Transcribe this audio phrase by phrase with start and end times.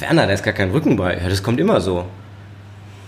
[0.00, 1.18] Werner, da ist gar kein Rücken bei.
[1.18, 2.06] Ja, das kommt immer so.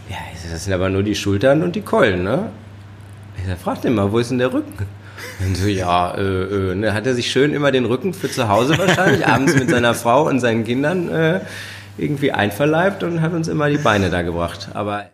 [0.09, 0.19] Ja,
[0.51, 2.51] das sind aber nur die Schultern und die Keulen, ne?
[3.39, 4.73] Ich sag, frag den mal, wo ist denn der Rücken?
[5.41, 8.49] Und so, ja, äh, äh, ne, hat er sich schön immer den Rücken für zu
[8.49, 11.41] Hause wahrscheinlich, abends mit seiner Frau und seinen Kindern äh,
[11.97, 14.69] irgendwie einverleibt und hat uns immer die Beine da gebracht.
[14.75, 15.07] Aber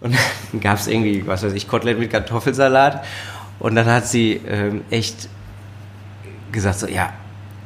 [0.00, 0.14] und
[0.52, 3.04] dann gab es irgendwie, was weiß ich, Kotelett mit Kartoffelsalat.
[3.58, 5.28] Und dann hat sie ähm, echt
[6.52, 7.12] gesagt so, ja,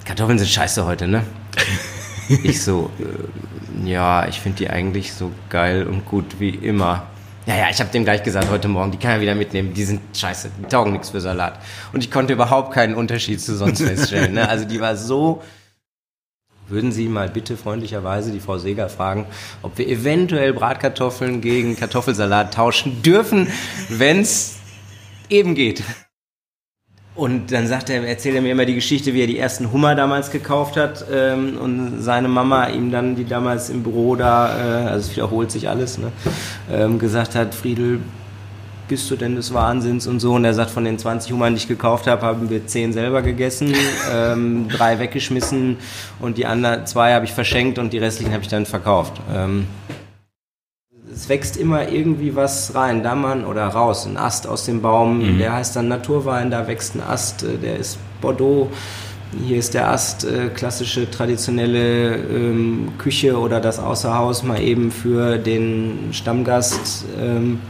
[0.04, 1.24] Kartoffeln sind scheiße heute, ne?
[2.42, 7.06] Ich so, äh, ja, ich finde die eigentlich so geil und gut wie immer.
[7.46, 9.84] Ja, ja, ich habe dem gleich gesagt heute Morgen, die kann er wieder mitnehmen, die
[9.84, 11.58] sind scheiße, die taugen nichts für Salat.
[11.92, 14.34] Und ich konnte überhaupt keinen Unterschied zu sonst feststellen.
[14.34, 14.48] Ne?
[14.48, 15.42] Also die war so
[16.70, 19.26] würden Sie mal bitte freundlicherweise die Frau Seger fragen,
[19.62, 23.48] ob wir eventuell Bratkartoffeln gegen Kartoffelsalat tauschen dürfen,
[23.88, 24.56] wenn es
[25.28, 25.82] eben geht.
[27.20, 29.94] Und dann sagt er, erzählt er mir immer die Geschichte, wie er die ersten Hummer
[29.94, 34.88] damals gekauft hat ähm, und seine Mama ihm dann, die damals im Büro da, äh,
[34.88, 36.12] also es wiederholt sich alles, ne,
[36.72, 38.00] ähm, gesagt hat, Friedel,
[38.88, 40.32] bist du denn des Wahnsinns und so.
[40.32, 43.20] Und er sagt, von den 20 Hummern, die ich gekauft habe, haben wir 10 selber
[43.20, 43.74] gegessen,
[44.10, 45.76] ähm, drei weggeschmissen
[46.20, 49.20] und die anderen zwei habe ich verschenkt und die restlichen habe ich dann verkauft.
[49.30, 49.66] Ähm,
[51.20, 55.34] es wächst immer irgendwie was rein, da man oder raus, ein Ast aus dem Baum,
[55.34, 55.38] mhm.
[55.38, 58.70] der heißt dann Naturwein, da wächst ein Ast, äh, der ist Bordeaux.
[59.46, 65.36] Hier ist der Ast, äh, klassische traditionelle ähm, Küche oder das Außerhaus mal eben für
[65.36, 67.04] den Stammgast.
[67.20, 67.60] Ähm,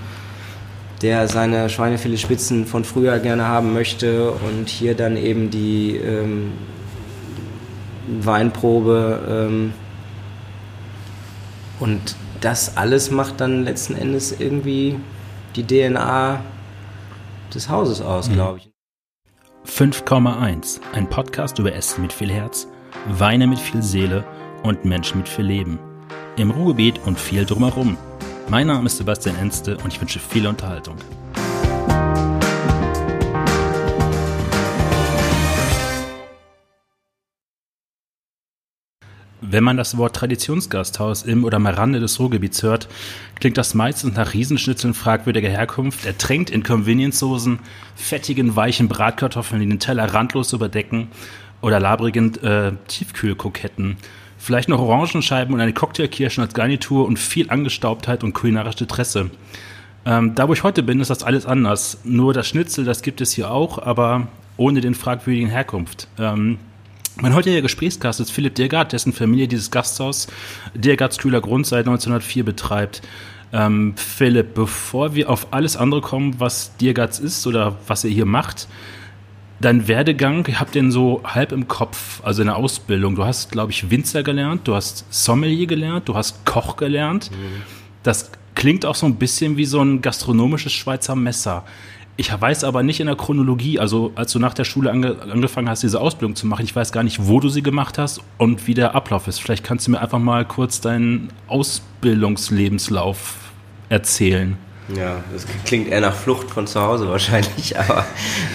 [1.02, 6.52] der seine Schweinefiletspitzen von früher gerne haben möchte und hier dann eben die ähm,
[8.20, 9.72] Weinprobe ähm,
[11.80, 14.98] und das alles macht dann letzten Endes irgendwie
[15.56, 16.40] die DNA
[17.54, 18.34] des Hauses aus, mhm.
[18.34, 18.70] glaube ich.
[19.66, 22.66] 5,1, ein Podcast über Essen mit viel Herz,
[23.06, 24.24] Weine mit viel Seele
[24.62, 25.78] und Menschen mit viel Leben.
[26.36, 27.96] Im Ruhrgebiet und viel drumherum.
[28.48, 30.96] Mein Name ist Sebastian Enste und ich wünsche viel Unterhaltung.
[39.42, 42.88] Wenn man das Wort Traditionsgasthaus im oder am Rande des Ruhrgebiets hört,
[43.38, 47.58] klingt das meistens nach Riesenschnitzeln fragwürdiger Herkunft, ertränkt in Convenience-Soßen,
[47.96, 51.08] fettigen, weichen Bratkartoffeln, die den Teller randlos überdecken
[51.62, 53.96] oder labrigen äh, Tiefkühlkoketten.
[54.36, 59.30] Vielleicht noch Orangenscheiben und eine Cocktailkirschen als Garnitur und viel Angestaubtheit und kulinarische Tresse.
[60.04, 62.00] Ähm, da, wo ich heute bin, ist das alles anders.
[62.04, 66.08] Nur das Schnitzel, das gibt es hier auch, aber ohne den fragwürdigen Herkunft.
[66.18, 66.58] Ähm,
[67.16, 70.28] mein heutiger Gesprächsgast ist Philipp Dirgard, dessen Familie dieses Gasthaus
[70.74, 73.02] Dirgards Kühler Grund seit 1904 betreibt.
[73.52, 78.26] Ähm, Philipp, bevor wir auf alles andere kommen, was Dirgards ist oder was er hier
[78.26, 78.68] macht,
[79.60, 83.14] Dein Werdegang, ich habe den so halb im Kopf, also in der Ausbildung.
[83.14, 87.30] Du hast, glaube ich, Winzer gelernt, du hast Sommelier gelernt, du hast Koch gelernt.
[87.30, 87.60] Mhm.
[88.02, 91.66] Das klingt auch so ein bisschen wie so ein gastronomisches Schweizer Messer.
[92.20, 95.70] Ich weiß aber nicht in der Chronologie, also als du nach der Schule ange angefangen
[95.70, 98.66] hast, diese Ausbildung zu machen, ich weiß gar nicht, wo du sie gemacht hast und
[98.66, 99.40] wie der Ablauf ist.
[99.40, 103.36] Vielleicht kannst du mir einfach mal kurz deinen Ausbildungslebenslauf
[103.88, 104.58] erzählen.
[104.94, 108.04] Ja, das klingt eher nach Flucht von zu Hause wahrscheinlich, aber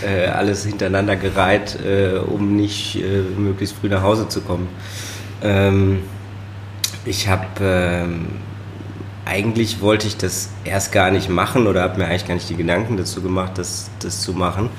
[0.06, 4.68] äh, alles hintereinander gereiht, äh, um nicht äh, möglichst früh nach Hause zu kommen.
[5.42, 6.04] Ähm,
[7.04, 8.28] ich habe ähm,
[9.26, 12.56] eigentlich wollte ich das erst gar nicht machen oder habe mir eigentlich gar nicht die
[12.56, 14.70] Gedanken dazu gemacht, das, das zu machen.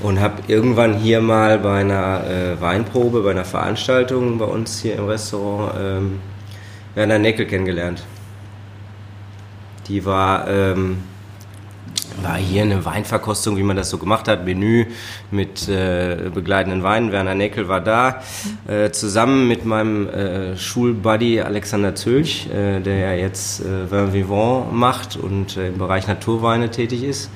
[0.00, 4.96] Und habe irgendwann hier mal bei einer äh, Weinprobe, bei einer Veranstaltung bei uns hier
[4.96, 6.20] im Restaurant ähm,
[6.94, 8.02] Werner Neckel kennengelernt.
[9.88, 10.98] Die war, ähm,
[12.20, 14.86] war hier eine Weinverkostung, wie man das so gemacht hat, Menü
[15.30, 17.12] mit äh, begleitenden Weinen.
[17.12, 18.22] Werner Neckel war da,
[18.66, 24.72] äh, zusammen mit meinem äh, Schulbuddy Alexander Zölch, äh, der ja jetzt äh, Vin Vivant
[24.72, 27.30] macht und äh, im Bereich Naturweine tätig ist.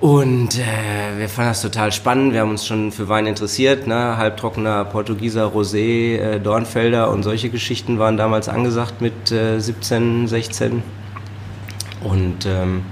[0.00, 0.56] Und
[1.18, 2.32] wir fanden das total spannend.
[2.32, 3.88] Wir haben uns schon für Wein interessiert.
[3.88, 4.16] Ne?
[4.16, 10.84] Halbtrockener Portugieser Rosé, Dornfelder und solche Geschichten waren damals angesagt mit äh, 17, 16.
[12.04, 12.82] Und ähm,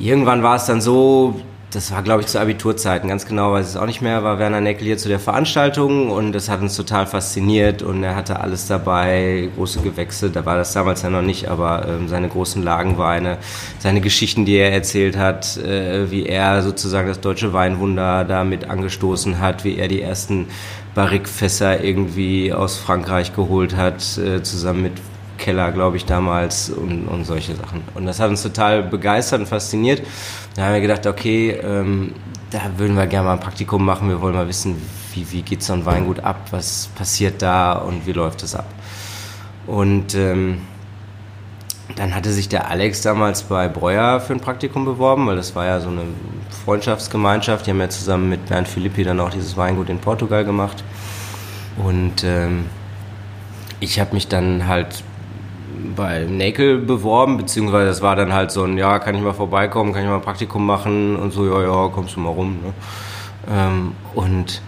[0.00, 3.74] irgendwann war es dann so, das war glaube ich zu Abiturzeiten, ganz genau weiß ich
[3.74, 6.74] es auch nicht mehr, war Werner Neckel hier zu der Veranstaltung und das hat uns
[6.74, 11.22] total fasziniert und er hatte alles dabei, große Gewächse, da war das damals ja noch
[11.22, 13.38] nicht, aber ähm, seine großen Lagenweine,
[13.78, 19.38] seine Geschichten, die er erzählt hat, äh, wie er sozusagen das deutsche Weinwunder damit angestoßen
[19.38, 20.48] hat, wie er die ersten
[20.94, 24.92] Barrique-Fässer irgendwie aus Frankreich geholt hat, äh, zusammen mit
[25.40, 27.82] Keller, glaube ich, damals und, und solche Sachen.
[27.94, 30.06] Und das hat uns total begeistert und fasziniert.
[30.54, 32.12] Da haben wir gedacht, okay, ähm,
[32.50, 34.08] da würden wir gerne mal ein Praktikum machen.
[34.08, 34.76] Wir wollen mal wissen,
[35.14, 38.66] wie, wie geht so ein Weingut ab, was passiert da und wie läuft es ab.
[39.66, 40.60] Und ähm,
[41.96, 45.66] dann hatte sich der Alex damals bei Breuer für ein Praktikum beworben, weil das war
[45.66, 46.02] ja so eine
[46.64, 47.66] Freundschaftsgemeinschaft.
[47.66, 50.84] Die haben ja zusammen mit Bernd Philippi dann auch dieses Weingut in Portugal gemacht.
[51.76, 52.66] Und ähm,
[53.80, 55.02] ich habe mich dann halt
[55.96, 59.92] bei Näkel beworben, beziehungsweise das war dann halt so ein, ja, kann ich mal vorbeikommen,
[59.92, 62.58] kann ich mal ein Praktikum machen und so, ja, ja, kommst du mal rum.
[62.62, 62.72] Ne?
[63.50, 64.62] Ähm, und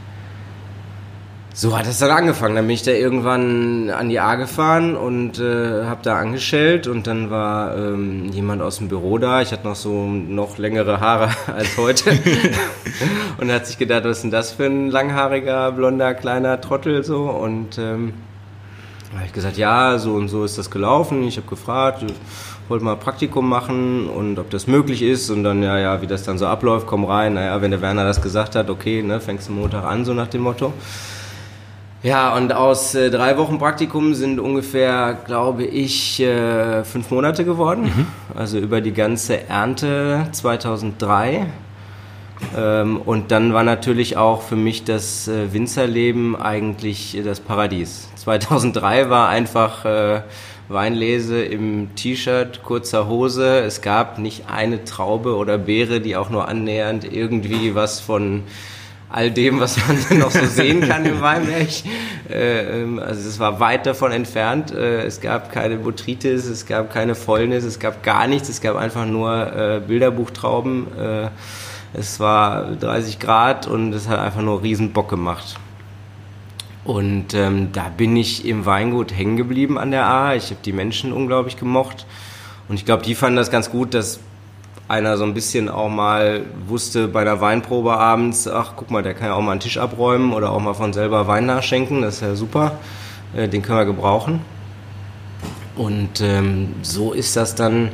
[1.54, 2.56] so hat es dann angefangen.
[2.56, 7.06] Dann bin ich da irgendwann an die A gefahren und äh, habe da angestellt und
[7.06, 9.42] dann war ähm, jemand aus dem Büro da.
[9.42, 12.10] Ich hatte noch so noch längere Haare als heute
[13.38, 17.24] und hat sich gedacht, was ist denn das für ein langhaariger, blonder, kleiner Trottel so
[17.24, 18.14] und ähm,
[19.14, 21.22] habe ich gesagt, ja, so und so ist das gelaufen.
[21.24, 22.04] Ich habe gefragt,
[22.68, 26.22] wollte mal Praktikum machen und ob das möglich ist und dann, ja, ja, wie das
[26.22, 27.34] dann so abläuft, komm rein.
[27.34, 30.28] Naja, wenn der Werner das gesagt hat, okay, ne, fängst du Montag an, so nach
[30.28, 30.72] dem Motto.
[32.02, 37.84] Ja, und aus äh, drei Wochen Praktikum sind ungefähr, glaube ich, äh, fünf Monate geworden.
[37.84, 38.06] Mhm.
[38.34, 41.46] Also über die ganze Ernte 2003.
[42.56, 48.08] Ähm, und dann war natürlich auch für mich das äh, Winzerleben eigentlich das Paradies.
[48.16, 50.22] 2003 war einfach äh,
[50.68, 53.60] Weinlese im T-Shirt, kurzer Hose.
[53.60, 58.44] Es gab nicht eine Traube oder Beere, die auch nur annähernd irgendwie was von
[59.12, 61.68] all dem, was man noch so sehen kann im Weinberg.
[62.30, 64.72] Äh, ähm, also es war weit davon entfernt.
[64.72, 68.48] Äh, es gab keine Botrytis, es gab keine Fäulnis, es gab gar nichts.
[68.48, 70.86] Es gab einfach nur äh, Bilderbuchtrauben.
[71.94, 75.58] Es war 30 Grad und es hat einfach nur riesen Bock gemacht.
[76.84, 80.34] Und ähm, da bin ich im Weingut hängen geblieben an der A.
[80.34, 82.06] Ich habe die Menschen unglaublich gemocht.
[82.68, 84.20] Und ich glaube, die fanden das ganz gut, dass
[84.88, 89.14] einer so ein bisschen auch mal wusste bei einer Weinprobe abends, ach guck mal, der
[89.14, 92.16] kann ja auch mal einen Tisch abräumen oder auch mal von selber Wein nachschenken, das
[92.16, 92.78] ist ja super,
[93.34, 94.40] äh, den können wir gebrauchen.
[95.76, 97.90] Und ähm, so ist das dann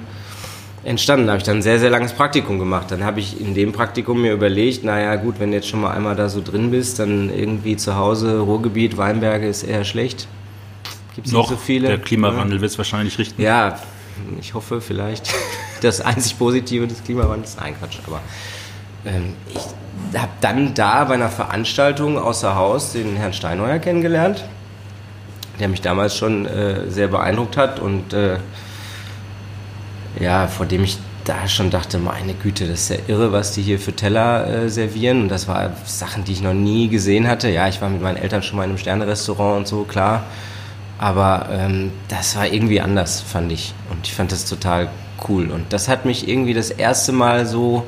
[0.85, 1.27] entstanden.
[1.27, 2.91] Da habe ich dann ein sehr, sehr langes Praktikum gemacht.
[2.91, 5.93] Dann habe ich in dem Praktikum mir überlegt, naja gut, wenn du jetzt schon mal
[5.93, 10.29] einmal da so drin bist, dann irgendwie zu Hause, Ruhrgebiet, Weinberge ist eher schlecht.
[11.15, 11.89] Gibt es nicht so viele.
[11.89, 12.63] Der Klimawandel ja.
[12.63, 13.43] wird es wahrscheinlich richten.
[13.43, 13.79] Ja,
[14.41, 15.29] ich hoffe vielleicht
[15.83, 17.57] das einzig Positive des Klimawandels.
[17.57, 18.21] Nein, Quatsch, aber
[19.05, 24.45] ähm, ich habe dann da bei einer Veranstaltung außer Haus den Herrn Steinheuer kennengelernt,
[25.59, 28.39] der mich damals schon äh, sehr beeindruckt hat und äh,
[30.19, 33.63] ja, vor dem ich da schon dachte, meine Güte, das ist ja irre, was die
[33.63, 35.23] hier für Teller äh, servieren.
[35.23, 37.51] Und das war Sachen, die ich noch nie gesehen hatte.
[37.51, 40.25] Ja, ich war mit meinen Eltern schon mal in einem Sternerestaurant und so, klar.
[40.99, 43.75] Aber ähm, das war irgendwie anders, fand ich.
[43.91, 44.89] Und ich fand das total
[45.29, 45.51] cool.
[45.51, 47.85] Und das hat mich irgendwie das erste Mal so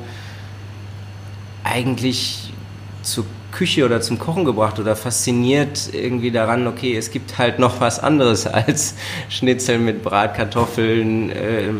[1.63, 2.53] eigentlich
[3.01, 7.81] zur Küche oder zum Kochen gebracht oder fasziniert irgendwie daran, okay, es gibt halt noch
[7.81, 8.95] was anderes als
[9.29, 11.29] Schnitzel mit Bratkartoffeln.
[11.29, 11.71] Äh,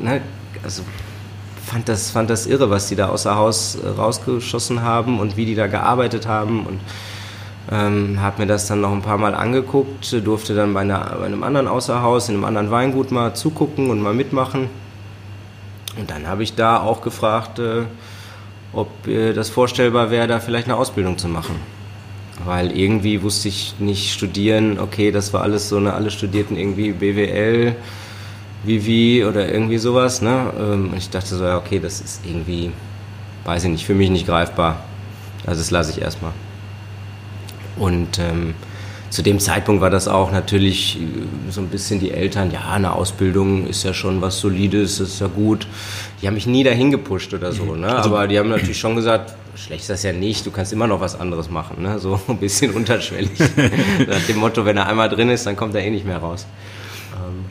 [0.00, 0.20] ne?
[0.62, 0.82] Also
[1.64, 5.54] fand das, fand das irre, was die da außer Haus rausgeschossen haben und wie die
[5.54, 6.80] da gearbeitet haben und
[7.70, 11.26] ähm, habe mir das dann noch ein paar Mal angeguckt, durfte dann bei, einer, bei
[11.26, 14.68] einem anderen Außerhaus, in einem anderen Weingut mal zugucken und mal mitmachen.
[15.98, 17.82] Und dann habe ich da auch gefragt, äh,
[18.76, 21.56] ob äh, das vorstellbar wäre, da vielleicht eine Ausbildung zu machen.
[22.44, 26.92] Weil irgendwie wusste ich nicht studieren, okay, das war alles so, ne, alle studierten irgendwie
[26.92, 27.74] BWL,
[28.64, 30.52] Vivi oder irgendwie sowas, ne?
[30.58, 32.70] Ähm, und ich dachte so, ja, okay, das ist irgendwie,
[33.44, 34.84] weiß ich nicht, für mich nicht greifbar.
[35.46, 36.32] Also das lasse ich erstmal.
[37.78, 38.54] Und ähm,
[39.10, 42.92] zu dem Zeitpunkt war das auch natürlich äh, so ein bisschen die Eltern, ja, eine
[42.92, 45.66] Ausbildung ist ja schon was Solides, ist ja gut.
[46.20, 47.94] Die haben mich nie dahin gepusht oder so, ne?
[47.94, 50.86] Also aber die haben natürlich schon gesagt, schlecht ist das ja nicht, du kannst immer
[50.86, 51.98] noch was anderes machen, ne?
[51.98, 53.38] So ein bisschen unterschwellig.
[54.08, 56.46] Nach dem Motto, wenn er einmal drin ist, dann kommt er eh nicht mehr raus.
[57.14, 57.44] Ähm,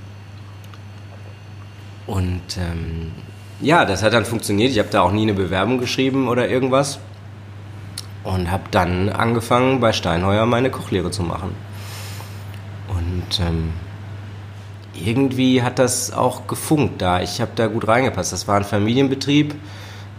[2.07, 3.11] und ähm,
[3.61, 4.71] ja, das hat dann funktioniert.
[4.71, 6.99] Ich habe da auch nie eine Bewerbung geschrieben oder irgendwas
[8.25, 11.55] und habe dann angefangen bei Steinheuer meine Kochlehre zu machen.
[12.89, 13.71] Und ähm,
[14.93, 17.21] irgendwie hat das auch gefunkt da.
[17.21, 18.33] Ich habe da gut reingepasst.
[18.33, 19.53] Das war ein Familienbetrieb,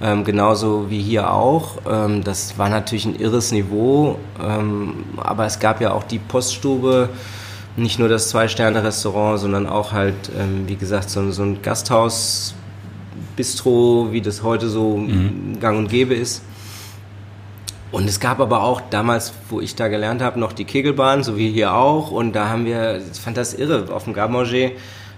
[0.01, 1.79] ähm, genauso wie hier auch.
[1.91, 7.09] Ähm, das war natürlich ein irres Niveau, ähm, aber es gab ja auch die Poststube,
[7.77, 12.55] nicht nur das Zwei-Sterne-Restaurant, sondern auch halt, ähm, wie gesagt, so, so, ein Gasthaus,
[13.35, 15.59] Bistro, wie das heute so mhm.
[15.61, 16.43] gang und gäbe ist.
[17.93, 21.37] Und es gab aber auch damals, wo ich da gelernt habe, noch die Kegelbahn, so
[21.37, 22.11] wie hier auch.
[22.11, 24.73] Und da haben wir, ich fand das irre, auf dem Garmanger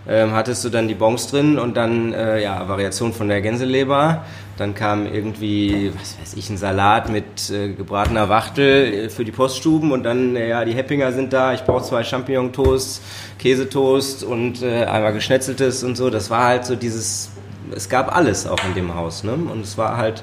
[0.09, 4.25] ähm, hattest du dann die Bons drin und dann äh, ja Variation von der Gänseleber.
[4.57, 9.33] Dann kam irgendwie, was weiß ich, ein Salat mit äh, gebratener Wachtel äh, für die
[9.33, 13.03] Poststuben und dann, äh, ja, die Heppinger sind da, ich brauche zwei Champignon-Toast,
[13.39, 16.09] Käsetoast und äh, einmal geschnetzeltes und so.
[16.09, 17.31] Das war halt so dieses,
[17.77, 19.25] es gab alles auch in dem Haus.
[19.25, 19.33] Ne?
[19.33, 20.23] Und es war halt,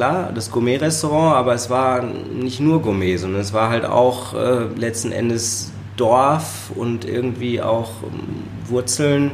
[0.00, 4.64] klar, das Gourmet-Restaurant, aber es war nicht nur Gourmet, sondern es war halt auch äh,
[4.74, 9.32] letzten Endes Dorf und irgendwie auch ähm, Wurzeln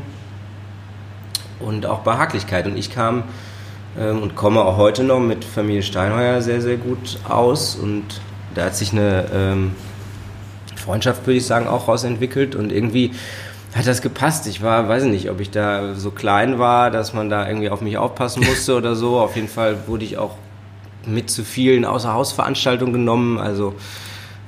[1.60, 2.66] und auch Behaglichkeit.
[2.66, 3.22] Und ich kam
[3.96, 7.76] ähm, und komme auch heute noch mit Familie Steinheuer sehr, sehr gut aus.
[7.76, 8.20] Und
[8.56, 9.76] da hat sich eine ähm,
[10.74, 12.56] Freundschaft, würde ich sagen, auch rausentwickelt.
[12.56, 13.12] Und irgendwie
[13.72, 14.48] hat das gepasst.
[14.48, 17.82] Ich war, weiß nicht, ob ich da so klein war, dass man da irgendwie auf
[17.82, 19.20] mich aufpassen musste oder so.
[19.20, 20.34] Auf jeden Fall wurde ich auch
[21.06, 23.38] mit zu vielen Außerhausveranstaltungen genommen.
[23.38, 23.74] Also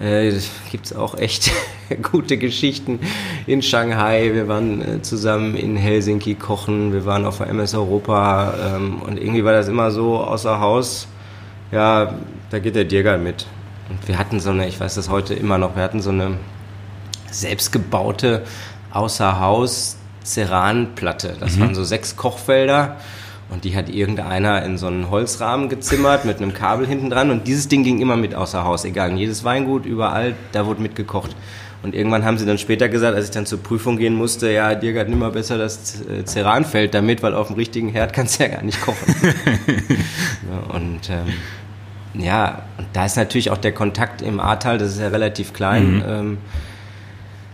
[0.00, 0.32] äh,
[0.70, 1.50] gibt es auch echt
[2.12, 3.00] gute Geschichten
[3.46, 4.32] in Shanghai.
[4.32, 9.18] Wir waren äh, zusammen in Helsinki kochen, wir waren auf der MS Europa ähm, und
[9.18, 11.08] irgendwie war das immer so außer Haus.
[11.72, 12.14] Ja,
[12.50, 13.46] da geht der Dirgal mit.
[13.88, 16.36] Und wir hatten so eine, ich weiß das heute immer noch, wir hatten so eine
[17.30, 18.44] selbstgebaute
[18.92, 21.36] außer Haus Ceranplatte.
[21.40, 21.60] Das mhm.
[21.60, 22.96] waren so sechs Kochfelder
[23.50, 27.30] und die hat irgendeiner in so einen Holzrahmen gezimmert mit einem Kabel hinten dran.
[27.30, 29.10] Und dieses Ding ging immer mit außer Haus, egal.
[29.10, 31.34] In jedes Weingut, überall, da wurde mitgekocht.
[31.82, 34.74] Und irgendwann haben sie dann später gesagt, als ich dann zur Prüfung gehen musste, ja,
[34.74, 38.50] dir geht nimmer besser das Ceranfeld damit, weil auf dem richtigen Herd kannst du ja
[38.50, 39.14] gar nicht kochen.
[39.16, 45.00] ja, und ähm, ja, und da ist natürlich auch der Kontakt im Ahrtal, das ist
[45.00, 46.04] ja relativ klein, mhm.
[46.08, 46.38] ähm,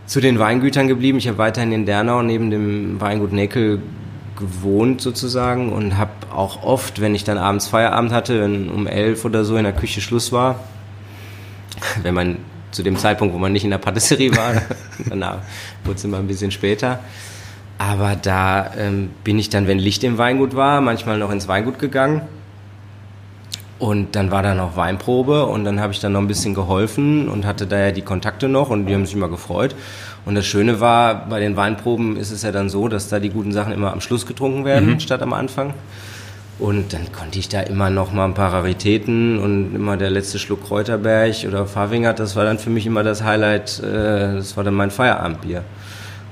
[0.07, 1.19] zu den Weingütern geblieben.
[1.19, 3.81] Ich habe weiterhin in Dernau neben dem Weingut Neckel
[4.45, 9.25] gewohnt sozusagen und habe auch oft, wenn ich dann abends Feierabend hatte, wenn um elf
[9.25, 10.61] oder so in der Küche Schluss war,
[12.03, 12.37] wenn man
[12.71, 14.63] zu dem Zeitpunkt, wo man nicht in der Patisserie war,
[15.09, 15.39] danach
[15.85, 17.01] wurde es immer ein bisschen später.
[17.79, 21.79] Aber da ähm, bin ich dann, wenn Licht im Weingut war, manchmal noch ins Weingut
[21.79, 22.23] gegangen.
[23.79, 27.29] Und dann war da noch Weinprobe und dann habe ich dann noch ein bisschen geholfen
[27.29, 29.75] und hatte da ja die Kontakte noch und die haben sich immer gefreut.
[30.25, 33.31] Und das Schöne war, bei den Weinproben ist es ja dann so, dass da die
[33.31, 35.01] guten Sachen immer am Schluss getrunken werden, mhm.
[35.01, 35.75] statt am Anfang.
[36.61, 40.39] Und dann konnte ich da immer noch mal ein paar Raritäten und immer der letzte
[40.39, 44.63] Schluck Kräuterberg oder Farwingert, das war dann für mich immer das Highlight, äh, das war
[44.63, 45.65] dann mein Feierabendbier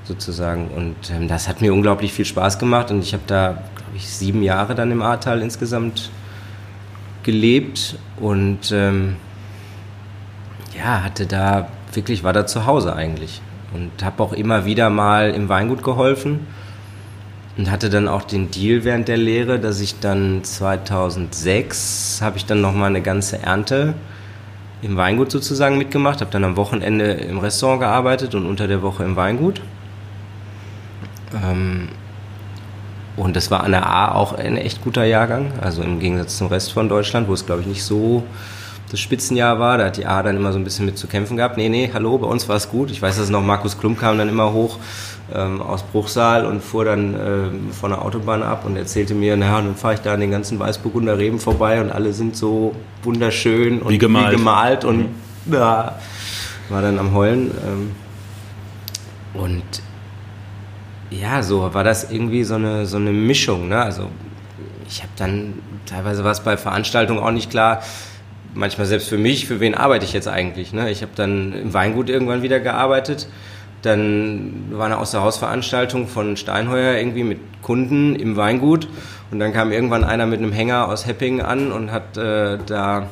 [0.05, 0.69] sozusagen.
[0.69, 4.07] Und ähm, das hat mir unglaublich viel Spaß gemacht und ich habe da, glaube ich,
[4.07, 6.09] sieben Jahre dann im Ahrtal insgesamt
[7.23, 9.15] gelebt und ähm,
[10.77, 13.41] ja, hatte da wirklich, war da zu Hause eigentlich
[13.73, 16.47] und habe auch immer wieder mal im Weingut geholfen
[17.57, 22.45] und hatte dann auch den Deal während der Lehre, dass ich dann 2006 habe ich
[22.45, 23.93] dann noch mal eine ganze Ernte
[24.81, 29.03] im Weingut sozusagen mitgemacht, habe dann am Wochenende im Restaurant gearbeitet und unter der Woche
[29.03, 29.61] im Weingut.
[31.33, 31.89] Ähm,
[33.15, 36.47] und das war an der A auch ein echt guter Jahrgang, also im Gegensatz zum
[36.47, 38.23] Rest von Deutschland, wo es glaube ich nicht so
[38.93, 39.79] das Spitzenjahr war.
[39.79, 41.57] Da hat die A dann immer so ein bisschen mit zu kämpfen gehabt.
[41.57, 42.91] Nee, nee, hallo, bei uns war es gut.
[42.91, 44.77] Ich weiß, dass noch Markus Klum kam dann immer hoch
[45.33, 49.61] ähm, aus Bruchsal und fuhr dann äh, von der Autobahn ab und erzählte mir, naja,
[49.61, 53.81] dann fahre ich da an den ganzen Weißburgunder Reben vorbei und alle sind so wunderschön
[53.81, 55.53] und wie gemalt, wie gemalt und mhm.
[55.53, 55.99] ja,
[56.69, 57.51] war dann am Heulen.
[57.65, 57.91] Ähm,
[59.33, 59.63] und
[61.21, 63.69] ja, so war das irgendwie so eine, so eine Mischung.
[63.69, 63.81] Ne?
[63.81, 64.09] Also
[64.87, 65.55] ich habe dann,
[65.85, 67.81] teilweise war es bei Veranstaltungen auch nicht klar,
[68.53, 70.73] manchmal selbst für mich, für wen arbeite ich jetzt eigentlich?
[70.73, 70.89] Ne?
[70.91, 73.27] Ich habe dann im Weingut irgendwann wieder gearbeitet.
[73.81, 78.87] Dann war eine Außerhausveranstaltung von Steinheuer irgendwie mit Kunden im Weingut.
[79.31, 83.07] Und dann kam irgendwann einer mit einem Hänger aus Hepping an und hat äh, da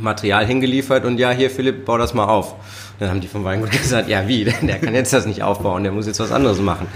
[0.00, 2.54] Material hingeliefert und ja, hier Philipp, bau das mal auf.
[2.98, 5.92] Dann haben die vom Weingut gesagt, ja wie, der kann jetzt das nicht aufbauen, der
[5.92, 6.86] muss jetzt was anderes machen.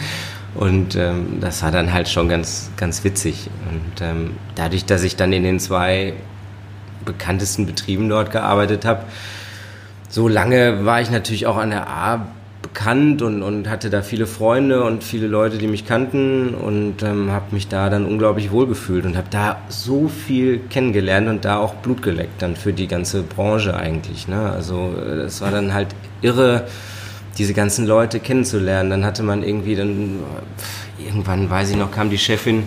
[0.54, 3.48] Und ähm, das war dann halt schon ganz, ganz witzig.
[3.70, 6.14] Und ähm, dadurch, dass ich dann in den zwei
[7.04, 9.04] bekanntesten Betrieben dort gearbeitet habe.
[10.08, 12.26] So lange war ich natürlich auch an der A
[12.72, 17.30] bekannt und, und hatte da viele Freunde und viele Leute, die mich kannten und ähm,
[17.30, 21.74] habe mich da dann unglaublich wohlgefühlt und habe da so viel kennengelernt und da auch
[21.74, 24.26] Blut geleckt dann für die ganze Branche eigentlich.
[24.26, 24.50] Ne?
[24.50, 25.88] Also das war dann halt
[26.22, 26.64] irre,
[27.36, 28.90] diese ganzen Leute kennenzulernen.
[28.90, 30.20] Dann hatte man irgendwie dann,
[30.98, 32.64] irgendwann weiß ich noch, kam die Chefin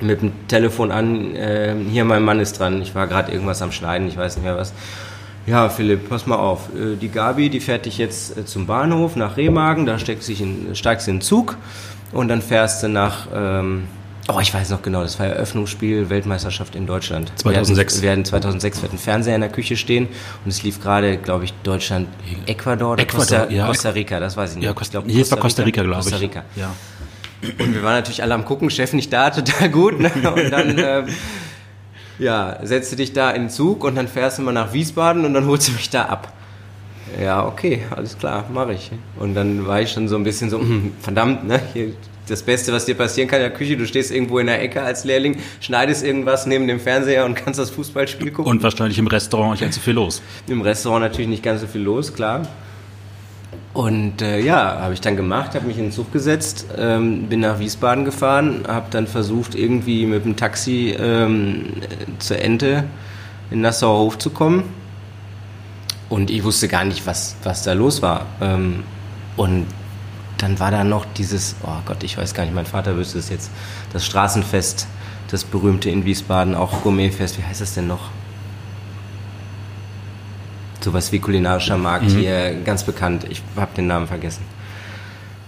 [0.00, 3.70] mit dem Telefon an, äh, hier mein Mann ist dran, ich war gerade irgendwas am
[3.70, 4.72] Schneiden, ich weiß nicht mehr was.
[5.46, 6.68] Ja, Philipp, pass mal auf.
[6.74, 10.32] Äh, die Gabi, die fährt dich jetzt äh, zum Bahnhof nach Remagen, da steigst du
[10.32, 11.56] in, steigst in den Zug
[12.12, 13.84] und dann fährst du nach ähm,
[14.32, 17.32] Oh, ich weiß noch genau, das war Eröffnungsspiel Weltmeisterschaft in Deutschland.
[17.36, 18.00] 2006.
[18.00, 20.06] Wir hatten, 2006, wir hatten Fernseher in der Küche stehen
[20.44, 22.06] und es lief gerade, glaube ich, Deutschland,
[22.46, 23.66] Ecuador oder Ecuador, Costa, ja.
[23.66, 24.66] Costa Rica, das weiß ich nicht.
[24.66, 26.04] Ja, ich Costa, glaub, hier war Costa Rica, glaube ich.
[26.04, 26.44] Costa Rica.
[26.54, 26.70] Ja.
[27.42, 29.98] Und wir waren natürlich alle am gucken, Chef nicht da, total gut.
[29.98, 30.12] Ne?
[30.14, 31.06] Und dann ähm,
[32.20, 35.24] ja, setzt du dich da in den Zug und dann fährst du mal nach Wiesbaden
[35.24, 36.32] und dann holst du mich da ab.
[37.20, 38.90] Ja, okay, alles klar, mache ich.
[39.18, 41.60] Und dann war ich schon so ein bisschen so, hm, verdammt, ne?
[41.72, 41.92] Hier,
[42.28, 44.82] das Beste, was dir passieren kann in der Küche, du stehst irgendwo in der Ecke
[44.82, 48.48] als Lehrling, schneidest irgendwas neben dem Fernseher und kannst das Fußballspiel gucken.
[48.48, 50.22] Und wahrscheinlich im Restaurant nicht allzu viel los.
[50.46, 52.42] Im Restaurant natürlich nicht ganz so viel los, klar.
[53.72, 57.40] Und äh, ja, habe ich dann gemacht, habe mich in den Zug gesetzt, ähm, bin
[57.40, 61.66] nach Wiesbaden gefahren, habe dann versucht, irgendwie mit dem Taxi ähm,
[62.18, 62.84] zur Ente
[63.50, 64.64] in Nassauer Hof zu kommen.
[66.08, 68.26] Und ich wusste gar nicht, was, was da los war.
[68.40, 68.82] Ähm,
[69.36, 69.66] und
[70.38, 73.28] dann war da noch dieses, oh Gott, ich weiß gar nicht, mein Vater wüsste es
[73.28, 73.50] jetzt,
[73.92, 74.88] das Straßenfest,
[75.30, 78.10] das berühmte in Wiesbaden, auch Gourmetfest, wie heißt das denn noch?
[80.80, 83.26] Sowas wie kulinarischer Markt hier, ganz bekannt.
[83.28, 84.42] Ich habe den Namen vergessen.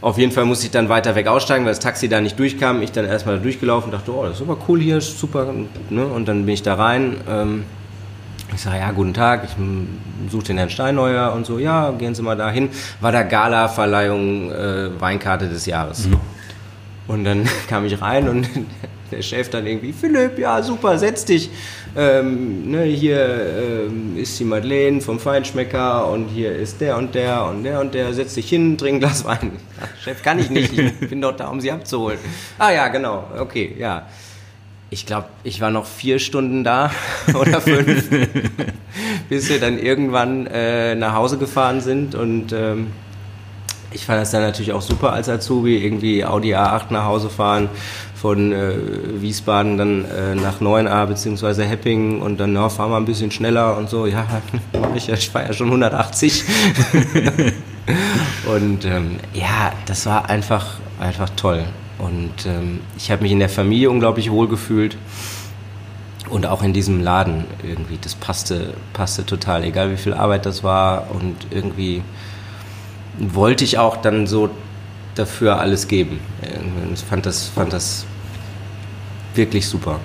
[0.02, 2.82] Auf jeden Fall musste ich dann weiter weg aussteigen, weil das Taxi da nicht durchkam.
[2.82, 5.54] Ich dann erstmal da durchgelaufen und dachte, oh, das ist aber cool hier, ist super.
[5.90, 6.04] Ne?
[6.04, 7.18] Und dann bin ich da rein.
[7.28, 7.64] Ähm,
[8.54, 12.22] ich sage, ja, guten Tag, ich suche den Herrn Steineuer und so, ja, gehen Sie
[12.22, 12.68] mal dahin.
[13.00, 16.08] War da Gala-Verleihung äh, Weinkarte des Jahres.
[17.06, 18.48] Und dann kam ich rein und
[19.12, 21.50] der Chef dann irgendwie, Philipp, ja, super, setz dich.
[21.94, 27.44] Ähm, ne, hier ähm, ist die Madeleine vom Feinschmecker und hier ist der und der
[27.44, 29.52] und der und der, setz dich hin, trink ein Glas Wein.
[29.80, 32.18] Ach, Chef, kann ich nicht, ich bin doch da, um sie abzuholen.
[32.58, 34.06] Ah ja, genau, okay, ja.
[34.88, 36.90] Ich glaube, ich war noch vier Stunden da
[37.34, 38.10] oder fünf,
[39.28, 42.88] bis wir dann irgendwann äh, nach Hause gefahren sind und ähm,
[43.92, 47.68] ich fand das dann natürlich auch super als Azubi, irgendwie Audi A8 nach Hause fahren,
[48.14, 48.74] von äh,
[49.20, 53.76] Wiesbaden dann äh, nach 9a beziehungsweise Heppingen und dann ja, fahren wir ein bisschen schneller
[53.76, 54.06] und so.
[54.06, 54.24] Ja,
[54.72, 56.44] mach ich ich war ja schon 180.
[58.46, 61.64] und ähm, ja, das war einfach, einfach toll.
[61.98, 64.96] Und ähm, ich habe mich in der Familie unglaublich wohl gefühlt.
[66.30, 70.62] Und auch in diesem Laden irgendwie, das passte, passte total, egal wie viel Arbeit das
[70.62, 71.08] war.
[71.10, 72.02] Und irgendwie
[73.18, 74.50] wollte ich auch dann so
[75.14, 76.20] dafür alles geben.
[76.94, 78.06] Ich fand das, fand das
[79.34, 80.00] wirklich super.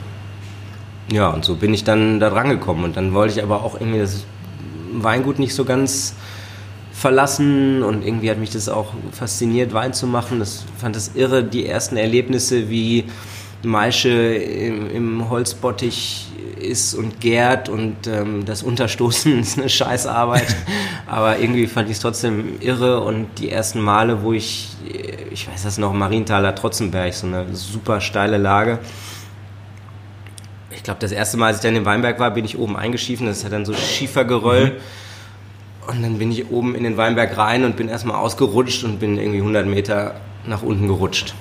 [1.11, 2.83] Ja, und so bin ich dann da dran gekommen.
[2.83, 4.25] Und dann wollte ich aber auch irgendwie das
[4.91, 6.15] Weingut nicht so ganz
[6.91, 10.39] verlassen und irgendwie hat mich das auch fasziniert, Wein zu machen.
[10.39, 13.05] Das fand das irre, die ersten Erlebnisse, wie
[13.63, 16.26] Maische im, im Holzbottich
[16.59, 20.55] ist und gärt und ähm, das Unterstoßen ist eine Scheißarbeit.
[21.05, 24.69] Aber irgendwie fand ich es trotzdem irre und die ersten Male, wo ich,
[25.31, 28.79] ich weiß das noch, Marienthaler Trotzenberg, so eine super steile Lage.
[30.71, 33.25] Ich glaube, das erste Mal, als ich dann im Weinberg war, bin ich oben eingeschiefen.
[33.25, 34.79] Das hat dann so Schiefergeröll.
[35.87, 39.17] Und dann bin ich oben in den Weinberg rein und bin erstmal ausgerutscht und bin
[39.17, 40.15] irgendwie 100 Meter
[40.45, 41.33] nach unten gerutscht.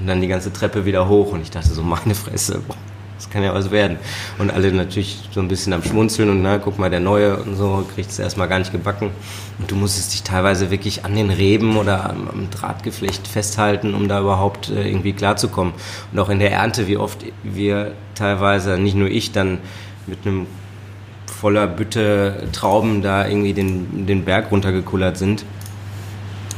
[0.00, 2.76] Und dann die ganze Treppe wieder hoch und ich dachte so, meine Fresse, boah,
[3.22, 3.98] das kann ja was werden.
[4.38, 7.54] Und alle natürlich so ein bisschen am Schmunzeln und na, guck mal, der Neue und
[7.54, 9.10] so, kriegt es erstmal gar nicht gebacken.
[9.58, 14.08] Und du musstest dich teilweise wirklich an den Reben oder am, am Drahtgeflecht festhalten, um
[14.08, 15.72] da überhaupt äh, irgendwie klarzukommen.
[16.10, 19.58] Und auch in der Ernte, wie oft wir teilweise, nicht nur ich, dann
[20.08, 20.46] mit einem
[21.40, 25.44] voller Bütte Trauben da irgendwie den, den Berg runtergekullert sind.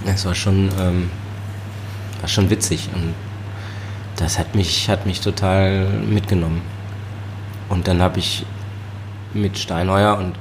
[0.06, 1.10] Das war schon, ähm,
[2.20, 3.14] war schon witzig und
[4.16, 6.62] das hat mich, hat mich total mitgenommen.
[7.68, 8.44] Und dann habe ich
[9.32, 10.34] mit Steinheuer und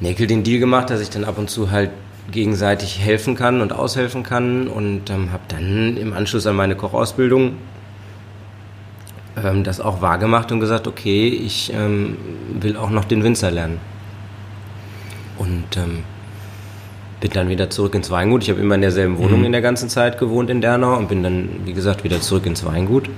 [0.00, 1.90] Neckel den Deal gemacht, dass ich dann ab und zu halt
[2.30, 7.56] gegenseitig helfen kann und aushelfen kann und ähm, habe dann im Anschluss an meine Kochausbildung
[9.42, 12.16] ähm, das auch wahrgemacht und gesagt, okay, ich ähm,
[12.60, 13.80] will auch noch den Winzer lernen.
[15.38, 16.04] Und ähm,
[17.22, 18.42] bin dann wieder zurück ins Weingut.
[18.42, 19.46] Ich habe immer in derselben Wohnung Mhm.
[19.46, 22.64] in der ganzen Zeit gewohnt in Dernau und bin dann, wie gesagt, wieder zurück ins
[22.64, 23.08] Weingut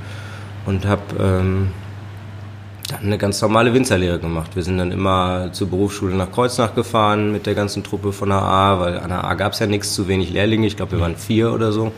[0.67, 1.69] und habe ähm,
[2.91, 4.55] dann eine ganz normale Winzerlehre gemacht.
[4.57, 8.43] Wir sind dann immer zur Berufsschule nach Kreuznach gefahren mit der ganzen Truppe von der
[8.43, 10.67] A, weil an der A gab es ja nichts, zu wenig Lehrlinge.
[10.67, 11.91] Ich glaube, wir waren vier oder so.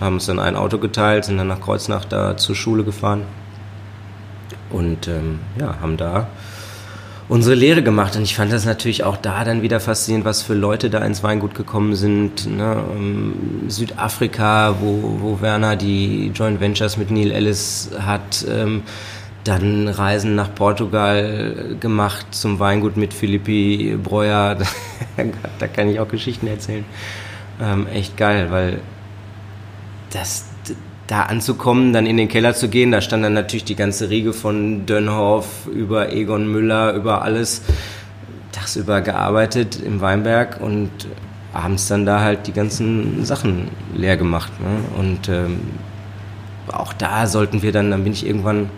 [0.00, 3.22] Haben uns dann ein Auto geteilt, sind dann nach Kreuznach da zur Schule gefahren
[4.70, 6.28] und ähm, ja, haben da
[7.32, 8.14] unsere Lehre gemacht.
[8.14, 11.22] Und ich fand das natürlich auch da dann wieder faszinierend, was für Leute da ins
[11.22, 12.46] Weingut gekommen sind.
[12.46, 12.84] Ne?
[12.94, 18.44] Ähm, Südafrika, wo, wo Werner die Joint Ventures mit Neil Ellis hat.
[18.46, 18.82] Ähm,
[19.44, 24.58] dann Reisen nach Portugal gemacht zum Weingut mit Philippi Breuer.
[25.58, 26.84] da kann ich auch Geschichten erzählen.
[27.60, 28.80] Ähm, echt geil, weil
[30.10, 30.50] das,
[31.06, 34.32] da anzukommen, dann in den Keller zu gehen, da stand dann natürlich die ganze Riege
[34.32, 37.62] von Dönhoff über Egon Müller, über alles
[38.52, 40.90] tagsüber gearbeitet im Weinberg und
[41.52, 44.52] abends dann da halt die ganzen Sachen leer gemacht.
[44.60, 44.98] Ne?
[44.98, 45.60] Und ähm,
[46.70, 48.70] auch da sollten wir dann, dann bin ich irgendwann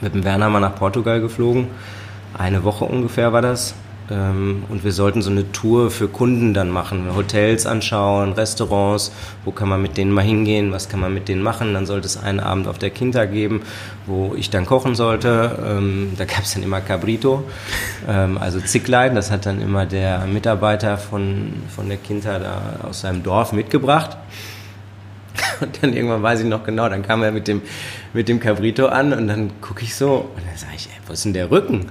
[0.00, 1.68] mit dem Werner mal nach Portugal geflogen.
[2.36, 3.74] Eine Woche ungefähr war das.
[4.10, 9.12] Ähm, und wir sollten so eine Tour für Kunden dann machen, Hotels anschauen, Restaurants,
[9.44, 11.74] wo kann man mit denen mal hingehen, was kann man mit denen machen.
[11.74, 13.62] Dann sollte es einen Abend auf der Quinta geben,
[14.06, 15.58] wo ich dann kochen sollte.
[15.64, 17.44] Ähm, da gab es dann immer Cabrito,
[18.08, 23.02] ähm, also Zicklein, das hat dann immer der Mitarbeiter von, von der Quinta da aus
[23.02, 24.16] seinem Dorf mitgebracht.
[25.60, 27.62] Und dann irgendwann weiß ich noch genau, dann kam er mit dem,
[28.12, 31.12] mit dem Cabrito an und dann gucke ich so und dann sage ich, ey, wo
[31.12, 31.86] ist denn der Rücken?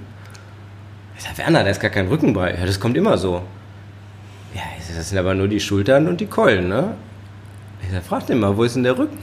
[1.19, 2.55] Ich sage, Werner, da ist gar kein Rücken bei.
[2.55, 3.41] Ja, das kommt immer so.
[4.55, 4.61] Ja,
[4.95, 6.95] das sind aber nur die Schultern und die Keulen, ne?
[7.83, 9.17] Ich sage, frag den mal, wo ist denn der Rücken?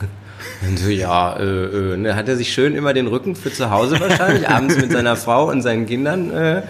[0.68, 3.70] Und so, ja, äh, äh, ne, hat er sich schön immer den Rücken für zu
[3.70, 6.62] Hause wahrscheinlich, abends mit seiner Frau und seinen Kindern äh,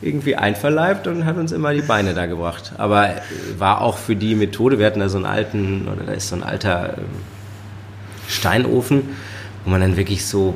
[0.00, 2.72] irgendwie einverleibt und hat uns immer die Beine da gebracht.
[2.78, 3.10] Aber
[3.58, 6.36] war auch für die Methode, wir hatten da so einen alten, oder da ist so
[6.36, 7.00] ein alter äh,
[8.28, 9.16] Steinofen,
[9.64, 10.54] wo man dann wirklich so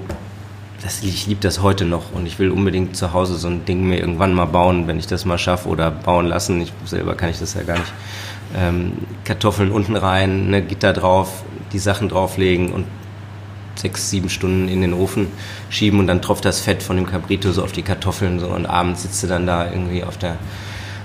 [0.83, 3.89] das, ich liebe das heute noch und ich will unbedingt zu Hause so ein Ding
[3.89, 6.61] mir irgendwann mal bauen, wenn ich das mal schaffe oder bauen lassen.
[6.61, 7.93] Ich selber kann ich das ja gar nicht.
[8.57, 8.93] Ähm,
[9.25, 12.87] Kartoffeln unten rein, ne, Gitter drauf, die Sachen drauflegen und
[13.77, 15.29] sechs, sieben Stunden in den Ofen
[15.71, 18.67] schieben und dann tropft das Fett von dem Cabrito so auf die Kartoffeln so und
[18.67, 20.37] abends sitzt du dann da irgendwie auf der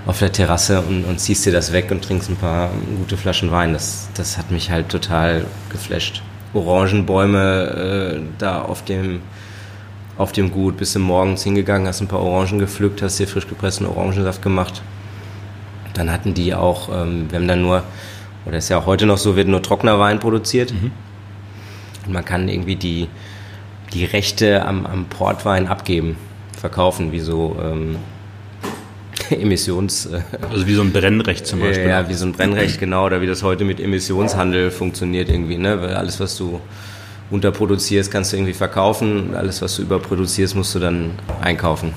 [0.08, 3.52] auf der Terrasse und, und ziehst dir das weg und trinkst ein paar gute Flaschen
[3.52, 3.74] Wein.
[3.74, 6.24] Das, das hat mich halt total geflasht.
[6.54, 9.20] Orangenbäume äh, da auf dem
[10.18, 13.48] auf dem Gut, bist du morgens hingegangen, hast ein paar Orangen gepflückt, hast dir frisch
[13.48, 14.82] gepressten Orangensaft gemacht.
[15.94, 17.84] Dann hatten die auch, ähm, wir haben dann nur,
[18.46, 20.74] oder ist ja auch heute noch so, wird nur trockener Wein produziert.
[20.74, 20.92] Mhm.
[22.06, 23.08] Und man kann irgendwie die,
[23.94, 26.18] die Rechte am, am Portwein abgeben,
[26.58, 27.98] verkaufen, wie so ähm,
[29.30, 30.08] Emissions...
[30.08, 31.90] Äh, also wie so ein Brennrecht zum Beispiel.
[31.90, 35.80] Ja, wie so ein Brennrecht, genau, oder wie das heute mit Emissionshandel funktioniert irgendwie, ne?
[35.82, 36.60] Weil alles, was du
[37.30, 39.36] unterproduzierst, kannst du irgendwie verkaufen.
[39.36, 41.12] Alles, was du überproduzierst, musst du dann
[41.42, 41.94] einkaufen.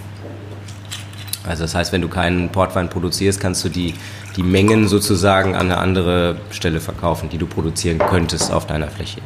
[1.47, 3.95] Also das heißt, wenn du keinen Portwein produzierst, kannst du die,
[4.37, 9.21] die Mengen sozusagen an eine andere Stelle verkaufen, die du produzieren könntest auf deiner Fläche.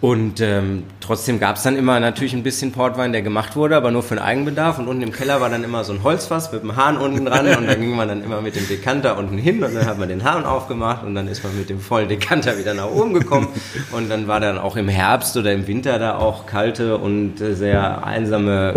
[0.00, 3.90] Und ähm, trotzdem gab es dann immer natürlich ein bisschen Portwein, der gemacht wurde, aber
[3.90, 4.78] nur für den Eigenbedarf.
[4.78, 7.46] Und unten im Keller war dann immer so ein Holzfass mit einem Hahn unten dran.
[7.58, 10.08] Und dann ging man dann immer mit dem Dekanter unten hin und dann hat man
[10.08, 13.48] den Hahn aufgemacht und dann ist man mit dem vollen Dekanter wieder nach oben gekommen.
[13.92, 17.54] Und dann war dann auch im Herbst oder im Winter da auch kalte und äh,
[17.54, 18.74] sehr einsame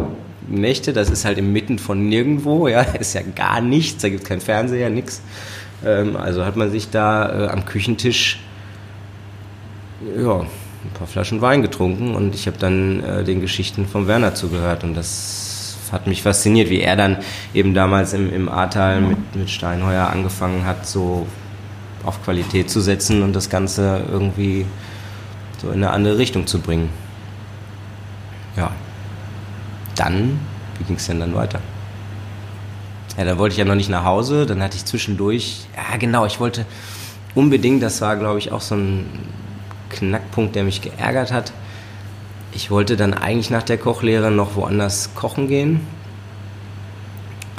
[0.47, 0.91] Nächte.
[0.91, 4.41] Das ist halt inmitten von nirgendwo, ja, ist ja gar nichts, da gibt es kein
[4.41, 5.21] Fernseher, nichts.
[5.85, 8.39] Ähm, also hat man sich da äh, am Küchentisch
[10.17, 10.45] ja,
[10.83, 14.83] ein paar Flaschen Wein getrunken und ich habe dann äh, den Geschichten von Werner zugehört
[14.83, 17.17] und das hat mich fasziniert, wie er dann
[17.53, 21.27] eben damals im, im Ahrtal mit, mit Steinheuer angefangen hat, so
[22.03, 24.65] auf Qualität zu setzen und das Ganze irgendwie
[25.61, 26.89] so in eine andere Richtung zu bringen.
[28.57, 28.71] Ja.
[29.95, 30.39] Dann,
[30.79, 31.59] wie ging es denn dann weiter?
[33.17, 36.25] Ja, dann wollte ich ja noch nicht nach Hause, dann hatte ich zwischendurch, ja genau,
[36.25, 36.65] ich wollte
[37.35, 39.05] unbedingt, das war glaube ich auch so ein
[39.93, 41.53] Knackpunkt, der mich geärgert hat.
[42.53, 45.81] Ich wollte dann eigentlich nach der Kochlehre noch woanders kochen gehen.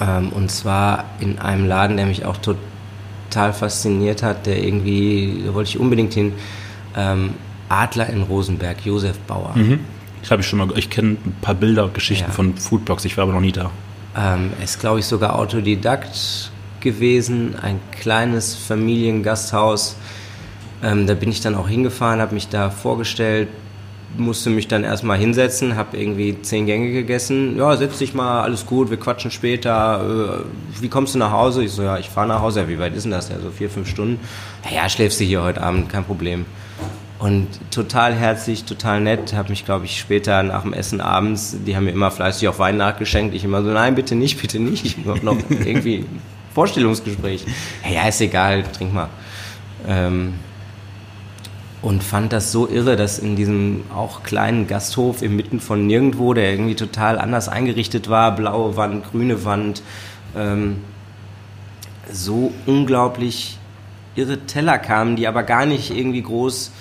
[0.01, 5.55] Ähm, und zwar in einem Laden, der mich auch total fasziniert hat, der irgendwie, da
[5.55, 6.33] wollte ich unbedingt hin,
[6.97, 7.35] ähm,
[7.69, 9.53] Adler in Rosenberg, Josef Bauer.
[9.55, 9.81] Mhm.
[10.23, 12.35] Ich habe schon mal, ich kenne ein paar Bilder, Geschichten ja.
[12.35, 13.71] von Foodblocks, ich war aber noch nie da.
[14.17, 19.97] Ähm, ist, glaube ich, sogar Autodidakt gewesen, ein kleines Familiengasthaus
[20.85, 23.49] ähm, da bin ich dann auch hingefahren, habe mich da vorgestellt,
[24.17, 27.57] musste mich dann erstmal hinsetzen, habe irgendwie zehn Gänge gegessen.
[27.57, 30.45] Ja, setz dich mal, alles gut, wir quatschen später.
[30.45, 31.65] Äh, wie kommst du nach Hause?
[31.65, 32.61] Ich so, ja, ich fahre nach Hause.
[32.61, 33.31] Ja, wie weit ist denn das?
[33.31, 34.21] Ja, so vier, fünf Stunden.
[34.65, 36.45] Ja, ja, schläfst du hier heute Abend, kein Problem.
[37.19, 39.33] Und total herzlich, total nett.
[39.33, 42.59] Habe mich, glaube ich, später nach dem Essen abends, die haben mir immer fleißig auf
[42.59, 43.35] Wein nachgeschenkt.
[43.35, 44.85] Ich immer so, nein, bitte nicht, bitte nicht.
[44.85, 46.05] Ich habe noch irgendwie
[46.53, 47.47] Vorstellungsgespräch.
[47.91, 49.09] Ja, ist egal, trink mal.
[49.89, 50.35] Ähm,
[51.85, 56.51] und fand das so irre, dass in diesem auch kleinen Gasthof inmitten von nirgendwo, der
[56.51, 59.83] irgendwie total anders eingerichtet war, blaue Wand, grüne Wand,
[60.35, 60.79] ähm,
[62.11, 63.59] so unglaublich
[64.15, 66.73] irre Teller kamen, die aber gar nicht irgendwie groß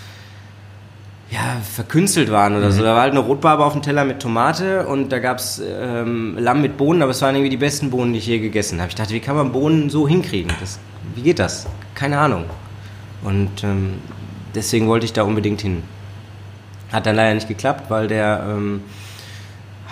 [1.31, 2.71] ja, verkünstelt waren oder mhm.
[2.71, 2.83] so.
[2.83, 6.37] Da war halt eine Rotbarbe auf dem Teller mit Tomate und da gab es ähm,
[6.39, 8.87] Lamm mit Bohnen, aber es waren irgendwie die besten Bohnen, die ich je gegessen habe.
[8.87, 10.53] Ich dachte, wie kann man Bohnen so hinkriegen?
[10.61, 10.79] Das,
[11.13, 11.67] wie geht das?
[11.93, 12.45] Keine Ahnung.
[13.21, 13.95] Und ähm,
[14.55, 15.83] deswegen wollte ich da unbedingt hin.
[16.91, 18.81] Hat dann leider nicht geklappt, weil der ähm,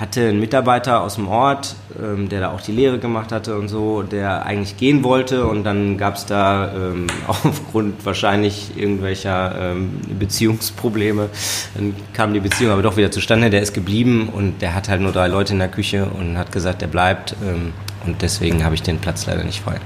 [0.01, 3.67] hatte einen Mitarbeiter aus dem Ort, ähm, der da auch die Lehre gemacht hatte und
[3.67, 10.01] so, der eigentlich gehen wollte und dann gab es da ähm, aufgrund wahrscheinlich irgendwelcher ähm,
[10.17, 11.29] Beziehungsprobleme,
[11.75, 15.01] dann kam die Beziehung aber doch wieder zustande, der ist geblieben und der hat halt
[15.01, 17.71] nur drei Leute in der Küche und hat gesagt, der bleibt ähm,
[18.03, 19.79] und deswegen habe ich den Platz leider nicht frei.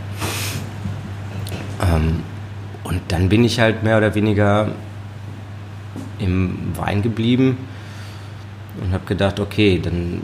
[2.86, 4.70] Und dann bin ich halt mehr oder weniger
[6.20, 7.58] im Wein geblieben
[8.82, 10.22] und habe gedacht, okay, dann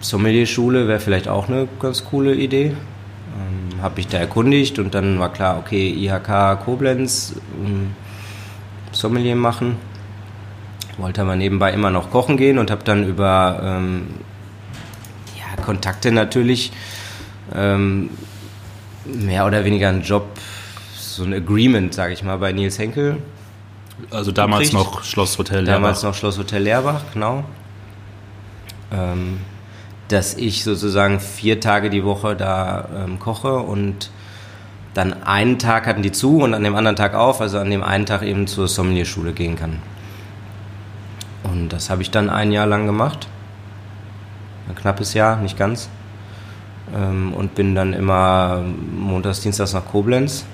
[0.00, 2.66] Sommelier-Schule wäre vielleicht auch eine ganz coole Idee.
[2.66, 7.94] Ähm, habe ich da erkundigt und dann war klar, okay, IHK Koblenz, ähm,
[8.92, 9.76] Sommelier machen.
[10.98, 14.06] Wollte aber nebenbei immer noch kochen gehen und habe dann über ähm,
[15.36, 16.70] ja, Kontakte natürlich
[17.52, 18.10] ähm,
[19.04, 20.28] mehr oder weniger einen Job,
[21.14, 23.18] so ein Agreement, sage ich mal, bei Nils Henkel.
[24.10, 24.84] Also damals gekriegt.
[24.84, 25.74] noch Schlosshotel Leerbach.
[25.74, 27.44] Damals noch Schlosshotel Leerbach, genau.
[28.92, 29.38] Ähm,
[30.08, 34.10] dass ich sozusagen vier Tage die Woche da ähm, koche und
[34.94, 37.82] dann einen Tag hatten die zu und an dem anderen Tag auf, also an dem
[37.82, 39.80] einen Tag eben zur Sommelierschule gehen kann.
[41.44, 43.28] Und das habe ich dann ein Jahr lang gemacht.
[44.68, 45.88] Ein knappes Jahr, nicht ganz.
[46.94, 48.62] Ähm, und bin dann immer
[48.96, 50.44] montags, dienstags nach Koblenz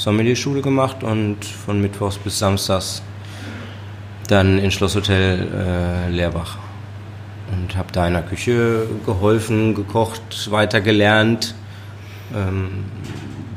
[0.00, 3.02] Sommelierschule gemacht und von mittwochs bis samstags
[4.28, 6.56] dann in Schlosshotel äh, Leerbach
[7.52, 11.54] und habe da in der Küche geholfen, gekocht, weitergelernt.
[12.34, 12.84] Ähm,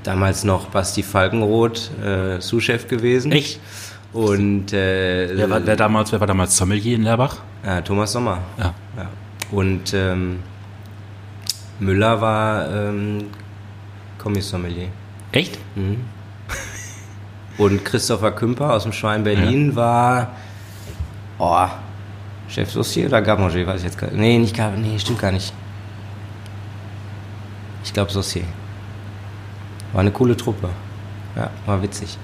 [0.04, 3.32] damals noch Basti Falkenroth, äh, Sous-Chef gewesen.
[3.32, 3.62] Echt?
[4.12, 7.38] Und äh, Wer war, wer, damals, wer war damals Sommelier in Leerbach?
[7.66, 8.40] äh, Thomas Sommer.
[8.58, 8.74] Ja.
[8.98, 9.10] Ja.
[9.52, 10.40] Und ähm,
[11.80, 13.26] Müller war ähm,
[14.18, 14.90] Kommissommelier.
[15.32, 15.58] Echt?
[15.76, 15.98] Mhm.
[17.58, 20.32] Und Christopher Kümper aus dem Schwein Berlin war
[21.38, 21.68] oh,
[22.48, 24.20] Chef Saucier oder Garmanger, weiß ich jetzt gar nicht.
[24.20, 25.54] Nee, nicht Gar nee, stimmt gar nicht.
[27.84, 28.44] Ich glaube Saucier.
[29.92, 30.70] War eine coole Truppe.
[31.36, 32.18] Ja, war witzig.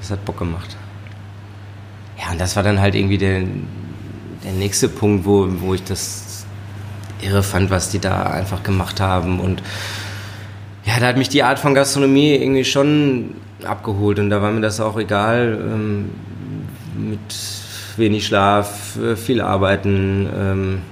[0.00, 0.76] Das hat Bock gemacht.
[2.18, 3.40] Ja, und das war dann halt irgendwie der,
[4.44, 6.46] der nächste Punkt, wo, wo ich das
[7.20, 9.40] irre fand, was die da einfach gemacht haben.
[9.40, 9.62] Und
[10.84, 13.34] ja, da hat mich die Art von Gastronomie irgendwie schon
[13.66, 16.10] abgeholt und da war mir das auch egal, ähm,
[16.96, 17.20] mit
[17.96, 20.28] wenig Schlaf, äh, viel arbeiten.
[20.34, 20.82] Ähm,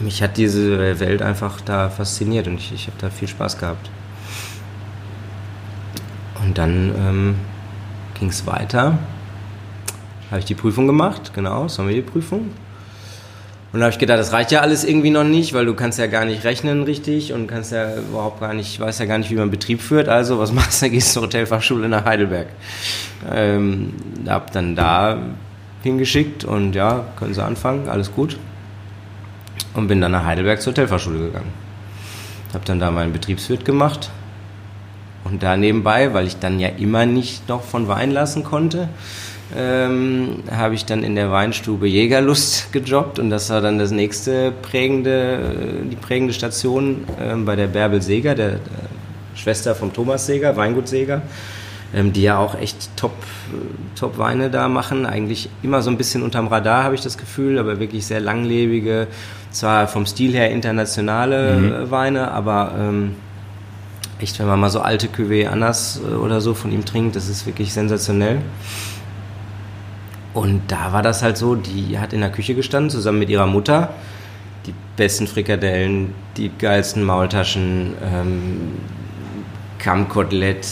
[0.00, 3.90] mich hat diese Welt einfach da fasziniert und ich, ich habe da viel Spaß gehabt.
[6.42, 7.34] Und dann ähm,
[8.18, 8.98] ging es weiter.
[10.30, 12.50] Habe ich die Prüfung gemacht, genau, Sommelier-Prüfung.
[13.72, 15.98] Und da habe ich gedacht, das reicht ja alles irgendwie noch nicht, weil du kannst
[15.98, 19.30] ja gar nicht rechnen richtig und kannst ja überhaupt gar nicht, weißt ja gar nicht,
[19.30, 20.08] wie man Betrieb führt.
[20.08, 20.90] Also was machst du?
[20.90, 22.48] Gehst zur Hotelfachschule nach Heidelberg.
[23.32, 23.94] Ähm,
[24.26, 25.18] hab dann da
[25.82, 28.38] hingeschickt und ja, können Sie anfangen, alles gut.
[29.74, 31.52] Und bin dann nach Heidelberg zur Hotelfachschule gegangen.
[32.52, 34.10] Habe dann da meinen Betriebswirt gemacht.
[35.22, 38.88] Und da nebenbei, weil ich dann ja immer nicht noch von Wein lassen konnte,
[39.56, 44.52] ähm, habe ich dann in der Weinstube Jägerlust gejobbt und das war dann das nächste
[44.62, 45.40] prägende,
[45.90, 48.60] die prägende Station ähm, bei der Bärbel Seeger, der, der,
[49.34, 51.22] Schwester von Thomas Seeger, Weingut Seeger,
[51.94, 53.12] ähm, die ja auch echt top,
[53.98, 55.06] top Weine da machen.
[55.06, 59.06] Eigentlich immer so ein bisschen unterm Radar, habe ich das Gefühl, aber wirklich sehr langlebige,
[59.50, 61.90] zwar vom Stil her internationale mhm.
[61.90, 63.14] Weine, aber ähm,
[64.20, 67.46] echt, wenn man mal so alte Cuvée Annas oder so von ihm trinkt, das ist
[67.46, 68.38] wirklich sensationell.
[70.32, 73.46] Und da war das halt so, die hat in der Küche gestanden, zusammen mit ihrer
[73.46, 73.94] Mutter.
[74.66, 78.72] Die besten Frikadellen, die geilsten Maultaschen, ähm,
[79.78, 80.66] Kammkotelett,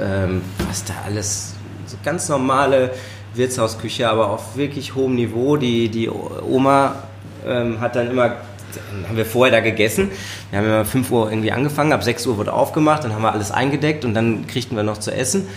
[0.00, 1.54] ähm, was da alles,
[1.86, 2.92] so ganz normale
[3.34, 5.56] Wirtshausküche, aber auf wirklich hohem Niveau.
[5.56, 7.02] Die, die Oma
[7.46, 10.10] ähm, hat dann immer, dann haben wir vorher da gegessen.
[10.50, 13.32] Wir haben immer 5 Uhr irgendwie angefangen, ab 6 Uhr wurde aufgemacht, dann haben wir
[13.32, 15.48] alles eingedeckt und dann kriegten wir noch zu essen.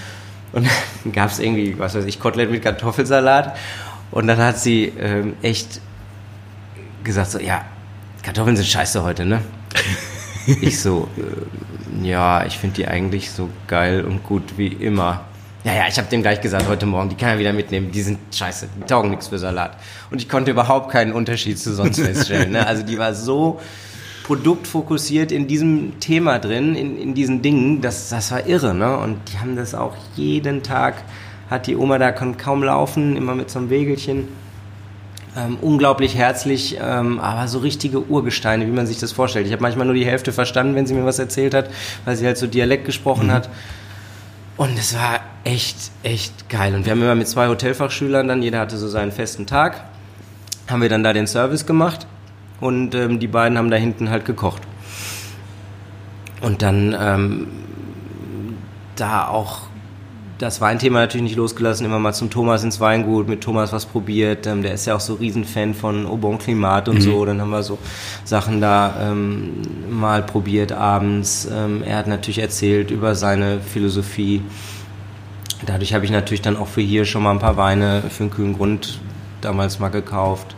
[0.51, 0.67] Und
[1.03, 3.55] dann gab es irgendwie, was weiß ich, Kotelett mit Kartoffelsalat.
[4.11, 5.81] Und dann hat sie ähm, echt
[7.03, 7.65] gesagt so, ja,
[8.23, 9.41] Kartoffeln sind scheiße heute, ne?
[10.61, 15.25] ich so, äh, ja, ich finde die eigentlich so geil und gut wie immer.
[15.63, 18.01] Ja, ja, ich habe dem gleich gesagt heute Morgen, die kann er wieder mitnehmen, die
[18.01, 19.77] sind scheiße, die taugen nichts für Salat.
[20.11, 22.51] Und ich konnte überhaupt keinen Unterschied zu sonst feststellen.
[22.51, 22.65] Ne?
[22.65, 23.59] Also die war so
[24.25, 28.97] produktfokussiert in diesem Thema drin, in, in diesen Dingen, das, das war irre, ne?
[28.97, 30.95] Und die haben das auch jeden Tag,
[31.47, 34.27] hat die Oma da konnte kaum laufen, immer mit so einem Wegelchen.
[35.37, 39.45] Ähm, unglaublich herzlich, ähm, aber so richtige Urgesteine, wie man sich das vorstellt.
[39.45, 41.69] Ich habe manchmal nur die Hälfte verstanden, wenn sie mir was erzählt hat,
[42.05, 43.31] weil sie halt so Dialekt gesprochen mhm.
[43.31, 43.49] hat.
[44.57, 46.73] Und es war echt, echt geil.
[46.73, 49.83] Und wir haben immer mit zwei Hotelfachschülern dann, jeder hatte so seinen festen Tag,
[50.67, 52.07] haben wir dann da den Service gemacht
[52.61, 54.61] und ähm, die beiden haben da hinten halt gekocht.
[56.41, 57.47] Und dann ähm,
[58.95, 59.61] da auch
[60.37, 64.47] das Weinthema natürlich nicht losgelassen, immer mal zum Thomas ins Weingut, mit Thomas was probiert.
[64.47, 67.01] Ähm, der ist ja auch so Riesenfan von Au Bon Climat und mhm.
[67.01, 67.25] so.
[67.25, 67.77] Dann haben wir so
[68.25, 71.47] Sachen da ähm, mal probiert abends.
[71.51, 74.41] Ähm, er hat natürlich erzählt über seine Philosophie.
[75.65, 78.31] Dadurch habe ich natürlich dann auch für hier schon mal ein paar Weine für einen
[78.31, 78.99] kühlen Grund
[79.41, 80.55] damals mal gekauft.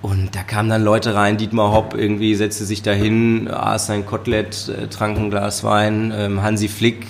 [0.00, 4.68] Und da kamen dann Leute rein, Dietmar Hopp irgendwie setzte sich dahin, aß sein Kotelett,
[4.68, 6.12] äh, trank ein Glas Wein.
[6.16, 7.06] Ähm, Hansi Flick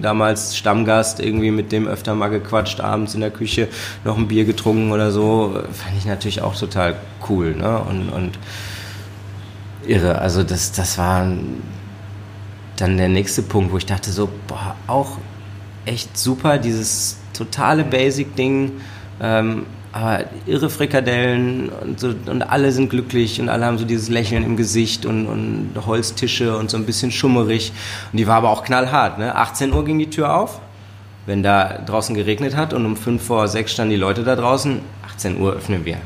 [0.00, 3.68] damals Stammgast, irgendwie mit dem öfter mal gequatscht, abends in der Küche
[4.04, 5.58] noch ein Bier getrunken oder so.
[5.72, 6.96] Fand ich natürlich auch total
[7.28, 7.54] cool.
[7.54, 7.78] Ne?
[7.78, 8.38] Und, und
[9.86, 10.18] irre.
[10.18, 11.26] Also das, das war
[12.76, 15.18] dann der nächste Punkt, wo ich dachte so, boah, auch
[15.86, 18.72] echt super, dieses totale Basic-Ding.
[19.20, 24.08] Ähm, aber irre Frikadellen und, so, und alle sind glücklich und alle haben so dieses
[24.08, 27.70] Lächeln im Gesicht und, und Holztische und so ein bisschen schummerig.
[28.10, 29.20] Und die war aber auch knallhart.
[29.20, 29.36] Ne?
[29.36, 30.60] 18 Uhr ging die Tür auf,
[31.26, 34.80] wenn da draußen geregnet hat und um 5 vor 6 standen die Leute da draußen.
[35.06, 35.98] 18 Uhr öffnen wir.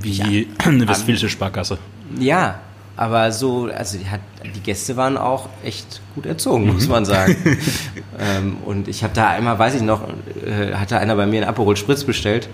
[0.00, 0.46] Wie ja.
[0.64, 1.76] eine westfälische Sparkasse.
[2.18, 2.58] Ja,
[2.98, 4.20] aber so, also die, hat,
[4.56, 6.90] die Gäste waren auch echt gut erzogen, muss mhm.
[6.90, 7.36] man sagen.
[8.18, 10.02] ähm, und ich habe da einmal, weiß ich noch,
[10.44, 12.48] äh, hatte einer bei mir einen Aperol Spritz bestellt.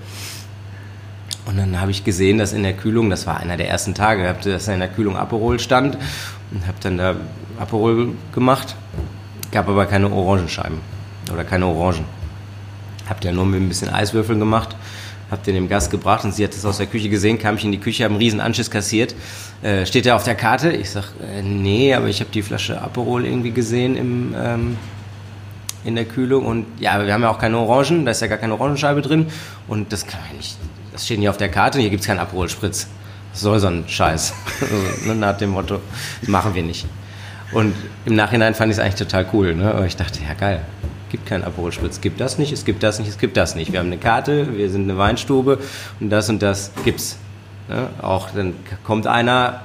[1.47, 4.37] Und dann habe ich gesehen, dass in der Kühlung, das war einer der ersten Tage,
[4.45, 5.97] dass in der Kühlung Aperol stand
[6.51, 7.17] und habe dann da
[7.59, 8.77] Aperol gemacht.
[9.51, 10.79] Gab aber keine Orangenscheiben
[11.33, 12.05] oder keine Orangen.
[13.09, 14.77] Habt ja nur mit ein bisschen Eiswürfeln gemacht
[15.35, 17.65] hab den dem Gast gebracht und sie hat es aus der Küche gesehen, kam ich
[17.65, 19.15] in die Küche, habe einen riesen Anschiss kassiert.
[19.63, 20.71] Äh, steht der auf der Karte?
[20.71, 24.77] Ich sag, äh, nee, aber ich habe die Flasche Aperol irgendwie gesehen im, ähm,
[25.85, 28.39] in der Kühlung und ja, wir haben ja auch keine Orangen, da ist ja gar
[28.39, 29.27] keine Orangenscheibe drin
[29.69, 30.57] und das kann man nicht,
[30.93, 32.89] das steht nicht auf der Karte, hier gibt es keinen Aperol-Spritz.
[33.33, 34.33] Was soll so ein Scheiß?
[35.07, 35.81] ne, nach dem Motto,
[36.21, 36.87] das machen wir nicht.
[37.53, 39.55] Und im Nachhinein fand ich es eigentlich total cool.
[39.55, 39.73] Ne?
[39.73, 40.61] Aber ich dachte, ja geil,
[41.15, 43.71] gibt keinen Aperol Spritz, gibt das nicht, es gibt das nicht, es gibt das nicht.
[43.71, 45.61] Wir haben eine Karte, wir sind eine Weinstube
[46.01, 47.19] und das und das gibt's.
[47.69, 49.61] Ja, auch dann kommt einer,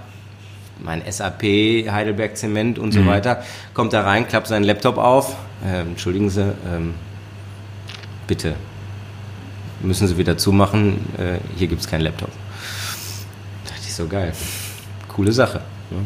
[0.78, 3.08] mein SAP, Heidelberg Zement und so mhm.
[3.08, 5.36] weiter, kommt da rein, klappt seinen Laptop auf.
[5.66, 6.94] Äh, entschuldigen Sie, ähm,
[8.28, 8.54] bitte
[9.82, 12.30] müssen Sie wieder zumachen, äh, hier gibt es keinen Laptop.
[13.66, 14.34] Da dachte ich so geil.
[15.08, 15.62] Coole Sache.
[15.90, 16.06] Ne?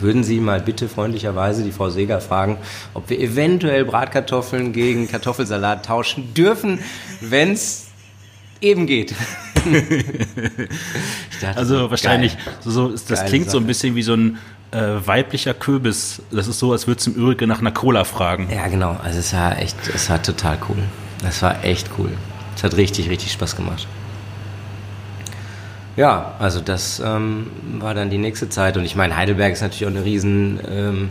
[0.00, 2.58] Würden Sie mal bitte freundlicherweise die Frau Seger fragen,
[2.94, 6.78] ob wir eventuell Bratkartoffeln gegen Kartoffelsalat tauschen dürfen,
[7.20, 7.86] wenn es
[8.60, 9.14] eben geht.
[11.40, 13.52] dachte, also wahrscheinlich, so, so das Geile klingt Sache.
[13.52, 14.38] so ein bisschen wie so ein
[14.70, 16.22] äh, weiblicher Kürbis.
[16.30, 18.48] Das ist so, als würde es im Übrigen nach einer Cola fragen.
[18.50, 18.96] Ja, genau.
[19.02, 20.82] Also es war echt, es war total cool.
[21.22, 22.10] Das war echt cool.
[22.56, 23.86] Es hat richtig, richtig Spaß gemacht.
[25.98, 27.48] Ja, also das ähm,
[27.80, 28.76] war dann die nächste Zeit.
[28.76, 31.10] Und ich meine, Heidelberg ist natürlich auch eine riesen ähm,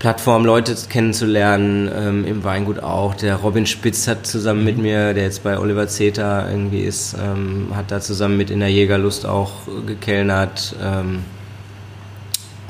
[0.00, 3.14] Plattform, Leute kennenzulernen, ähm, im Weingut auch.
[3.14, 4.64] Der Robin Spitz hat zusammen mhm.
[4.64, 8.58] mit mir, der jetzt bei Oliver Zeta irgendwie ist, ähm, hat da zusammen mit in
[8.58, 9.52] der Jägerlust auch
[9.86, 10.74] gekellnert.
[10.82, 11.22] Ähm,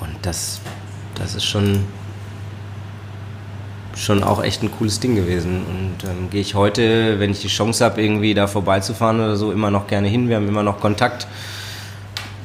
[0.01, 0.61] und das,
[1.14, 1.87] das ist schon
[3.96, 5.62] schon auch echt ein cooles Ding gewesen.
[5.66, 9.52] Und ähm, gehe ich heute, wenn ich die Chance habe, irgendwie da vorbeizufahren oder so,
[9.52, 10.28] immer noch gerne hin.
[10.28, 11.26] Wir haben immer noch Kontakt.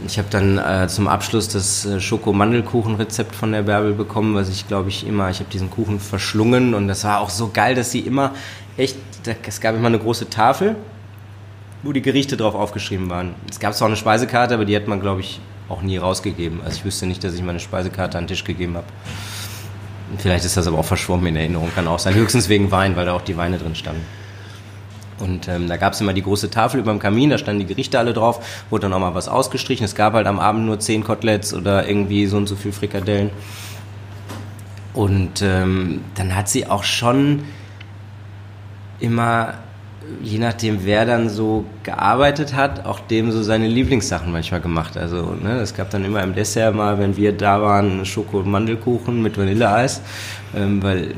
[0.07, 4.67] Ich habe dann äh, zum Abschluss das äh, Schoko-Mandelkuchen-Rezept von der Bärbel bekommen, was ich
[4.67, 7.91] glaube ich immer, ich habe diesen Kuchen verschlungen und das war auch so geil, dass
[7.91, 8.33] sie immer
[8.77, 8.95] echt,
[9.45, 10.77] es gab immer eine große Tafel,
[11.83, 13.35] wo die Gerichte drauf aufgeschrieben waren.
[13.49, 16.61] Es gab zwar eine Speisekarte, aber die hat man glaube ich auch nie rausgegeben.
[16.63, 18.87] Also ich wüsste nicht, dass ich meine Speisekarte an den Tisch gegeben habe.
[20.17, 22.15] Vielleicht ist das aber auch verschwommen in Erinnerung, kann auch sein.
[22.15, 24.05] Höchstens wegen Wein, weil da auch die Weine drin standen.
[25.19, 27.65] Und ähm, da gab es immer die große Tafel über dem Kamin, da standen die
[27.65, 29.83] Gerichte alle drauf, wurde dann auch mal was ausgestrichen.
[29.83, 33.29] Es gab halt am Abend nur zehn Koteletts oder irgendwie so und so viel Frikadellen.
[34.93, 37.43] Und ähm, dann hat sie auch schon
[38.99, 39.55] immer
[40.21, 44.97] je nachdem, wer dann so gearbeitet hat, auch dem so seine Lieblingssachen manchmal gemacht.
[44.97, 48.47] Also ne, es gab dann immer im Dessert mal, wenn wir da waren, Schoko- und
[48.49, 50.01] Mandelkuchen mit Vanilleeis,
[50.55, 51.15] ähm, weil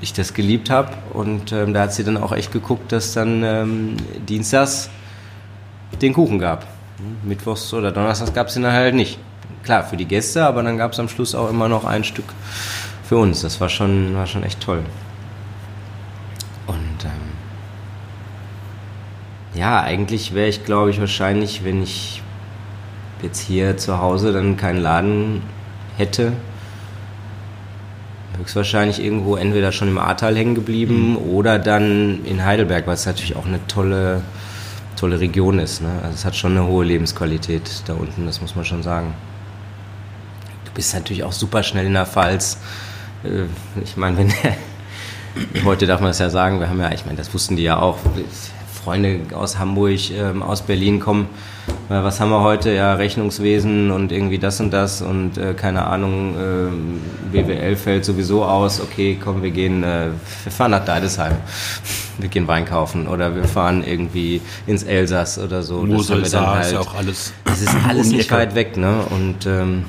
[0.00, 0.92] ich das geliebt habe.
[1.12, 3.96] Und ähm, da hat sie dann auch echt geguckt, dass dann ähm,
[4.28, 4.90] dienstags
[6.00, 6.66] den Kuchen gab.
[7.24, 9.18] Mittwochs oder Donnerstags gab es den dann halt nicht.
[9.62, 12.26] Klar, für die Gäste, aber dann gab es am Schluss auch immer noch ein Stück
[13.04, 13.42] für uns.
[13.42, 14.82] Das war schon, war schon echt toll.
[19.56, 22.22] Ja, eigentlich wäre ich, glaube ich, wahrscheinlich, wenn ich
[23.22, 25.42] jetzt hier zu Hause dann keinen Laden
[25.96, 26.32] hätte,
[28.36, 31.16] höchstwahrscheinlich irgendwo entweder schon im Ahrtal hängen geblieben mhm.
[31.16, 34.20] oder dann in Heidelberg, was natürlich auch eine tolle,
[34.94, 35.80] tolle Region ist.
[35.80, 35.88] Ne?
[36.02, 39.14] Also es hat schon eine hohe Lebensqualität da unten, das muss man schon sagen.
[40.66, 42.58] Du bist natürlich auch super schnell in der Pfalz.
[43.24, 43.44] Äh,
[43.82, 44.32] ich meine, wenn
[45.64, 47.78] heute darf man das ja sagen, wir haben ja, ich meine, das wussten die ja
[47.78, 47.96] auch,
[48.86, 51.26] Freunde aus Hamburg, ähm, aus Berlin kommen.
[51.90, 52.72] Äh, was haben wir heute?
[52.72, 58.44] Ja, Rechnungswesen und irgendwie das und das und äh, keine Ahnung, äh, BWL fällt sowieso
[58.44, 58.80] aus.
[58.80, 60.10] Okay, komm, wir gehen, äh,
[60.44, 61.34] wir fahren nach Deidesheim.
[62.18, 65.82] Wir gehen Wein kaufen oder wir fahren irgendwie ins Elsass oder so.
[65.82, 67.34] Mosel, das dann halt, ist ja auch alles.
[67.44, 69.00] Das ist alles nicht weit weg, ne?
[69.10, 69.84] Und ähm,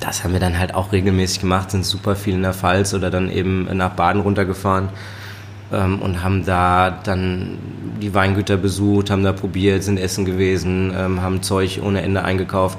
[0.00, 3.10] das haben wir dann halt auch regelmäßig gemacht, sind super viel in der Pfalz oder
[3.10, 4.88] dann eben nach Baden runtergefahren
[5.72, 7.58] ähm, und haben da dann
[8.00, 12.78] die Weingüter besucht, haben da probiert, sind essen gewesen, ähm, haben Zeug ohne Ende eingekauft.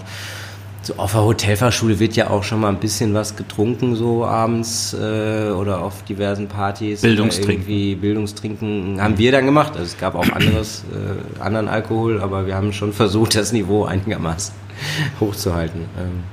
[0.83, 4.93] So auf der Hotelfachschule wird ja auch schon mal ein bisschen was getrunken, so abends
[4.93, 7.01] äh, oder auf diversen Partys.
[7.01, 7.63] Bildungstrinken.
[7.63, 9.73] Irgendwie Bildungstrinken haben wir dann gemacht.
[9.73, 13.83] Also es gab auch anderes, äh, anderen Alkohol, aber wir haben schon versucht, das Niveau
[13.83, 14.53] einigermaßen
[15.19, 15.81] hochzuhalten.
[15.99, 16.23] Ähm,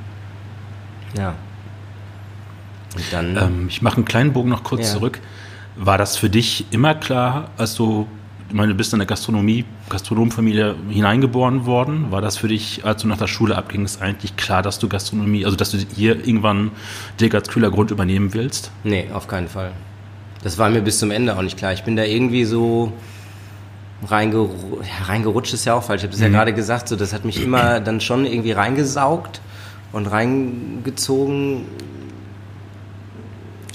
[1.18, 1.34] ja.
[2.94, 3.36] Und dann.
[3.36, 4.92] Ähm, ich mache einen kleinen Bogen noch kurz ja.
[4.92, 5.18] zurück.
[5.76, 8.06] War das für dich immer klar, als du,
[8.48, 13.02] ich meine, du bist in der Gastronomie, Gastronomfamilie hineingeboren worden, war das für dich, als
[13.02, 16.70] du nach der Schule abgingst, eigentlich klar, dass du Gastronomie, also dass du hier irgendwann
[17.18, 18.70] dir als kühler Grund übernehmen willst?
[18.84, 19.72] Nee, auf keinen Fall.
[20.44, 21.72] Das war mir bis zum Ende auch nicht klar.
[21.72, 22.92] Ich bin da irgendwie so
[24.06, 26.02] reingerutscht, ja, reingerutscht ist ja auch falsch.
[26.02, 26.26] Ich habe es mhm.
[26.26, 29.40] ja gerade gesagt, so, das hat mich immer dann schon irgendwie reingesaugt
[29.92, 31.64] und reingezogen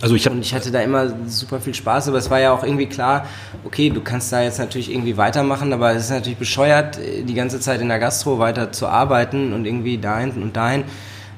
[0.02, 2.52] also ich, hab, und ich hatte da immer super viel Spaß, aber es war ja
[2.52, 3.26] auch irgendwie klar,
[3.66, 7.60] okay, du kannst da jetzt natürlich irgendwie weitermachen, aber es ist natürlich bescheuert, die ganze
[7.60, 10.84] Zeit in der Gastro weiter zu arbeiten und irgendwie dahin und dahin,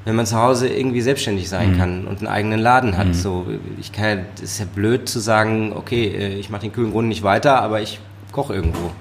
[0.06, 1.78] wenn man zu Hause irgendwie selbstständig sein mhm.
[1.78, 3.08] kann und einen eigenen Laden hat.
[3.08, 3.14] Mhm.
[3.14, 3.46] So,
[3.80, 7.08] ich kann, es ist ja blöd zu sagen, okay, äh, ich mache den kühlen Grund
[7.08, 8.00] nicht weiter, aber ich
[8.32, 8.92] koche irgendwo.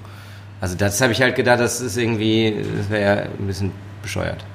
[0.59, 3.71] Also das habe ich halt gedacht, das ist irgendwie, das wäre ja ein bisschen
[4.03, 4.45] bescheuert.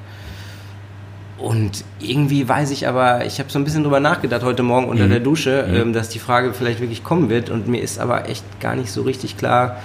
[1.38, 5.04] Und irgendwie weiß ich aber, ich habe so ein bisschen drüber nachgedacht heute Morgen unter
[5.04, 5.10] mhm.
[5.10, 5.74] der Dusche, mhm.
[5.74, 7.50] ähm, dass die Frage vielleicht wirklich kommen wird.
[7.50, 9.76] Und mir ist aber echt gar nicht so richtig klar.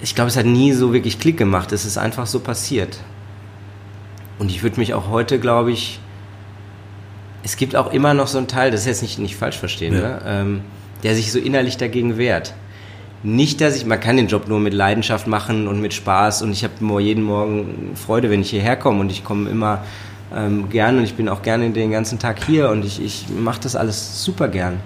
[0.00, 1.72] Ich glaube, es hat nie so wirklich Klick gemacht.
[1.72, 2.98] Es ist einfach so passiert.
[4.38, 6.00] Und ich würde mich auch heute, glaube ich,
[7.44, 9.94] es gibt auch immer noch so einen Teil, das ist jetzt nicht, nicht falsch verstehen,
[9.94, 10.00] ja.
[10.00, 10.22] ne?
[10.26, 10.60] ähm,
[11.02, 12.54] der sich so innerlich dagegen wehrt.
[13.22, 16.52] Nicht, dass ich, man kann den Job nur mit Leidenschaft machen und mit Spaß und
[16.52, 19.84] ich habe jeden Morgen Freude, wenn ich hierher komme und ich komme immer
[20.34, 23.60] ähm, gern und ich bin auch gerne den ganzen Tag hier und ich, ich mache
[23.60, 24.80] das alles super gern.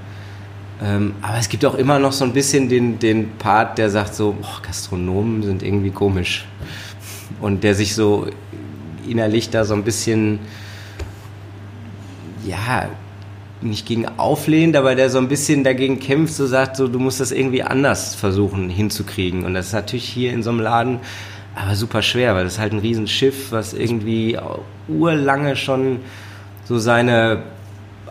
[0.82, 4.14] Ähm, aber es gibt auch immer noch so ein bisschen den, den Part, der sagt
[4.14, 6.46] so, boah, Gastronomen sind irgendwie komisch.
[7.40, 8.26] Und der sich so
[9.08, 10.38] innerlich da so ein bisschen,
[12.46, 12.88] ja,
[13.60, 17.18] nicht gegen auflehnt, aber der so ein bisschen dagegen kämpft, so sagt, so du musst
[17.18, 19.44] das irgendwie anders versuchen hinzukriegen.
[19.44, 21.00] Und das ist natürlich hier in so einem Laden
[21.60, 24.38] aber super schwer, weil das ist halt ein Riesenschiff, was irgendwie
[24.86, 26.00] urlange schon
[26.64, 27.42] so seine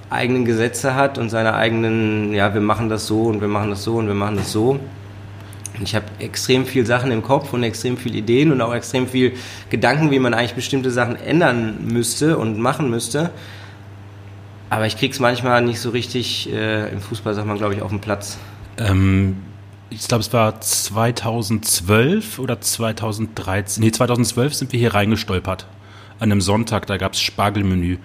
[0.10, 3.84] eigenen Gesetze hat und seine eigenen, ja, wir machen das so und wir machen das
[3.84, 4.72] so und wir machen das so.
[4.72, 9.08] Und ich habe extrem viel Sachen im Kopf und extrem viel Ideen und auch extrem
[9.08, 9.34] viel
[9.70, 13.30] Gedanken, wie man eigentlich bestimmte Sachen ändern müsste und machen müsste.
[14.70, 17.92] Aber ich krieg's manchmal nicht so richtig, äh, im Fußball sagt man, glaube ich, auf
[17.92, 18.38] den Platz.
[18.78, 19.38] Ähm,
[19.90, 23.84] ich glaube, es war 2012 oder 2013.
[23.84, 25.66] Nee, 2012 sind wir hier reingestolpert.
[26.20, 27.98] An einem Sonntag, da gab es Spargelmenü.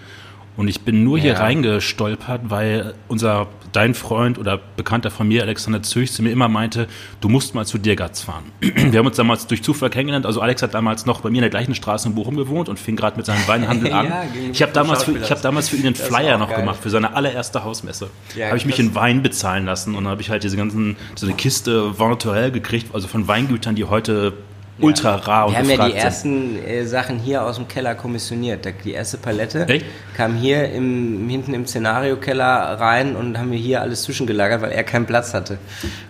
[0.56, 1.24] Und ich bin nur ja.
[1.24, 6.48] hier reingestolpert, weil unser, dein Freund oder Bekannter von mir, Alexander Zürich, zu mir immer
[6.48, 6.88] meinte,
[7.22, 8.44] du musst mal zu Dirgatz fahren.
[8.60, 10.26] Wir haben uns damals durch Zufall kennengelernt.
[10.26, 12.78] Also Alex hat damals noch bei mir in der gleichen Straße in Bochum gewohnt und
[12.78, 14.06] fing gerade mit seinem Weinhandel an.
[14.06, 16.60] ja, ich habe damals, für, ich hab damals für ihn einen Flyer noch geil.
[16.60, 18.10] gemacht, für seine allererste Hausmesse.
[18.36, 20.96] Ja, habe ich mich in Wein bezahlen lassen und dann habe ich halt diese ganzen,
[21.14, 24.34] so eine Kiste Venturell gekriegt, also von Weingütern, die heute
[24.80, 28.66] ultra rar und Wir haben ja die ersten äh, Sachen hier aus dem Keller kommissioniert.
[28.84, 29.84] Die erste Palette Echt?
[30.16, 34.84] kam hier im, hinten im Szenario-Keller rein und haben wir hier alles zwischengelagert, weil er
[34.84, 35.58] keinen Platz hatte.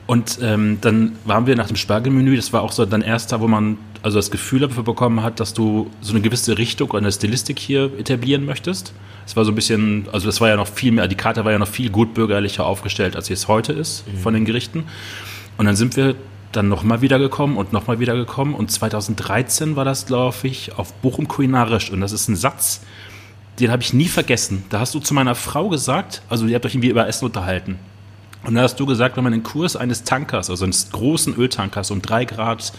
[0.07, 3.49] Und ähm, dann waren wir nach dem Spargelmenü, das war auch so dein erster, wo
[3.49, 7.13] man also das Gefühl dafür bekommen hat, dass du so eine gewisse Richtung oder eine
[7.13, 8.93] Stilistik hier etablieren möchtest.
[9.27, 11.53] Es war so ein bisschen, also das war ja noch viel mehr, die Karte war
[11.53, 14.19] ja noch viel gutbürgerlicher aufgestellt, als sie es heute ist mhm.
[14.19, 14.85] von den Gerichten.
[15.57, 16.17] Und dann sind wir
[16.53, 18.55] dann nochmal wiedergekommen und nochmal wiedergekommen.
[18.55, 21.91] Und 2013 war das, glaube ich, auf Bochum Kulinarisch.
[21.91, 22.83] Und das ist ein Satz,
[23.61, 24.65] den habe ich nie vergessen.
[24.71, 27.79] Da hast du zu meiner Frau gesagt, also ihr habt euch irgendwie über Essen unterhalten.
[28.45, 31.91] Und da hast du gesagt, wenn man den Kurs eines Tankers, also eines großen Öltankers
[31.91, 32.73] um drei Grad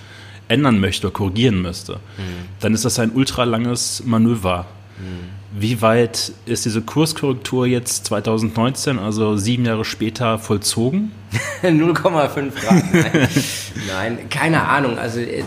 [0.48, 2.50] ändern möchte oder korrigieren müsste, mhm.
[2.60, 4.66] dann ist das ein ultralanges Manöver.
[4.98, 5.43] Mhm.
[5.56, 11.12] Wie weit ist diese Kurskorrektur jetzt 2019, also sieben Jahre später, vollzogen?
[11.62, 12.84] 0,5 Grad.
[12.92, 13.30] Nein.
[13.88, 14.98] Nein, keine Ahnung.
[14.98, 15.44] Also äh,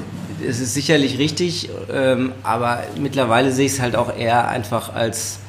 [0.47, 5.41] es ist sicherlich richtig, ähm, aber mittlerweile sehe ich es halt auch eher einfach als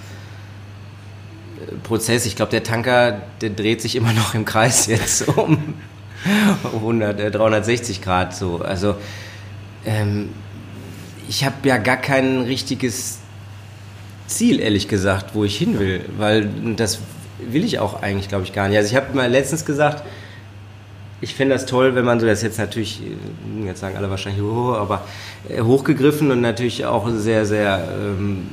[1.62, 2.26] äh, Prozess.
[2.26, 5.76] Ich glaube, der Tanker, der dreht sich immer noch im Kreis jetzt um
[6.64, 8.58] 100, äh, 360 Grad so.
[8.58, 8.96] Also
[9.86, 10.30] ähm,
[11.30, 13.20] ich habe ja gar kein richtiges
[14.28, 17.00] Ziel, ehrlich gesagt, wo ich hin will, weil das
[17.40, 18.78] will ich auch eigentlich, glaube ich, gar nicht.
[18.78, 20.04] Also ich habe mal letztens gesagt,
[21.20, 23.02] ich finde das toll, wenn man so, das jetzt natürlich,
[23.66, 25.04] jetzt sagen alle wahrscheinlich, oh, aber
[25.50, 28.44] äh, hochgegriffen und natürlich auch sehr, sehr ähm,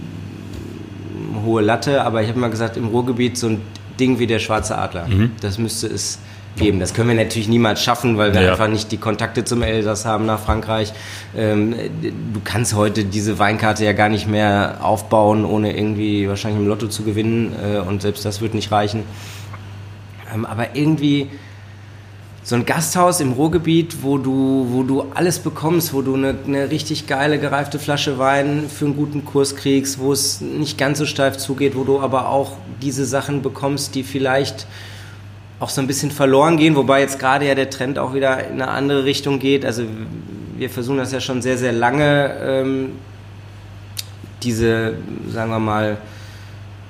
[1.44, 3.60] hohe Latte, aber ich habe mal gesagt, im Ruhrgebiet so ein
[4.00, 5.32] Ding wie der Schwarze Adler, mhm.
[5.40, 6.18] das müsste es
[6.56, 6.80] geben.
[6.80, 8.52] Das können wir natürlich niemals schaffen, weil wir ja.
[8.52, 10.92] einfach nicht die Kontakte zum Elsass haben nach Frankreich.
[11.36, 16.68] Ähm, du kannst heute diese Weinkarte ja gar nicht mehr aufbauen, ohne irgendwie wahrscheinlich im
[16.68, 19.04] Lotto zu gewinnen äh, und selbst das wird nicht reichen.
[20.32, 21.28] Ähm, aber irgendwie
[22.44, 26.70] so ein Gasthaus im Ruhrgebiet, wo du, wo du alles bekommst, wo du eine, eine,
[26.70, 31.06] richtig geile gereifte Flasche Wein für einen guten Kurs kriegst, wo es nicht ganz so
[31.06, 32.52] steif zugeht, wo du aber auch
[32.82, 34.66] diese Sachen bekommst, die vielleicht
[35.60, 38.60] auch so ein bisschen verloren gehen, wobei jetzt gerade ja der Trend auch wieder in
[38.60, 39.64] eine andere Richtung geht.
[39.64, 39.84] Also
[40.56, 42.92] wir versuchen das ja schon sehr, sehr lange, ähm,
[44.42, 44.94] diese,
[45.30, 45.98] sagen wir mal,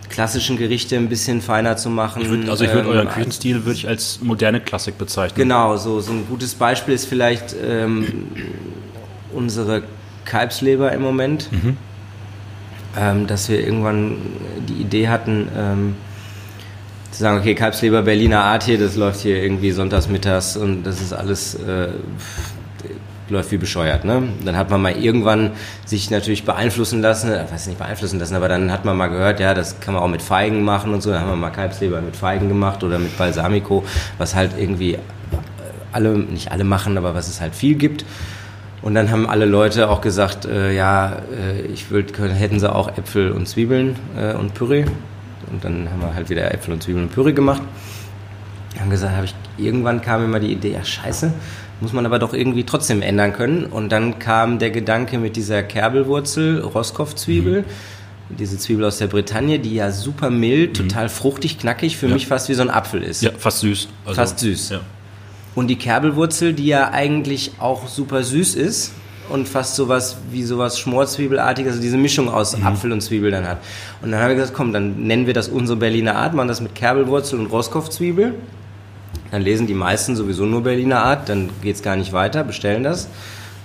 [0.08, 2.22] klassischen Gerichte ein bisschen feiner zu machen.
[2.22, 5.36] Ich würd, also ich würde ähm, euren Küchenstil würde ich als moderne Klassik bezeichnen.
[5.36, 8.28] Genau, so, so ein gutes Beispiel ist vielleicht ähm,
[9.32, 9.82] unsere
[10.24, 11.76] Kalbsleber im Moment, mhm.
[12.96, 14.18] ähm, dass wir irgendwann
[14.68, 15.96] die Idee hatten, ähm,
[17.14, 21.00] zu sagen, okay, Kalbsleber Berliner Art hier, das läuft hier irgendwie sonntags mittags und das
[21.00, 21.88] ist alles äh,
[23.28, 24.04] läuft wie bescheuert.
[24.04, 24.22] Ne?
[24.44, 25.52] Dann hat man mal irgendwann
[25.86, 29.08] sich natürlich beeinflussen lassen, ich äh, weiß nicht beeinflussen lassen, aber dann hat man mal
[29.08, 31.10] gehört, ja, das kann man auch mit Feigen machen und so.
[31.10, 33.84] Dann haben wir mal Kalbsleber mit Feigen gemacht oder mit Balsamico,
[34.18, 34.98] was halt irgendwie
[35.92, 38.04] alle, nicht alle machen, aber was es halt viel gibt.
[38.82, 42.98] Und dann haben alle Leute auch gesagt, äh, ja, äh, ich würd, hätten sie auch
[42.98, 44.84] Äpfel und Zwiebeln äh, und Püree.
[45.50, 47.62] Und dann haben wir halt wieder Äpfel und Zwiebeln und Püree gemacht.
[48.78, 51.32] Haben gesagt, habe ich irgendwann kam immer die Idee, ja scheiße,
[51.80, 53.64] muss man aber doch irgendwie trotzdem ändern können.
[53.66, 57.62] Und dann kam der Gedanke mit dieser Kerbelwurzel, Roscoff-Zwiebel.
[57.62, 58.36] Mhm.
[58.36, 60.88] Diese Zwiebel aus der Bretagne, die ja super mild, mhm.
[60.88, 62.14] total fruchtig, knackig, für ja.
[62.14, 63.22] mich fast wie so ein Apfel ist.
[63.22, 63.88] Ja, fast süß.
[64.06, 64.70] Also, fast süß.
[64.70, 64.80] Ja.
[65.54, 68.92] Und die Kerbelwurzel, die ja eigentlich auch super süß ist,
[69.28, 72.66] und fast sowas wie sowas Schmorzwiebelartiges, also diese Mischung aus mhm.
[72.66, 73.58] Apfel und Zwiebel dann hat.
[74.02, 76.60] Und dann haben wir gesagt, komm, dann nennen wir das unsere Berliner Art, machen das
[76.60, 78.34] mit Kerbelwurzel und Roscoff-Zwiebel.
[79.30, 82.82] Dann lesen die meisten sowieso nur Berliner Art, dann geht es gar nicht weiter, bestellen
[82.82, 83.08] das.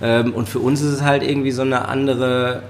[0.02, 2.64] Ähm, und für uns ist es halt irgendwie so eine andere,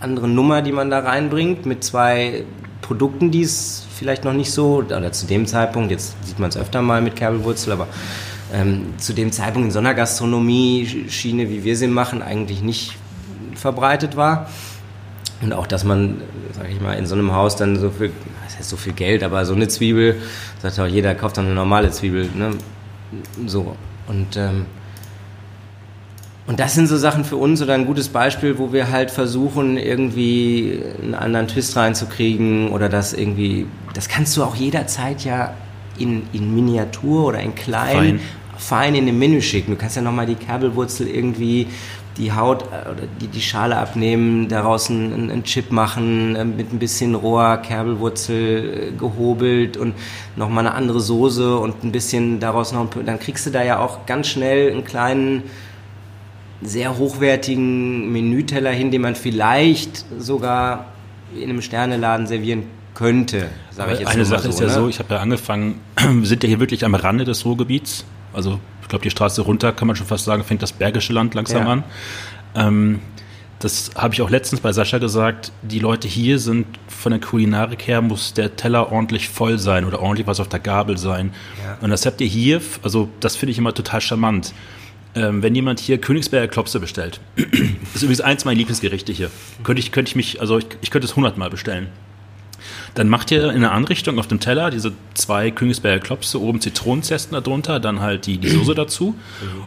[0.00, 2.44] andere Nummer, die man da reinbringt, mit zwei
[2.80, 6.56] Produkten, die es vielleicht noch nicht so, oder zu dem Zeitpunkt, jetzt sieht man es
[6.56, 7.88] öfter mal mit Kerbelwurzel, aber
[8.54, 12.96] ähm, zu dem Zeitpunkt in so einer Gastronomie-Schiene, wie wir sie machen, eigentlich nicht
[13.54, 14.48] verbreitet war.
[15.42, 16.20] Und auch, dass man,
[16.52, 18.12] sag ich mal, in so einem Haus dann so viel,
[18.44, 20.16] das heißt so viel Geld, aber so eine Zwiebel,
[20.62, 22.50] sagt auch jeder, kauft dann eine normale Zwiebel, ne?
[23.46, 23.76] So.
[24.06, 24.66] Und, ähm,
[26.46, 29.76] und das sind so Sachen für uns oder ein gutes Beispiel, wo wir halt versuchen,
[29.78, 35.54] irgendwie einen anderen Twist reinzukriegen oder das irgendwie, das kannst du auch jederzeit ja
[35.98, 38.20] in, in Miniatur oder in klein, fein,
[38.58, 39.72] fein in dem Menü schicken.
[39.72, 41.68] Du kannst ja nochmal die Kerbelwurzel irgendwie
[42.16, 46.72] die Haut äh, oder die, die Schale abnehmen, daraus einen, einen Chip machen, äh, mit
[46.72, 49.94] ein bisschen roher Kerbelwurzel äh, gehobelt und
[50.36, 54.06] nochmal eine andere Soße und ein bisschen daraus noch, dann kriegst du da ja auch
[54.06, 55.42] ganz schnell einen kleinen,
[56.62, 60.86] sehr hochwertigen Menüteller hin, den man vielleicht sogar
[61.36, 64.72] in einem Sterneladen servieren könnte, sage ich jetzt Eine Sache so, ist ja ne?
[64.72, 68.60] so, ich habe ja angefangen, wir sind ja hier wirklich am Rande des Ruhrgebiets, also
[68.82, 71.66] ich glaube, die Straße runter, kann man schon fast sagen, fängt das Bergische Land langsam
[71.66, 71.72] ja.
[71.72, 71.84] an.
[72.54, 73.00] Ähm,
[73.60, 75.52] das habe ich auch letztens bei Sascha gesagt.
[75.62, 80.00] Die Leute hier sind von der Kulinarik her, muss der Teller ordentlich voll sein oder
[80.02, 81.32] ordentlich was auf der Gabel sein.
[81.64, 81.78] Ja.
[81.80, 84.52] Und das habt ihr hier, also das finde ich immer total charmant.
[85.14, 87.20] Ähm, wenn jemand hier Königsberger Klopse bestellt,
[87.94, 89.30] ist übrigens eins meiner Lieblingsgerichte hier.
[89.62, 91.88] Könnte ich, könnte ich mich, also ich, ich könnte es hundertmal bestellen.
[92.94, 97.32] Dann macht ihr in der Anrichtung auf dem Teller diese zwei Königsberger Klopse, oben Zitronenzesten
[97.40, 99.16] darunter, dann halt die, die Soße dazu.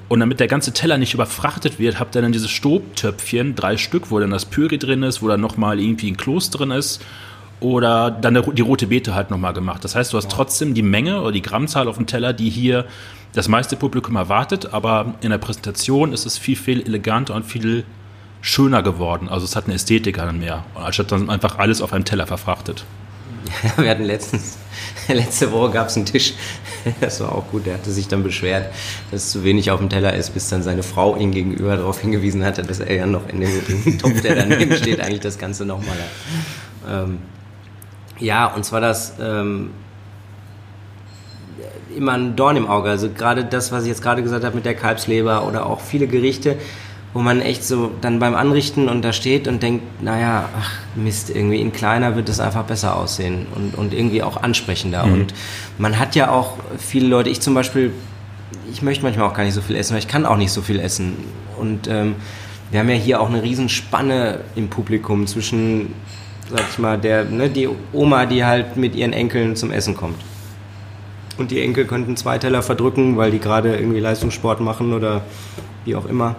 [0.08, 4.12] Und damit der ganze Teller nicht überfrachtet wird, habt ihr dann diese Stobtöpfchen, drei Stück,
[4.12, 7.02] wo dann das Püree drin ist, wo dann nochmal irgendwie ein Kloß drin ist
[7.60, 9.84] oder dann die rote Beete halt nochmal gemacht.
[9.84, 12.86] Das heißt, du hast trotzdem die Menge oder die Grammzahl auf dem Teller, die hier
[13.34, 17.84] das meiste Publikum erwartet, aber in der Präsentation ist es viel, viel eleganter und viel
[18.42, 19.28] schöner geworden.
[19.28, 22.86] Also es hat eine Ästhetik an mehr, anstatt dann einfach alles auf einem Teller verfrachtet.
[23.48, 24.58] Ja, wir hatten letztens,
[25.08, 26.34] letzte Woche gab es einen Tisch,
[27.02, 28.74] das war auch gut, der hatte sich dann beschwert,
[29.12, 32.44] dass zu wenig auf dem Teller ist, bis dann seine Frau ihm gegenüber darauf hingewiesen
[32.44, 35.96] hatte, dass er ja noch in dem Topf, der daneben steht, eigentlich das Ganze nochmal
[35.96, 37.06] hat.
[37.06, 37.20] Ähm,
[38.20, 39.72] ja, und zwar das ähm,
[41.96, 42.90] immer ein Dorn im Auge.
[42.90, 46.08] Also gerade das, was ich jetzt gerade gesagt habe mit der Kalbsleber oder auch viele
[46.08, 46.58] Gerichte,
[47.18, 51.32] wo man echt so dann beim Anrichten und da steht und denkt, naja, ach Mist,
[51.32, 55.04] irgendwie in kleiner wird es einfach besser aussehen und, und irgendwie auch ansprechender.
[55.04, 55.14] Mhm.
[55.14, 55.34] Und
[55.80, 57.92] man hat ja auch viele Leute, ich zum Beispiel,
[58.72, 60.62] ich möchte manchmal auch gar nicht so viel essen, weil ich kann auch nicht so
[60.62, 61.16] viel essen.
[61.58, 62.18] Und ähm,
[62.70, 65.96] wir haben ja hier auch eine Riesenspanne im Publikum zwischen,
[66.52, 70.20] sag ich mal, der, ne, die Oma, die halt mit ihren Enkeln zum Essen kommt.
[71.40, 75.24] Und die Enkel könnten zwei Teller verdrücken, weil die gerade irgendwie Leistungssport machen oder
[75.84, 76.36] wie auch immer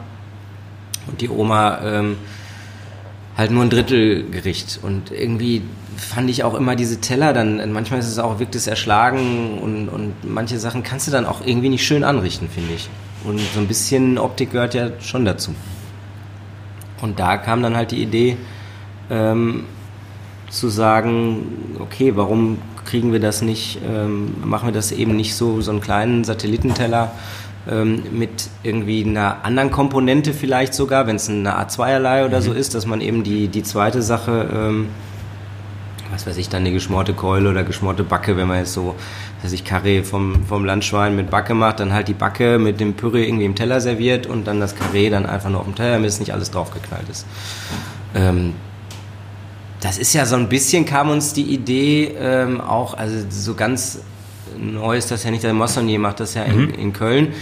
[1.09, 2.17] und die Oma ähm,
[3.37, 4.81] halt nur ein Drittel Gericht.
[4.83, 5.63] Und irgendwie
[5.97, 9.89] fand ich auch immer diese Teller dann, manchmal ist es auch, wirkt es erschlagen und,
[9.89, 12.89] und manche Sachen kannst du dann auch irgendwie nicht schön anrichten, finde ich.
[13.25, 15.55] Und so ein bisschen Optik gehört ja schon dazu.
[17.01, 18.37] Und da kam dann halt die Idee,
[19.11, 19.65] ähm,
[20.51, 25.61] zu sagen, okay, warum kriegen wir das nicht, ähm, machen wir das eben nicht so,
[25.61, 27.13] so einen kleinen Satellitenteller,
[27.71, 32.45] ähm, mit irgendwie einer anderen Komponente vielleicht sogar, wenn es eine Art Zweierlei oder mhm.
[32.45, 34.89] so ist, dass man eben die, die zweite Sache, ähm,
[36.11, 38.95] was weiß ich, dann eine geschmorte Keule oder geschmorte Backe, wenn man jetzt so,
[39.43, 42.95] dass ich Karree vom, vom Landschwein mit Backe macht, dann halt die Backe mit dem
[42.95, 45.93] Püree irgendwie im Teller serviert und dann das Karree dann einfach nur auf dem Teller,
[45.93, 47.27] damit es nicht alles draufgeknallt ist.
[48.14, 48.55] Ähm,
[49.81, 54.01] das ist ja so ein bisschen, kam uns die Idee ähm, auch, also so ganz
[54.57, 56.75] neu ist das ja nicht, der Mossonier macht das ja in, mhm.
[56.75, 57.33] in Köln.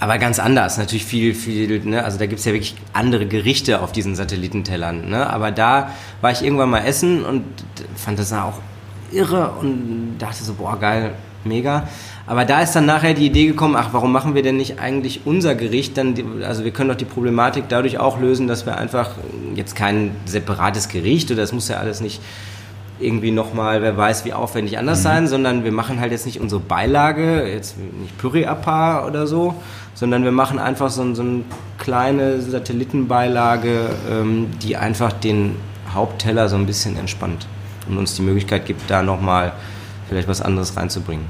[0.00, 2.02] Aber ganz anders, natürlich viel, viel, ne?
[2.02, 5.10] also da gibt es ja wirklich andere Gerichte auf diesen Satellitentellern.
[5.10, 5.28] Ne?
[5.28, 5.90] Aber da
[6.22, 7.44] war ich irgendwann mal essen und
[7.96, 8.60] fand das auch
[9.12, 11.12] irre und dachte so, boah, geil,
[11.44, 11.86] mega.
[12.26, 15.22] Aber da ist dann nachher die Idee gekommen, ach, warum machen wir denn nicht eigentlich
[15.26, 16.14] unser Gericht dann,
[16.44, 19.10] also wir können doch die Problematik dadurch auch lösen, dass wir einfach
[19.54, 22.22] jetzt kein separates Gericht oder das muss ja alles nicht
[23.00, 25.04] irgendwie nochmal, wer weiß wie aufwendig anders mhm.
[25.04, 29.54] sein, sondern wir machen halt jetzt nicht unsere Beilage, jetzt nicht Püree à oder so,
[29.94, 31.42] sondern wir machen einfach so, so eine
[31.78, 35.56] kleine Satellitenbeilage, ähm, die einfach den
[35.92, 37.46] Hauptteller so ein bisschen entspannt
[37.88, 39.52] und uns die Möglichkeit gibt, da nochmal
[40.08, 41.26] vielleicht was anderes reinzubringen.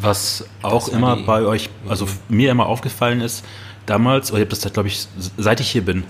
[0.00, 3.44] Was auch immer bei euch, also mir immer aufgefallen ist,
[3.86, 6.04] damals, oder ich habe das, glaube ich, seit ich hier bin,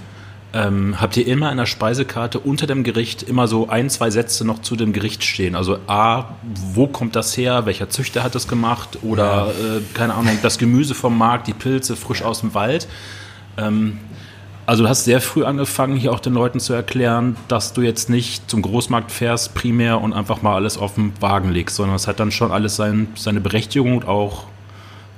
[0.57, 4.43] ähm, habt ihr immer in der Speisekarte unter dem Gericht immer so ein, zwei Sätze
[4.47, 5.55] noch zu dem Gericht stehen.
[5.55, 6.31] Also A,
[6.73, 9.77] wo kommt das her, welcher Züchter hat das gemacht oder ja.
[9.77, 12.89] äh, keine Ahnung, das Gemüse vom Markt, die Pilze frisch aus dem Wald.
[13.59, 13.99] Ähm,
[14.65, 18.09] also du hast sehr früh angefangen, hier auch den Leuten zu erklären, dass du jetzt
[18.09, 22.09] nicht zum Großmarkt fährst primär und einfach mal alles auf den Wagen legst, sondern es
[22.09, 24.45] hat dann schon alles sein, seine Berechtigung und auch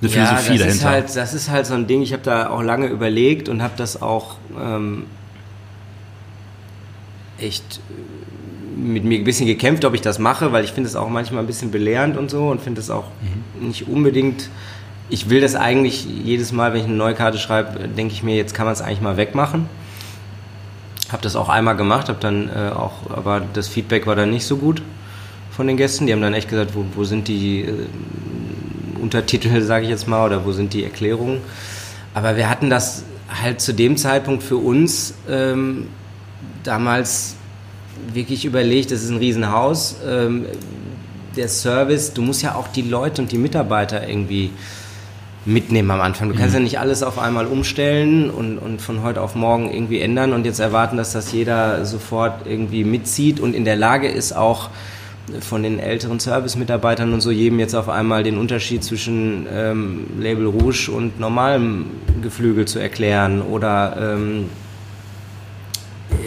[0.01, 0.69] eine Philosophie ja, das dahinter.
[0.69, 3.63] Ist halt, das ist halt so ein Ding, ich habe da auch lange überlegt und
[3.63, 5.05] habe das auch ähm,
[7.41, 10.97] echt äh, mit mir ein bisschen gekämpft, ob ich das mache, weil ich finde es
[10.97, 13.07] auch manchmal ein bisschen belehrend und so und finde es auch
[13.61, 13.69] mhm.
[13.69, 14.49] nicht unbedingt.
[15.11, 18.37] Ich will das eigentlich jedes Mal, wenn ich eine neue Karte schreibe, denke ich mir,
[18.37, 19.67] jetzt kann man es eigentlich mal wegmachen.
[21.11, 24.45] Habe das auch einmal gemacht, habe dann äh, auch, aber das Feedback war dann nicht
[24.45, 24.83] so gut
[25.51, 26.07] von den Gästen.
[26.07, 27.87] Die haben dann echt gesagt, wo, wo sind die äh,
[29.01, 31.41] Untertitel, sage ich jetzt mal, oder wo sind die Erklärungen.
[32.15, 33.05] Aber wir hatten das
[33.43, 35.89] halt zu dem Zeitpunkt für uns ähm,
[36.63, 37.37] damals
[38.13, 39.97] wirklich überlegt, das ist ein Riesenhaus.
[40.07, 40.47] Ähm,
[41.37, 44.51] der Service, du musst ja auch die Leute und die Mitarbeiter irgendwie
[45.45, 46.29] mitnehmen am Anfang.
[46.29, 46.61] Du kannst mhm.
[46.61, 50.45] ja nicht alles auf einmal umstellen und, und von heute auf morgen irgendwie ändern und
[50.45, 54.71] jetzt erwarten, dass das jeder sofort irgendwie mitzieht und in der Lage ist auch
[55.41, 60.47] von den älteren Service-Mitarbeitern und so jedem jetzt auf einmal den Unterschied zwischen ähm, Label
[60.47, 61.87] Rouge und normalem
[62.23, 64.47] Geflügel zu erklären oder ähm,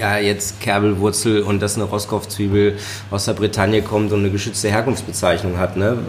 [0.02, 2.78] ja, jetzt Kerbelwurzel und dass eine Roscoff-Zwiebel
[3.12, 5.78] aus der Bretagne kommt und eine geschützte Herkunftsbezeichnung hat.
[5.78, 6.00] Ne?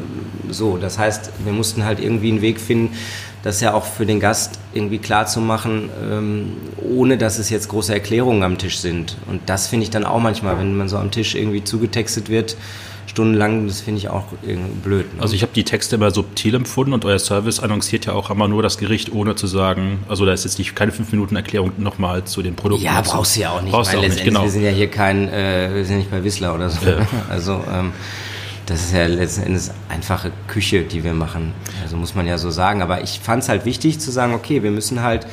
[0.49, 2.97] So, das heißt, wir mussten halt irgendwie einen Weg finden,
[3.43, 7.69] das ja auch für den Gast irgendwie klar zu machen, ähm, ohne dass es jetzt
[7.69, 9.19] große Erklärungen am Tisch sind.
[9.29, 12.57] Und das finde ich dann auch manchmal, wenn man so am Tisch irgendwie zugetextet wird,
[13.13, 14.25] stundenlang, das finde ich auch
[14.83, 15.15] blöd.
[15.15, 15.23] Ne?
[15.23, 18.49] Also ich habe die Texte immer subtil empfunden und euer Service annonciert ja auch immer
[18.49, 21.73] nur das Gericht, ohne zu sagen, also da ist jetzt nicht keine fünf Minuten Erklärung
[21.77, 22.87] nochmal zu den Produkten.
[22.87, 24.45] Ja, brauchst du ja auch nicht, brauchst weil auch nicht, genau.
[24.45, 26.87] wir sind ja hier kein, äh, wir sind nicht bei Whistler oder so.
[26.87, 27.07] Ja.
[27.29, 27.93] Also ähm,
[28.67, 31.53] das ist ja letzten Endes einfache Küche, die wir machen.
[31.83, 32.81] Also muss man ja so sagen.
[32.81, 35.27] Aber ich fand es halt wichtig zu sagen, okay, wir müssen halt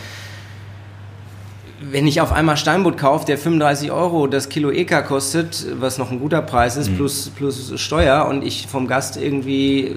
[1.92, 6.12] wenn ich auf einmal Steinbutt kaufe, der 35 Euro das Kilo EK kostet, was noch
[6.12, 6.98] ein guter Preis ist, mhm.
[6.98, 9.96] plus, plus Steuer und ich vom Gast irgendwie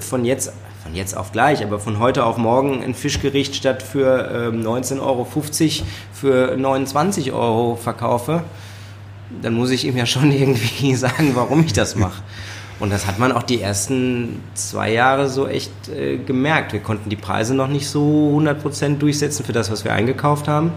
[0.00, 4.52] von jetzt, von jetzt auf gleich, aber von heute auf morgen ein Fischgericht statt für
[4.52, 5.26] ähm, 19,50 Euro
[6.12, 8.44] für 29 Euro verkaufe,
[9.42, 12.22] dann muss ich ihm ja schon irgendwie sagen, warum ich das mache.
[12.80, 16.72] Und das hat man auch die ersten zwei Jahre so echt äh, gemerkt.
[16.72, 20.72] Wir konnten die Preise noch nicht so 100% durchsetzen für das, was wir eingekauft haben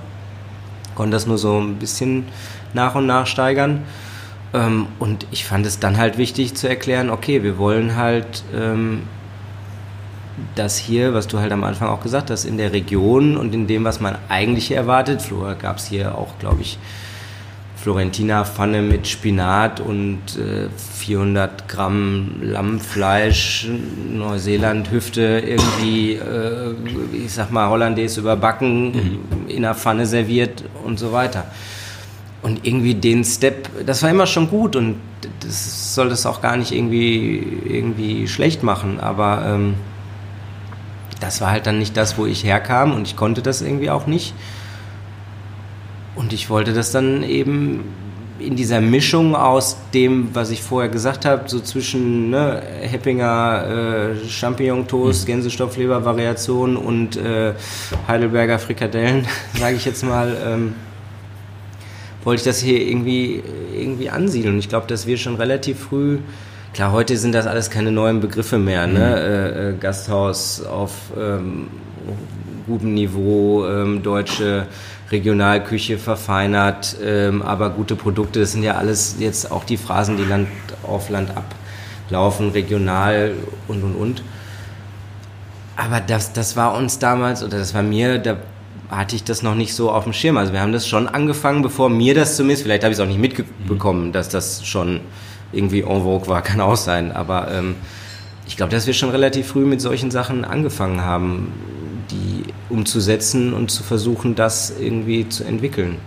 [0.97, 2.25] konnte das nur so ein bisschen
[2.73, 3.83] nach und nach steigern.
[4.53, 9.03] Ähm, und ich fand es dann halt wichtig zu erklären, okay, wir wollen halt ähm,
[10.55, 13.67] das hier, was du halt am Anfang auch gesagt hast, in der Region und in
[13.67, 15.21] dem, was man eigentlich erwartet.
[15.21, 16.79] Früher gab es hier auch, glaube ich,
[17.81, 20.67] Florentina-Pfanne mit Spinat und äh,
[20.97, 23.67] 400 Gramm Lammfleisch,
[24.11, 26.73] Neuseeland-Hüfte irgendwie, äh,
[27.13, 29.19] ich sag mal, Hollandaise überbacken, mhm.
[29.47, 31.45] in der Pfanne serviert und so weiter.
[32.41, 34.95] Und irgendwie den Step, das war immer schon gut und
[35.41, 39.75] das soll das auch gar nicht irgendwie, irgendwie schlecht machen, aber ähm,
[41.19, 44.07] das war halt dann nicht das, wo ich herkam und ich konnte das irgendwie auch
[44.07, 44.33] nicht.
[46.17, 47.83] Und ich wollte das dann eben
[48.39, 54.27] in dieser Mischung aus dem, was ich vorher gesagt habe, so zwischen ne, Heppinger äh,
[54.27, 55.27] Champignon-Toast, mhm.
[55.27, 57.53] Gänsestoffleber-Variation und äh,
[58.07, 59.25] Heidelberger Frikadellen,
[59.59, 60.73] sage ich jetzt mal, ähm,
[62.23, 63.41] wollte ich das hier irgendwie,
[63.75, 64.55] irgendwie ansiedeln.
[64.55, 66.19] Und ich glaube, dass wir schon relativ früh,
[66.73, 68.93] klar, heute sind das alles keine neuen Begriffe mehr, ne?
[68.93, 68.97] mhm.
[68.97, 69.69] ne?
[69.69, 71.67] äh, Gasthaus auf ähm,
[72.67, 74.67] gutem Niveau, ähm, deutsche
[75.11, 80.25] Regionalküche verfeinert, ähm, aber gute Produkte, das sind ja alles jetzt auch die Phrasen, die
[80.25, 80.49] Land
[80.83, 83.33] auf Land ablaufen, regional
[83.67, 84.23] und und und.
[85.77, 88.37] Aber das, das war uns damals, oder das war mir, da
[88.89, 90.37] hatte ich das noch nicht so auf dem Schirm.
[90.37, 93.07] Also wir haben das schon angefangen, bevor mir das zumindest, vielleicht habe ich es auch
[93.07, 95.01] nicht mitbekommen, dass das schon
[95.51, 97.11] irgendwie en vogue war, kann auch sein.
[97.11, 97.75] Aber ähm,
[98.47, 101.51] ich glaube, dass wir schon relativ früh mit solchen Sachen angefangen haben
[102.69, 105.97] umzusetzen und zu versuchen, das irgendwie zu entwickeln.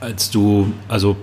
[0.00, 1.16] Als du, also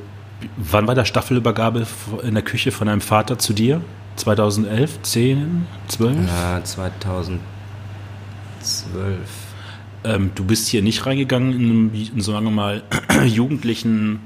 [0.58, 1.86] wann war der Staffelübergabe
[2.24, 3.82] in der Küche von deinem Vater zu dir?
[4.16, 6.18] 2011, 10, 12?
[6.28, 7.40] Ja, 2012.
[10.04, 12.84] Ähm, du bist hier nicht reingegangen in, in sagen wir mal,
[13.26, 14.20] jugendlichen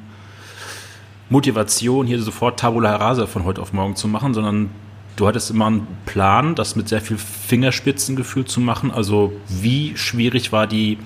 [1.30, 4.70] Motivation, hier sofort Tabula Rasa von heute auf morgen zu machen, sondern
[5.16, 8.92] du hattest immer einen Plan, das mit sehr viel Fingerspitzengefühl zu machen.
[8.92, 10.98] Also wie schwierig war die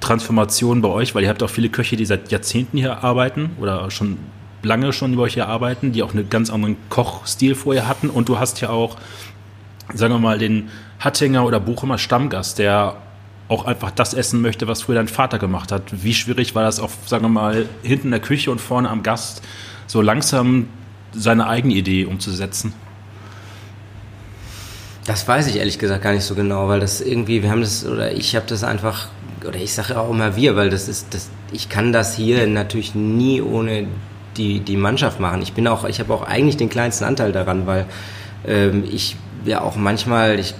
[0.00, 1.14] Transformation bei euch?
[1.14, 4.18] Weil ihr habt auch viele Köche, die seit Jahrzehnten hier arbeiten oder schon
[4.62, 8.10] lange schon über euch hier arbeiten, die auch einen ganz anderen Kochstil vorher hatten.
[8.10, 8.96] Und du hast ja auch,
[9.92, 12.96] sagen wir mal, den Hattinger oder Buchemer Stammgast, der
[13.48, 15.82] auch einfach das essen möchte, was früher dein Vater gemacht hat.
[16.04, 19.02] Wie schwierig war das auch, sagen wir mal, hinten in der Küche und vorne am
[19.02, 19.42] Gast,
[19.86, 20.68] so langsam
[21.12, 22.72] seine eigene Idee umzusetzen?
[25.04, 27.84] Das weiß ich ehrlich gesagt gar nicht so genau, weil das irgendwie, wir haben das,
[27.84, 29.08] oder ich habe das einfach,
[29.46, 32.94] oder ich sage auch immer wir, weil das ist, das, ich kann das hier natürlich
[32.94, 33.88] nie ohne
[34.36, 35.42] die, die Mannschaft machen.
[35.42, 37.86] Ich bin auch, ich habe auch eigentlich den kleinsten Anteil daran, weil
[38.46, 40.54] ähm, ich ja auch manchmal, ich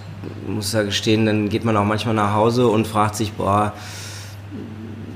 [0.49, 3.73] muss da gestehen, dann geht man auch manchmal nach Hause und fragt sich, boah,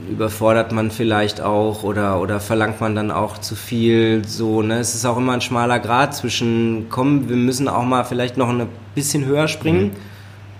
[0.09, 4.23] überfordert man vielleicht auch oder, oder verlangt man dann auch zu viel.
[4.25, 4.79] So, ne?
[4.79, 8.49] Es ist auch immer ein schmaler Grad zwischen, komm, wir müssen auch mal vielleicht noch
[8.49, 9.93] ein bisschen höher springen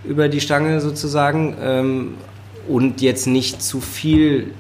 [0.05, 0.11] mhm.
[0.11, 2.15] über die Stange sozusagen ähm,
[2.69, 4.55] und jetzt nicht zu viel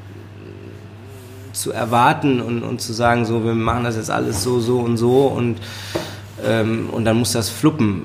[1.52, 4.96] zu erwarten und, und zu sagen, so, wir machen das jetzt alles so, so und
[4.96, 5.58] so und,
[6.44, 8.02] ähm, und dann muss das fluppen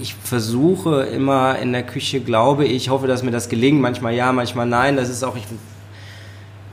[0.00, 3.80] ich versuche immer in der Küche, glaube ich, hoffe, dass mir das gelingt.
[3.80, 4.96] Manchmal ja, manchmal nein.
[4.96, 5.44] Das ist auch, ich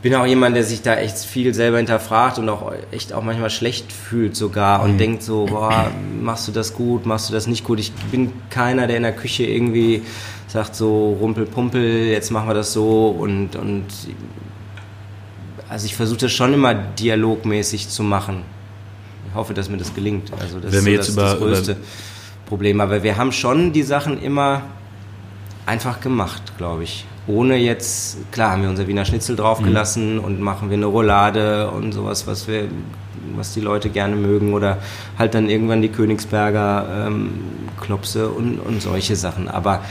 [0.01, 3.49] bin auch jemand, der sich da echt viel selber hinterfragt und auch echt auch manchmal
[3.49, 4.97] schlecht fühlt sogar und mhm.
[4.97, 5.91] denkt so, boah,
[6.21, 7.79] machst du das gut, machst du das nicht gut.
[7.79, 10.03] Ich bin keiner, der in der Küche irgendwie
[10.47, 13.85] sagt so, rumpel, jetzt machen wir das so und, und
[15.69, 18.43] also ich versuche das schon immer dialogmäßig zu machen.
[19.29, 20.31] Ich hoffe, dass mir das gelingt.
[20.39, 21.77] Also das Wenn ist so das, über, das Größte.
[22.47, 22.81] Problem.
[22.81, 24.61] Aber wir haben schon die Sachen immer
[25.65, 27.05] einfach gemacht, glaube ich.
[27.27, 30.23] Ohne jetzt, klar, haben wir unser Wiener Schnitzel draufgelassen mhm.
[30.23, 32.69] und machen wir eine Roulade und sowas, was wir,
[33.35, 34.53] was die Leute gerne mögen.
[34.53, 34.77] Oder
[35.19, 37.31] halt dann irgendwann die Königsberger ähm,
[37.81, 39.49] Klopse und, und solche Sachen.
[39.49, 39.81] Aber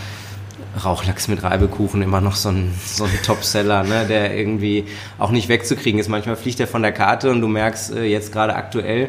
[0.82, 4.84] Rauchlachs mit Reibekuchen immer noch so ein, so ein Topseller, ne, der irgendwie
[5.18, 6.08] auch nicht wegzukriegen ist.
[6.08, 9.08] Manchmal fliegt er von der Karte und du merkst äh, jetzt gerade aktuell,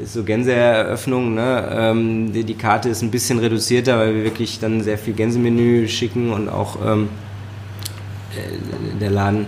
[0.00, 1.34] ist so Gänseeröffnung.
[1.34, 1.68] Ne?
[1.72, 5.88] Ähm, die, die, Karte ist ein bisschen reduzierter, weil wir wirklich dann sehr viel Gänsemenü
[5.88, 7.29] schicken und auch ähm, äh,
[9.00, 9.46] der Laden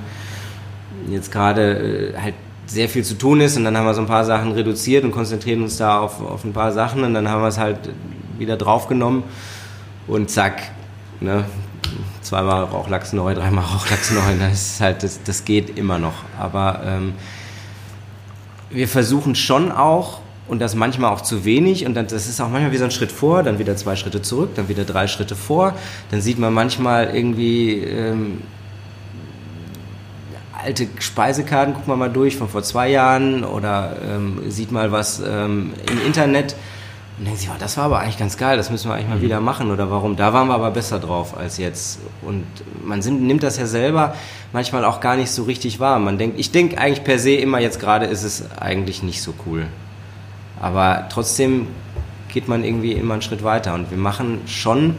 [1.09, 2.35] jetzt gerade äh, halt
[2.67, 3.57] sehr viel zu tun ist.
[3.57, 6.45] Und dann haben wir so ein paar Sachen reduziert und konzentrieren uns da auf, auf
[6.45, 7.05] ein paar Sachen.
[7.05, 7.79] Und dann haben wir es halt
[8.39, 9.25] wieder draufgenommen.
[10.07, 10.63] Und zack,
[11.21, 11.45] ne,
[12.23, 16.15] zweimal Rauchlachs neu, dreimal Rauchlachs neu, das ist halt, das, das geht immer noch.
[16.39, 17.15] Aber ähm,
[18.71, 22.49] wir versuchen schon auch, und das manchmal auch zu wenig, und dann, das ist auch
[22.49, 25.37] manchmal wie so ein Schritt vor, dann wieder zwei Schritte zurück, dann wieder drei Schritte
[25.37, 25.75] vor,
[26.11, 28.43] dann sieht man manchmal irgendwie ähm,
[30.63, 35.21] alte Speisekarten, guckt man mal durch von vor zwei Jahren oder ähm, sieht mal was
[35.21, 36.57] ähm, im Internet
[37.19, 39.19] und denken sich, oh, das war aber eigentlich ganz geil, das müssen wir eigentlich mal
[39.19, 39.23] mhm.
[39.23, 40.17] wieder machen oder warum?
[40.17, 42.01] Da waren wir aber besser drauf als jetzt.
[42.23, 42.45] Und
[42.85, 44.15] man nimmt das ja selber
[44.53, 45.99] manchmal auch gar nicht so richtig wahr.
[45.99, 49.35] Man denkt, ich denke eigentlich per se immer, jetzt gerade ist es eigentlich nicht so
[49.47, 49.67] cool.
[50.61, 51.69] Aber trotzdem
[52.33, 54.97] geht man irgendwie immer einen Schritt weiter und wir machen schon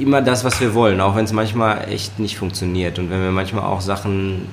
[0.00, 3.30] immer das, was wir wollen, auch wenn es manchmal echt nicht funktioniert und wenn wir
[3.30, 4.46] manchmal auch Sachen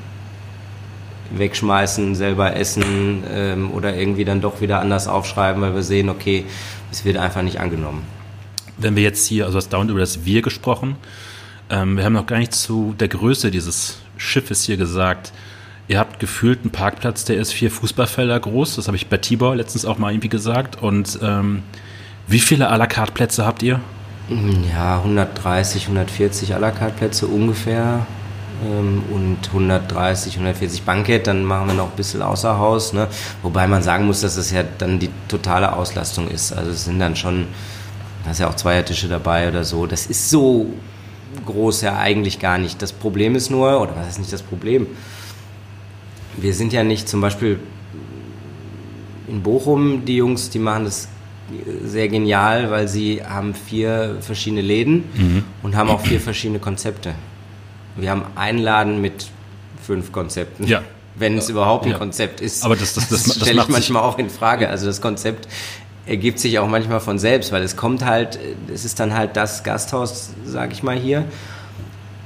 [1.36, 6.46] wegschmeißen, selber essen ähm, oder irgendwie dann doch wieder anders aufschreiben, weil wir sehen, okay,
[6.92, 8.04] es wird einfach nicht angenommen.
[8.78, 10.96] Wenn wir jetzt hier, also hast dauernd über das Wir gesprochen,
[11.70, 15.34] ähm, wir haben noch gar nicht zu der Größe dieses Schiffes hier gesagt.
[15.88, 18.76] Ihr habt gefühlt einen Parkplatz, der ist vier Fußballfelder groß.
[18.76, 20.82] Das habe ich bei Tibor letztens auch mal irgendwie gesagt.
[20.82, 21.64] Und ähm,
[22.28, 23.80] wie viele à la carte Plätze habt ihr?
[24.30, 28.06] Ja, 130, 140 à la carte Plätze ungefähr
[28.62, 33.08] ähm, und 130, 140 Bankett, dann machen wir noch ein bisschen außer Haus, ne?
[33.42, 36.52] wobei man sagen muss, dass das ja dann die totale Auslastung ist.
[36.52, 37.48] Also es sind dann schon,
[38.26, 39.86] da ist ja auch Zweiertische dabei oder so.
[39.86, 40.74] Das ist so
[41.46, 42.82] groß ja eigentlich gar nicht.
[42.82, 44.88] Das Problem ist nur, oder was ist nicht das Problem?
[46.36, 47.60] Wir sind ja nicht zum Beispiel
[49.30, 51.08] in Bochum, die Jungs, die machen das
[51.84, 55.44] sehr genial, weil sie haben vier verschiedene Läden mhm.
[55.64, 57.16] und haben auch vier verschiedene Konzepte.
[57.96, 59.28] Wir haben einen Laden mit
[59.82, 60.66] fünf Konzepten.
[60.68, 60.82] Ja.
[61.16, 61.98] Wenn es überhaupt ein ja.
[61.98, 62.64] Konzept ist.
[62.64, 64.70] Aber das, das, das, das stelle ich manchmal auch in Frage.
[64.70, 65.48] Also das Konzept
[66.06, 68.40] ergibt sich auch manchmal von selbst, weil es kommt halt,
[68.74, 71.26] es ist dann halt das Gasthaus, sag ich mal hier.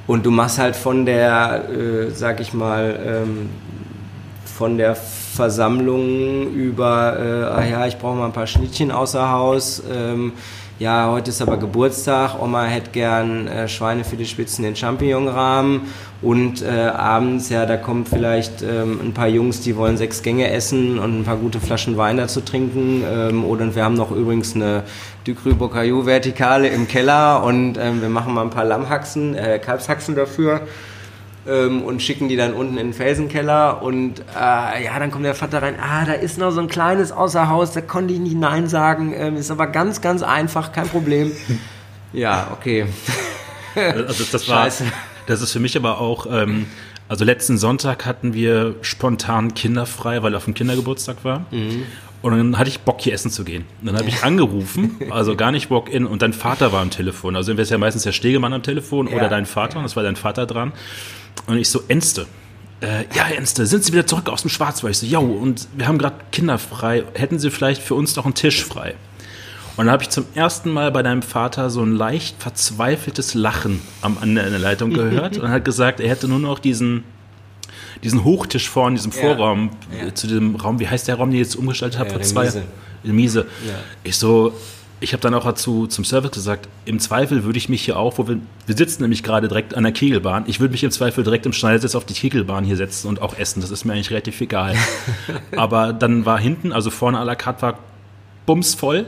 [0.08, 3.50] Und du machst halt von der, äh, sag ich mal, ähm,
[4.46, 4.98] von der
[5.34, 10.34] Versammlung über, äh, ah ja, ich brauche mal ein paar Schnittchen außer Haus, ähm,
[10.82, 15.82] ja, heute ist aber Geburtstag, Oma hätte gern äh, Schweinefiletspitzen in Champignonrahmen.
[16.24, 20.50] Und äh, abends, ja, da kommen vielleicht ähm, ein paar Jungs, die wollen sechs Gänge
[20.50, 23.04] essen und ein paar gute Flaschen Wein dazu trinken.
[23.08, 24.82] Ähm, oder wir haben noch übrigens eine
[25.24, 27.44] Ducru Bocayou Vertikale im Keller.
[27.44, 30.62] Und ähm, wir machen mal ein paar Lammhaxen, äh, Kalbshaxen dafür
[31.48, 35.36] ähm, und schicken die dann unten in den Felsenkeller und äh, ja, dann kommt der
[35.36, 38.68] Vater rein, ah, da ist noch so ein kleines Außerhaus, da konnte ich nicht Nein
[38.68, 41.32] sagen, ähm, ist aber ganz, ganz einfach, kein Problem.
[42.14, 42.86] ja, okay.
[43.76, 44.86] also das war, Scheiße.
[45.28, 46.68] das ist für mich aber auch, ähm,
[47.10, 51.46] also letzten Sonntag hatten wir spontan kinderfrei, weil auf dem Kindergeburtstag war.
[51.52, 51.84] Mhm.
[52.22, 53.66] Und dann hatte ich Bock, hier essen zu gehen.
[53.82, 56.92] Und dann habe ich angerufen, also gar nicht Bock in, und dein Vater war am
[56.92, 57.36] Telefon.
[57.36, 59.16] Also wäre es ja meistens der Stegemann am Telefon ja.
[59.16, 60.72] oder dein Vater, und das war dein Vater dran.
[61.48, 62.28] Und ich so, Enste.
[62.82, 64.94] Äh, ja, Enste, sind Sie wieder zurück aus dem Schwarzwald?
[64.94, 67.04] Ich so, ja, und wir haben gerade Kinder frei.
[67.14, 68.96] Hätten Sie vielleicht für uns noch einen Tisch frei?
[69.78, 73.82] Und dann habe ich zum ersten Mal bei deinem Vater so ein leicht verzweifeltes Lachen
[74.02, 77.04] am, an der Leitung gehört und hat gesagt, er hätte nur noch diesen,
[78.04, 80.08] diesen Hochtisch vor in diesem Vorraum, ja.
[80.08, 80.16] Ja.
[80.16, 82.46] zu dem Raum, wie heißt der Raum, den ich jetzt umgestaltet habe, ja, vor zwei
[82.46, 82.64] Jahren?
[83.04, 83.48] Miese.
[84.04, 84.54] Ich so,
[85.02, 88.20] ich habe dann auch dazu zum Service gesagt, im Zweifel würde ich mich hier auch,
[88.20, 88.38] wo wir,
[88.68, 91.54] wir sitzen nämlich gerade direkt an der Kegelbahn, ich würde mich im Zweifel direkt im
[91.54, 93.62] Schneidersitz auf die Kegelbahn hier setzen und auch essen.
[93.62, 94.76] Das ist mir eigentlich relativ egal.
[95.58, 97.80] Aber dann war hinten, also vorne à la carte war
[98.46, 99.08] bumsvoll.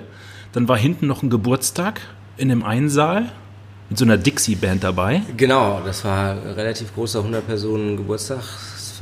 [0.52, 2.02] Dann war hinten noch ein Geburtstag
[2.38, 3.32] in dem einen Saal
[3.90, 5.22] mit so einer Dixie-Band dabei.
[5.38, 8.42] Genau, das war relativ großer 100 Personen Geburtstag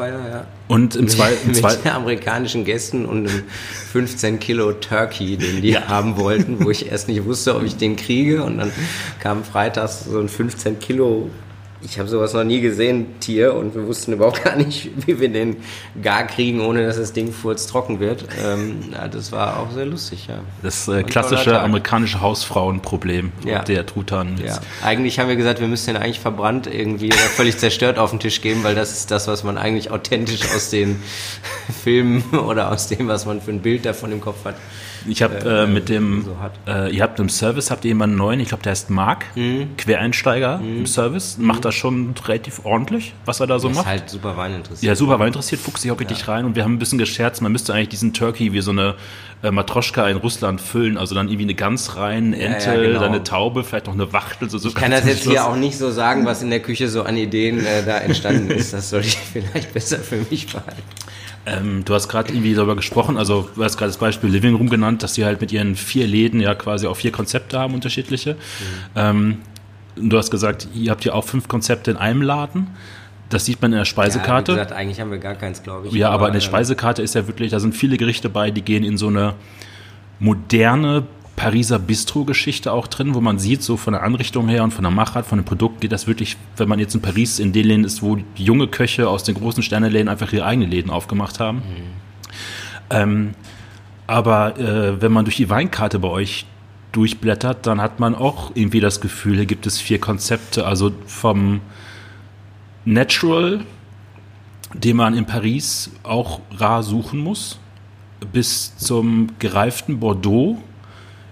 [0.02, 0.46] Weihnachtsfeier, ja.
[0.68, 3.44] Und im zweiten mit, zwei mit amerikanischen Gästen und einem
[3.92, 5.82] 15 Kilo Turkey, den die ja.
[5.88, 8.44] haben wollten, wo ich erst nicht wusste, ob ich den kriege.
[8.44, 8.72] Und dann
[9.20, 11.30] kam freitags so ein 15 Kilo
[11.84, 15.30] ich habe sowas noch nie gesehen, Tier, und wir wussten überhaupt gar nicht, wie wir
[15.30, 15.58] den
[16.02, 18.26] gar kriegen, ohne dass das Ding furztrocken wird.
[18.44, 20.40] Ähm, ja, das war auch sehr lustig, ja.
[20.62, 23.64] Das äh, klassische amerikanische Hausfrauenproblem ja.
[23.64, 24.40] der Truthahn.
[24.44, 24.60] Ja.
[24.84, 28.20] Eigentlich haben wir gesagt, wir müssten den eigentlich verbrannt irgendwie oder völlig zerstört auf den
[28.20, 31.02] Tisch geben, weil das ist das, was man eigentlich authentisch aus den
[31.84, 34.56] Filmen oder aus dem, was man für ein Bild davon im Kopf hat.
[35.08, 36.38] Ich habe äh, äh, mit dem, so
[36.68, 39.76] äh, ihr habt im Service, habt ihr jemanden neuen, ich glaube, der heißt Marc, mhm.
[39.78, 40.80] Quereinsteiger mhm.
[40.80, 43.86] im Service, macht das das schon relativ ordentlich, was er da so ist macht.
[43.86, 44.84] halt super Wein interessiert.
[44.84, 47.42] Ja, super Wein interessiert, fuchst sich auch richtig rein und wir haben ein bisschen gescherzt,
[47.42, 48.96] man müsste eigentlich diesen Turkey wie so eine
[49.42, 53.00] äh, Matroschka in Russland füllen, also dann irgendwie eine Gans rein, Ente, ja, genau.
[53.00, 54.50] dann eine Taube, vielleicht noch eine Wachtel.
[54.50, 56.90] So, so Ich kann das jetzt hier auch nicht so sagen, was in der Küche
[56.90, 58.74] so an Ideen äh, da entstanden ist.
[58.74, 60.82] Das sollte ich vielleicht besser für mich behalten.
[61.46, 64.70] Ähm, du hast gerade irgendwie darüber gesprochen, also du hast gerade das Beispiel Living Room
[64.70, 68.36] genannt, dass sie halt mit ihren vier Läden ja quasi auch vier Konzepte haben, unterschiedliche.
[68.96, 69.40] Ähm,
[69.96, 72.68] du hast gesagt, ihr habt ja auch fünf Konzepte in einem Laden.
[73.30, 74.52] Das sieht man in der Ja, Speisekarte.
[74.52, 75.94] wie gesagt, eigentlich haben wir gar keins, glaube ich.
[75.94, 78.62] Ja, aber in der ähm, Speisekarte ist ja wirklich, da sind viele Gerichte bei, die
[78.62, 79.34] gehen in so eine
[80.20, 81.04] moderne
[81.42, 84.92] Pariser Bistro-Geschichte auch drin, wo man sieht, so von der Anrichtung her und von der
[84.92, 87.84] Machart, von dem Produkt geht das wirklich, wenn man jetzt in Paris in den Läden
[87.84, 91.64] ist, wo junge Köche aus den großen Sterneläden einfach ihre eigenen Läden aufgemacht haben.
[92.92, 93.32] Ähm,
[94.06, 96.46] aber äh, wenn man durch die Weinkarte bei euch
[96.92, 101.62] durchblättert, dann hat man auch irgendwie das Gefühl, hier gibt es vier Konzepte, also vom
[102.86, 103.62] Natural,
[104.76, 107.58] den man in Paris auch rar suchen muss,
[108.32, 110.60] bis zum gereiften Bordeaux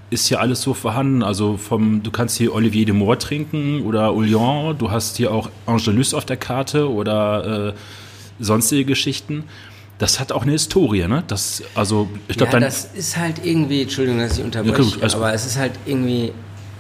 [0.10, 1.24] ist hier alles so vorhanden.
[1.24, 5.49] Also vom, du kannst hier Olivier de Moor trinken oder Oulian, du hast hier auch
[5.66, 7.74] Angelus auf der Karte oder äh,
[8.39, 9.43] sonstige Geschichten.
[9.97, 11.24] Das hat auch eine Historie, ne?
[11.28, 15.01] Das, also, ich glaube, Ja, das ist halt irgendwie, Entschuldigung, dass ich Ja, unterbreche, gut,
[15.01, 16.32] alles aber es ist halt irgendwie,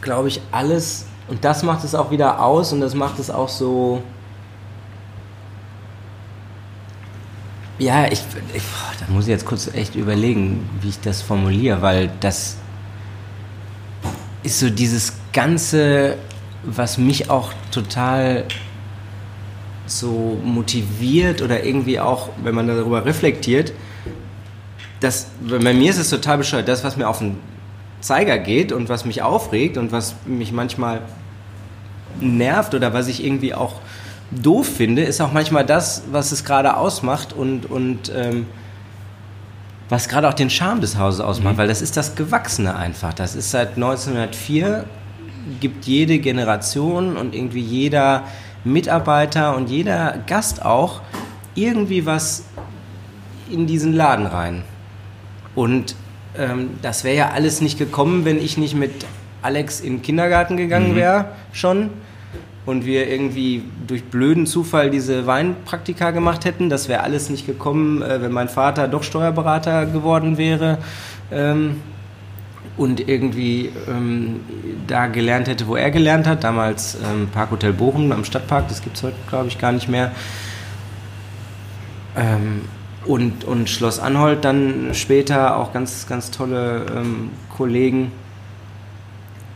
[0.01, 3.49] glaube ich, alles, und das macht es auch wieder aus und das macht es auch
[3.49, 4.01] so.
[7.77, 8.21] Ja, ich,
[8.53, 12.57] ich boah, da muss ich jetzt kurz echt überlegen, wie ich das formuliere, weil das
[14.43, 16.15] ist so dieses Ganze,
[16.63, 18.45] was mich auch total
[19.85, 23.73] so motiviert oder irgendwie auch, wenn man darüber reflektiert,
[24.99, 27.37] das, bei mir ist es total bescheuert, das, was mir auf den
[28.01, 31.01] Zeiger geht und was mich aufregt und was mich manchmal
[32.19, 33.75] nervt oder was ich irgendwie auch
[34.31, 38.45] doof finde, ist auch manchmal das, was es gerade ausmacht und, und ähm,
[39.89, 43.13] was gerade auch den Charme des Hauses ausmacht, weil das ist das Gewachsene einfach.
[43.13, 44.85] Das ist seit 1904,
[45.59, 48.23] gibt jede Generation und irgendwie jeder
[48.63, 51.01] Mitarbeiter und jeder Gast auch
[51.55, 52.43] irgendwie was
[53.49, 54.63] in diesen Laden rein.
[55.55, 55.95] Und
[56.37, 59.05] ähm, das wäre ja alles nicht gekommen, wenn ich nicht mit
[59.41, 61.89] Alex in den Kindergarten gegangen wäre schon
[62.69, 66.69] und wir irgendwie durch blöden Zufall diese Weinpraktika gemacht hätten.
[66.69, 70.77] Das wäre alles nicht gekommen, äh, wenn mein Vater doch Steuerberater geworden wäre.
[71.31, 71.81] Ähm,
[72.77, 74.39] und irgendwie ähm,
[74.87, 76.43] da gelernt hätte, wo er gelernt hat.
[76.43, 80.11] Damals ähm, Parkhotel Bochum am Stadtpark, das gibt es heute, glaube ich, gar nicht mehr.
[83.05, 86.85] Und, und Schloss Anholt dann später auch ganz, ganz tolle
[87.55, 88.11] Kollegen.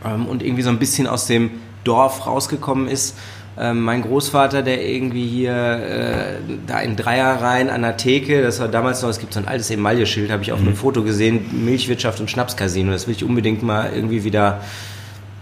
[0.02, 1.50] Und irgendwie so ein bisschen aus dem
[1.84, 3.16] Dorf rausgekommen ist.
[3.56, 8.66] Ähm, mein Großvater, der irgendwie hier äh, da in Dreierreihen an der Theke, das war
[8.66, 12.18] damals noch, es gibt so ein altes Emaille-Schild, habe ich auf einem Foto gesehen, Milchwirtschaft
[12.18, 12.90] und Schnapscasino.
[12.90, 14.60] Das will ich unbedingt mal irgendwie wieder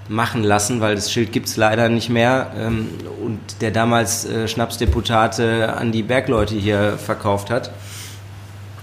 [0.09, 2.51] machen lassen, weil das Schild gibt es leider nicht mehr.
[2.59, 2.88] Ähm,
[3.24, 7.70] und der damals äh, Schnapsdeputate an die Bergleute hier verkauft hat.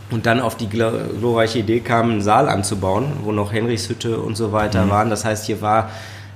[0.09, 4.35] Und dann auf die gl- glorreiche Idee kam, einen Saal anzubauen, wo noch Henrichshütte und
[4.35, 5.11] so weiter waren.
[5.11, 5.91] Das heißt, hier war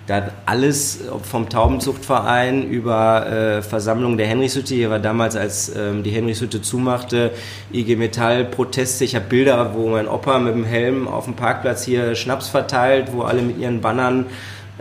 [0.08, 4.76] da alles ob vom Taubenzuchtverein über äh, Versammlung der Henrichshütte.
[4.76, 7.32] Hier war damals, als ähm, die Henrichshütte zumachte,
[7.72, 9.06] IG Metall Proteste.
[9.06, 13.14] Ich habe Bilder, wo mein Opa mit dem Helm auf dem Parkplatz hier Schnaps verteilt,
[13.14, 14.26] wo alle mit ihren Bannern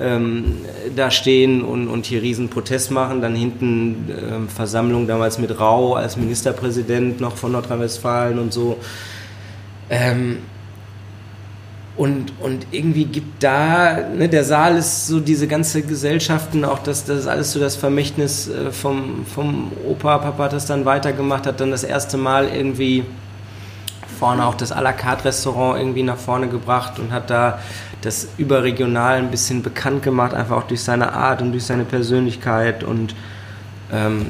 [0.01, 0.57] ähm,
[0.97, 3.21] da stehen und, und hier riesen Protest machen.
[3.21, 8.79] Dann hinten ähm, Versammlung damals mit Rau als Ministerpräsident noch von Nordrhein-Westfalen und so.
[9.89, 10.39] Ähm,
[11.97, 17.05] und, und irgendwie gibt da, ne, der Saal ist so diese ganze Gesellschaften, auch das,
[17.05, 20.19] das ist alles so das Vermächtnis äh, vom, vom Opa.
[20.19, 23.05] Papa hat das dann weitergemacht, hat dann das erste Mal irgendwie
[24.19, 27.59] vorne auch das à la carte Restaurant irgendwie nach vorne gebracht und hat da
[28.01, 32.85] das überregional ein bisschen bekannt gemacht, einfach auch durch seine Art und durch seine Persönlichkeit
[32.85, 33.15] und
[33.93, 34.27] ähm,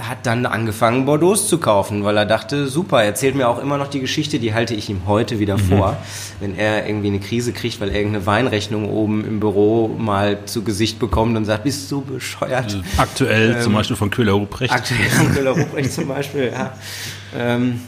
[0.00, 3.78] hat dann angefangen, Bordeaux zu kaufen, weil er dachte, super, er erzählt mir auch immer
[3.78, 5.96] noch die Geschichte, die halte ich ihm heute wieder vor,
[6.40, 10.64] wenn er irgendwie eine Krise kriegt, weil er irgendeine Weinrechnung oben im Büro mal zu
[10.64, 12.82] Gesicht bekommt und sagt, bist du bescheuert?
[12.96, 14.72] Aktuell zum Beispiel von Köhler Ruprecht.
[14.72, 16.72] Aktuell von Köhler Ruprecht zum Beispiel, ja.
[17.36, 17.80] Ähm,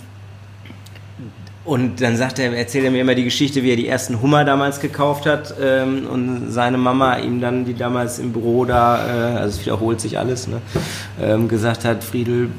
[1.67, 4.45] und dann sagt er, erzählt er mir immer die Geschichte, wie er die ersten Hummer
[4.45, 9.37] damals gekauft hat ähm, und seine Mama ihm dann, die damals im Büro da, äh,
[9.37, 10.63] also es wiederholt sich alles, ne,
[11.21, 12.51] ähm, gesagt hat, Friedel,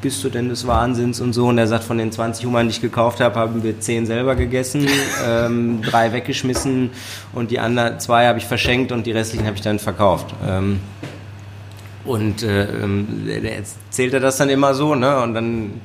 [0.00, 1.48] bist du denn des Wahnsinns und so.
[1.48, 4.34] Und er sagt, von den 20 Hummern, die ich gekauft habe, haben wir 10 selber
[4.34, 4.86] gegessen,
[5.28, 6.90] ähm, drei weggeschmissen
[7.32, 10.34] und die anderen zwei habe ich verschenkt und die restlichen habe ich dann verkauft.
[10.48, 10.80] Ähm,
[12.04, 15.20] Und äh, ähm, erzählt er das dann immer so, ne?
[15.20, 15.80] Und dann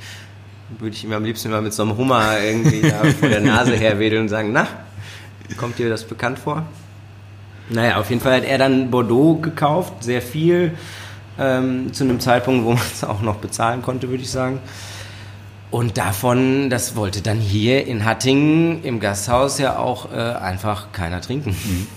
[0.80, 3.76] würde ich ihm am liebsten immer mit so einem Hummer irgendwie da vor der Nase
[3.76, 4.68] herwedeln und sagen, na,
[5.58, 6.66] kommt dir das bekannt vor?
[7.70, 10.74] Naja, auf jeden Fall hat er dann Bordeaux gekauft, sehr viel,
[11.40, 14.60] ähm, zu einem Zeitpunkt, wo man es auch noch bezahlen konnte, würde ich sagen.
[15.72, 21.22] Und davon, das wollte dann hier in Hattingen im Gasthaus ja auch äh, einfach keiner
[21.22, 21.50] trinken.
[21.50, 21.88] Mhm.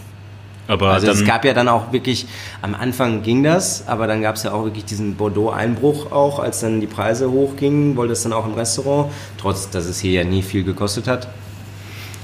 [0.69, 2.27] Aber also es gab ja dann auch wirklich,
[2.61, 6.61] am Anfang ging das, aber dann gab es ja auch wirklich diesen Bordeaux-Einbruch auch, als
[6.61, 10.25] dann die Preise hochgingen, wollte es dann auch im Restaurant, trotz dass es hier ja
[10.25, 11.29] nie viel gekostet hat.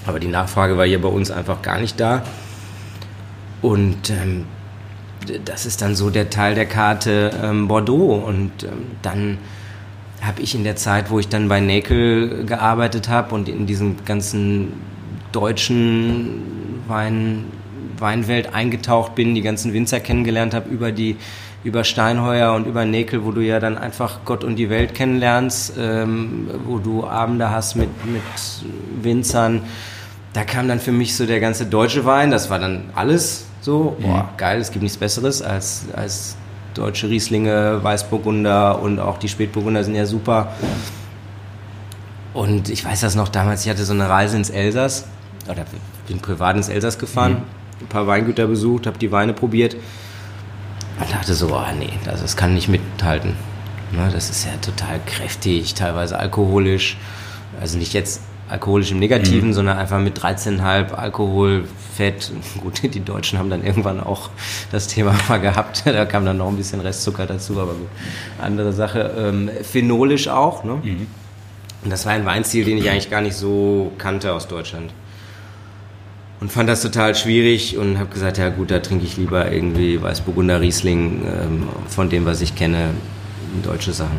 [0.06, 2.22] Aber die Nachfrage war hier bei uns einfach gar nicht da.
[3.62, 4.44] Und ähm,
[5.46, 8.22] das ist dann so der Teil der Karte ähm, Bordeaux.
[8.26, 9.38] Und ähm, dann
[10.20, 14.04] habe ich in der Zeit, wo ich dann bei Näkel gearbeitet habe und in diesem
[14.04, 14.74] ganzen
[15.32, 16.42] deutschen
[16.86, 17.46] Wein
[17.98, 21.16] Weinwelt eingetaucht bin, die ganzen Winzer kennengelernt habe über die
[21.64, 25.72] über Steinheuer und über Näkel, wo du ja dann einfach Gott und die Welt kennenlernst,
[25.78, 28.22] ähm, wo du Abende hast mit, mit
[29.02, 29.62] Winzern.
[30.34, 33.96] Da kam dann für mich so der ganze deutsche Wein, das war dann alles so,
[33.98, 34.36] boah, mhm.
[34.36, 36.36] geil, es gibt nichts Besseres als, als
[36.74, 40.52] deutsche Rieslinge, Weißburgunder und auch die Spätburgunder sind ja super.
[42.34, 45.06] Und ich weiß das noch damals, ich hatte so eine Reise ins Elsass,
[45.48, 45.64] oder
[46.08, 47.32] bin privat ins Elsass gefahren.
[47.32, 49.76] Mhm ein paar Weingüter besucht, habe die Weine probiert
[51.00, 53.34] und dachte so, oh nee, das, das kann nicht mithalten.
[53.92, 56.96] Ne, das ist ja total kräftig, teilweise alkoholisch.
[57.60, 59.52] Also nicht jetzt alkoholisch im Negativen, mhm.
[59.52, 61.64] sondern einfach mit 13,5 Alkohol,
[61.96, 62.32] Fett.
[62.60, 64.30] Gut, die Deutschen haben dann irgendwann auch
[64.72, 65.82] das Thema mal gehabt.
[65.84, 67.88] Da kam dann noch ein bisschen Restzucker dazu, aber gut.
[68.40, 69.14] Andere Sache.
[69.16, 70.64] Ähm, phenolisch auch.
[70.64, 70.80] Ne?
[70.82, 71.06] Mhm.
[71.84, 74.92] Und das war ein Weinstil, den ich eigentlich gar nicht so kannte aus Deutschland
[76.40, 80.00] und fand das total schwierig und habe gesagt, ja gut, da trinke ich lieber irgendwie
[80.02, 82.90] Weißburgunder Riesling ähm, von dem, was ich kenne,
[83.62, 84.18] deutsche Sachen.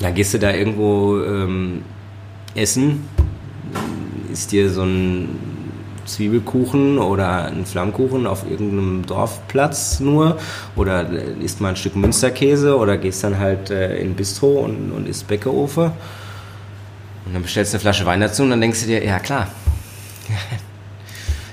[0.00, 1.82] Dann gehst du da irgendwo ähm,
[2.54, 3.04] essen,
[4.32, 5.28] ist dir so ein
[6.06, 10.38] Zwiebelkuchen oder ein Flammkuchen auf irgendeinem Dorfplatz nur
[10.76, 11.08] oder
[11.40, 15.28] isst mal ein Stück Münsterkäse oder gehst dann halt äh, in Bistro und, und isst
[15.28, 15.92] Bäckeofe
[17.26, 19.48] und dann bestellst du eine Flasche Wein dazu und dann denkst du dir, ja klar,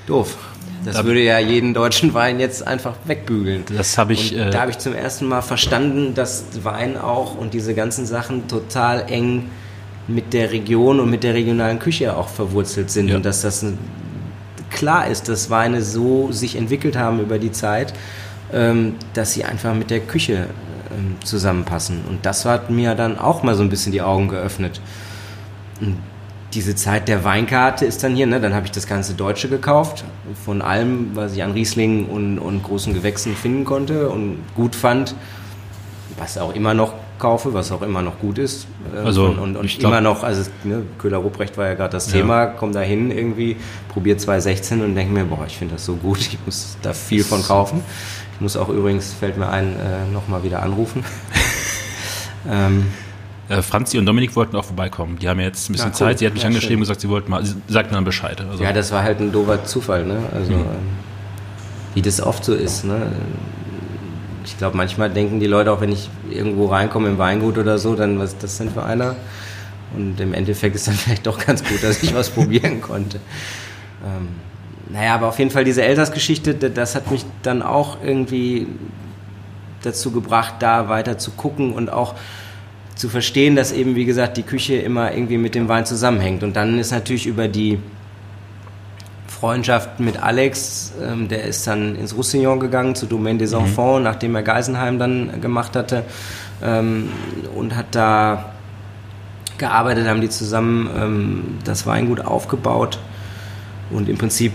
[0.07, 0.37] doof.
[0.85, 3.63] Das da würde ja jeden deutschen Wein jetzt einfach wegbügeln.
[3.75, 4.35] Das habe ich.
[4.35, 8.47] Äh, da habe ich zum ersten Mal verstanden, dass Wein auch und diese ganzen Sachen
[8.47, 9.49] total eng
[10.07, 13.17] mit der Region und mit der regionalen Küche auch verwurzelt sind ja.
[13.17, 13.65] und dass das
[14.69, 17.93] klar ist, dass Weine so sich entwickelt haben über die Zeit,
[18.53, 20.47] ähm, dass sie einfach mit der Küche
[20.97, 22.01] ähm, zusammenpassen.
[22.07, 24.79] Und das hat mir dann auch mal so ein bisschen die Augen geöffnet.
[25.81, 25.97] Und
[26.57, 28.41] diese Zeit der Weinkarte ist dann hier, ne?
[28.41, 30.03] dann habe ich das ganze Deutsche gekauft,
[30.43, 35.13] von allem, was ich an Riesling und, und großen Gewächsen finden konnte und gut fand,
[36.17, 38.65] was auch immer noch kaufe, was auch immer noch gut ist.
[38.91, 42.45] Ähm, also und, und, und immer noch, also ne, Köhler-Ruprecht war ja gerade das Thema,
[42.45, 42.53] ja.
[42.57, 43.57] komm da hin irgendwie,
[43.89, 47.23] probier 216 und denke mir, boah, ich finde das so gut, ich muss da viel
[47.23, 47.83] von kaufen.
[48.33, 51.03] Ich muss auch übrigens, fällt mir ein, äh, nochmal wieder anrufen.
[52.51, 52.87] ähm,
[53.49, 55.17] äh, Franzi und Dominik wollten auch vorbeikommen.
[55.19, 55.97] Die haben jetzt ein bisschen ja, cool.
[55.97, 56.19] Zeit.
[56.19, 58.41] Sie hat mich ja, angeschrieben und gesagt, sie wollten mal, sie sagten dann Bescheid.
[58.41, 60.19] Also ja, das war halt ein doofer Zufall, ne?
[60.33, 60.65] Also, mhm.
[61.93, 63.07] wie das oft so ist, ne?
[64.45, 67.95] Ich glaube, manchmal denken die Leute auch, wenn ich irgendwo reinkomme im Weingut oder so,
[67.95, 69.15] dann, was ist das denn für einer?
[69.95, 73.19] Und im Endeffekt ist dann vielleicht doch ganz gut, dass ich was probieren konnte.
[74.05, 74.27] Ähm,
[74.89, 78.67] naja, aber auf jeden Fall diese Elsass-Geschichte, das hat mich dann auch irgendwie
[79.83, 82.15] dazu gebracht, da weiter zu gucken und auch
[82.97, 86.43] zu verstehen, dass eben, wie gesagt, die Küche immer irgendwie mit dem Wein zusammenhängt.
[86.43, 87.79] Und dann ist natürlich über die
[89.27, 93.59] Freundschaft mit Alex, ähm, der ist dann ins Roussillon gegangen, zu Domaine des mhm.
[93.59, 94.03] Enfants, mhm.
[94.03, 96.03] nachdem er Geisenheim dann gemacht hatte
[96.63, 97.09] ähm,
[97.55, 98.53] und hat da
[99.59, 102.99] gearbeitet, haben die zusammen ähm, das Weingut aufgebaut
[103.91, 104.53] und im Prinzip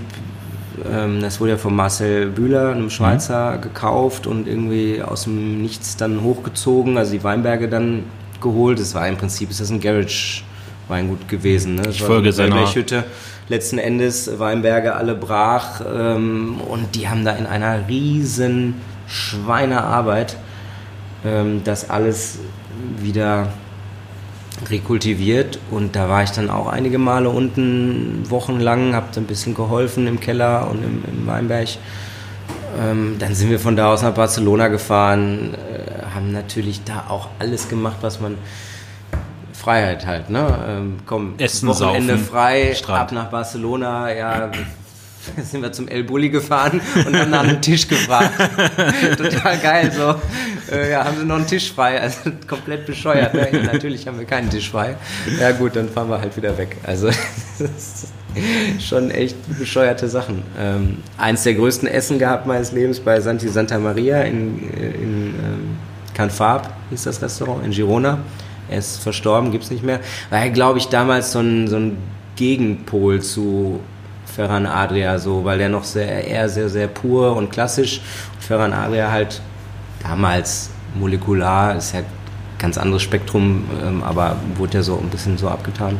[0.90, 3.60] ähm, das wurde ja von Marcel Bühler, einem Schweizer, mhm.
[3.62, 8.04] gekauft und irgendwie aus dem Nichts dann hochgezogen, also die Weinberge dann
[8.42, 8.78] geholt.
[8.78, 10.42] Es war im Prinzip ist das ein Garage
[10.88, 11.76] Weingut gewesen.
[11.76, 11.82] Ne?
[11.82, 13.04] Das ich folge seiner Hütte.
[13.48, 18.74] Letzten Endes Weinberge alle brach ähm, und die haben da in einer riesen
[19.06, 20.36] Schweinearbeit
[21.24, 22.38] ähm, das alles
[22.98, 23.48] wieder
[24.70, 30.06] rekultiviert und da war ich dann auch einige Male unten wochenlang, habe ein bisschen geholfen
[30.06, 31.68] im Keller und im, im Weinberg.
[32.80, 37.28] Ähm, dann sind wir von da aus nach Barcelona gefahren, äh, haben natürlich da auch
[37.38, 38.36] alles gemacht, was man
[39.52, 40.58] Freiheit halt, ne?
[40.66, 43.00] Ähm, komm, Essen, Wochenende saufen, frei, Strand.
[43.00, 44.50] ab nach Barcelona, ja,
[45.42, 48.32] sind wir zum El Bulli gefahren und haben nach einem Tisch gefragt.
[49.16, 50.16] Total geil, so.
[50.74, 52.00] Äh, ja, haben sie noch einen Tisch frei?
[52.00, 53.34] Also komplett bescheuert.
[53.34, 53.48] Ne?
[53.52, 54.96] Ja, natürlich haben wir keinen Tisch frei.
[55.38, 56.76] Ja gut, dann fahren wir halt wieder weg.
[56.82, 57.10] Also
[58.80, 60.42] schon echt bescheuerte Sachen.
[60.58, 65.76] Ähm, eins der größten Essen gehabt meines Lebens bei Santi Santa Maria in, in ähm,
[66.14, 68.18] Canfab, hieß das Restaurant, in Girona.
[68.68, 70.00] Er ist verstorben, gibt es nicht mehr.
[70.30, 71.98] War ja, glaube ich, damals so ein, so ein
[72.36, 73.80] Gegenpol zu
[74.24, 78.00] Ferran Adria so, weil der noch sehr, eher sehr, sehr pur und klassisch.
[78.34, 79.42] Und Ferran Adria halt
[80.02, 82.00] damals molekular, ist ja
[82.58, 85.98] ganz anderes Spektrum, ähm, aber wurde ja so ein bisschen so abgetan.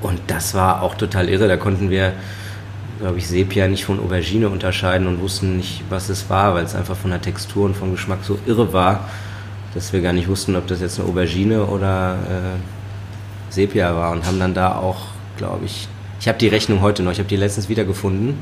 [0.00, 1.48] Und das war auch total irre.
[1.48, 2.12] Da konnten wir,
[2.98, 6.74] glaube ich, Sepia nicht von Aubergine unterscheiden und wussten nicht, was es war, weil es
[6.74, 9.08] einfach von der Textur und vom Geschmack so irre war,
[9.74, 14.12] dass wir gar nicht wussten, ob das jetzt eine Aubergine oder äh, Sepia war.
[14.12, 15.06] Und haben dann da auch,
[15.36, 15.88] glaube ich,
[16.20, 18.34] ich habe die Rechnung heute noch, ich habe die letztens wiedergefunden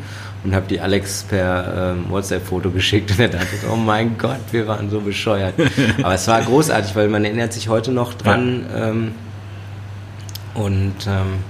[0.45, 4.67] und habe die Alex per ähm, WhatsApp-Foto geschickt und er dachte, oh mein Gott, wir
[4.67, 5.55] waren so bescheuert.
[6.03, 8.89] Aber es war großartig, weil man erinnert sich heute noch dran ja.
[8.89, 9.15] ähm,
[10.55, 11.45] und ähm,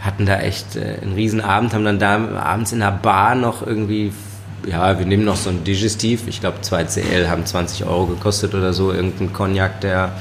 [0.00, 3.66] hatten da echt äh, einen riesen Abend, haben dann da abends in der Bar noch
[3.66, 4.12] irgendwie,
[4.66, 8.54] ja, wir nehmen noch so ein Digestiv, ich glaube 2 CL haben 20 Euro gekostet
[8.54, 10.12] oder so, irgendein Cognac, der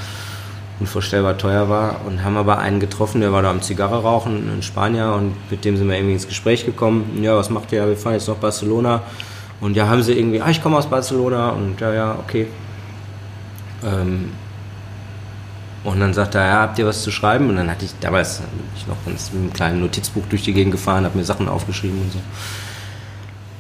[0.80, 4.64] unvorstellbar teuer war und haben aber einen getroffen, der war da am Zigarre rauchen, ein
[4.64, 7.20] Spanier und mit dem sind wir irgendwie ins Gespräch gekommen.
[7.22, 7.86] Ja, was macht ihr?
[7.86, 9.02] Wir fahren jetzt nach Barcelona
[9.60, 12.48] und ja, haben sie irgendwie, ah, ich komme aus Barcelona und ja, ja, okay.
[13.84, 14.32] Ähm,
[15.94, 17.50] und dann sagt er, ja, habt ihr was zu schreiben?
[17.50, 18.42] Und dann hatte ich damals
[18.76, 22.00] ich noch ganz mit einem kleinen Notizbuch durch die Gegend gefahren, habe mir Sachen aufgeschrieben
[22.02, 22.20] und so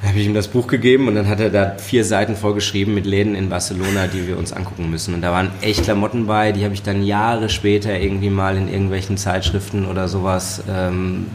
[0.04, 3.06] habe ich ihm das Buch gegeben und dann hat er da vier Seiten vorgeschrieben mit
[3.06, 5.14] Läden in Barcelona, die wir uns angucken müssen.
[5.14, 8.70] Und da waren echt Klamotten bei, die habe ich dann Jahre später irgendwie mal in
[8.70, 11.26] irgendwelchen Zeitschriften oder sowas ähm,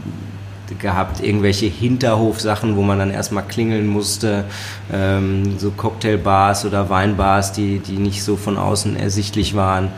[0.78, 1.22] gehabt.
[1.22, 4.44] Irgendwelche Hinterhofsachen, wo man dann erstmal klingeln musste.
[4.92, 9.88] Ähm, so Cocktailbars oder Weinbars, die, die nicht so von außen ersichtlich waren.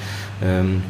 [0.43, 0.83] Ähm,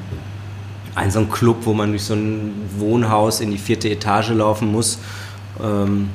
[0.94, 4.73] ein so ein Club, wo man durch so ein Wohnhaus in die vierte Etage laufen
[4.73, 4.98] muss.
[5.62, 6.09] Ähm,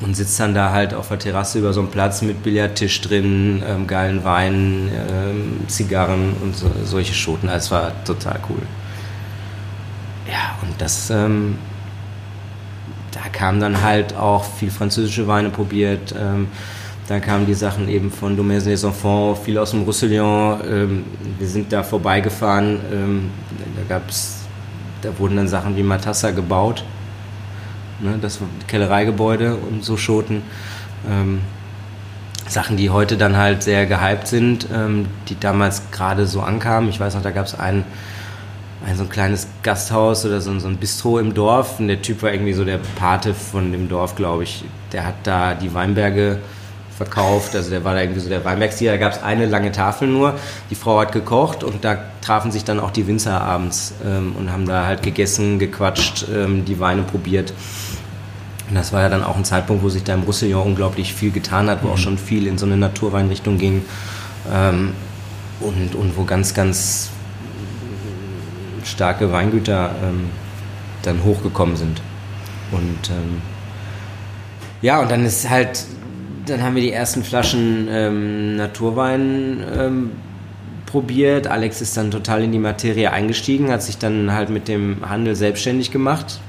[0.00, 3.62] und sitzt dann da halt auf der Terrasse über so einem Platz mit Billardtisch drin,
[3.66, 7.48] ähm, geilen Wein, ähm, Zigarren und so, solche Schoten.
[7.48, 8.62] Also es war total cool.
[10.30, 11.58] Ja, und das, ähm,
[13.22, 16.14] da kam dann halt auch viel französische Weine probiert.
[16.18, 16.48] Ähm,
[17.08, 20.60] da kamen die Sachen eben von Domaine des Enfants, viel aus dem Roussillon.
[20.70, 21.04] Ähm,
[21.38, 22.80] wir sind da vorbeigefahren.
[22.92, 23.30] Ähm,
[23.76, 24.40] da gab's,
[25.02, 26.84] da wurden dann Sachen wie Matassa gebaut
[28.00, 30.42] ne, das Kellereigebäude und so Schoten.
[31.08, 31.40] Ähm,
[32.48, 36.88] Sachen, die heute dann halt sehr gehypt sind, ähm, die damals gerade so ankamen.
[36.88, 37.84] Ich weiß noch, da gab es ein, ein
[38.94, 41.80] so ein kleines Gasthaus oder so, so ein Bistro im Dorf.
[41.80, 44.64] Und der Typ war irgendwie so der Pate von dem Dorf, glaube ich.
[44.92, 46.38] Der hat da die Weinberge
[46.96, 47.56] verkauft.
[47.56, 48.92] Also der war da irgendwie so der Weinbergstier.
[48.92, 50.34] Da gab es eine lange Tafel nur.
[50.70, 54.52] Die Frau hat gekocht und da trafen sich dann auch die Winzer abends ähm, und
[54.52, 57.52] haben da halt gegessen, gequatscht, ähm, die Weine probiert.
[58.68, 61.30] Und das war ja dann auch ein Zeitpunkt, wo sich da im Roussillon unglaublich viel
[61.30, 61.92] getan hat, wo mhm.
[61.94, 63.84] auch schon viel in so eine Naturweinrichtung ging
[64.52, 64.92] ähm,
[65.60, 67.10] und, und wo ganz, ganz
[68.88, 70.30] starke Weingüter ähm,
[71.02, 72.00] dann hochgekommen sind.
[72.70, 73.42] Und ähm,
[74.82, 75.84] ja, und dann ist halt,
[76.46, 80.10] dann haben wir die ersten Flaschen ähm, Naturwein ähm,
[80.86, 81.46] probiert.
[81.46, 85.34] Alex ist dann total in die Materie eingestiegen, hat sich dann halt mit dem Handel
[85.34, 86.40] selbstständig gemacht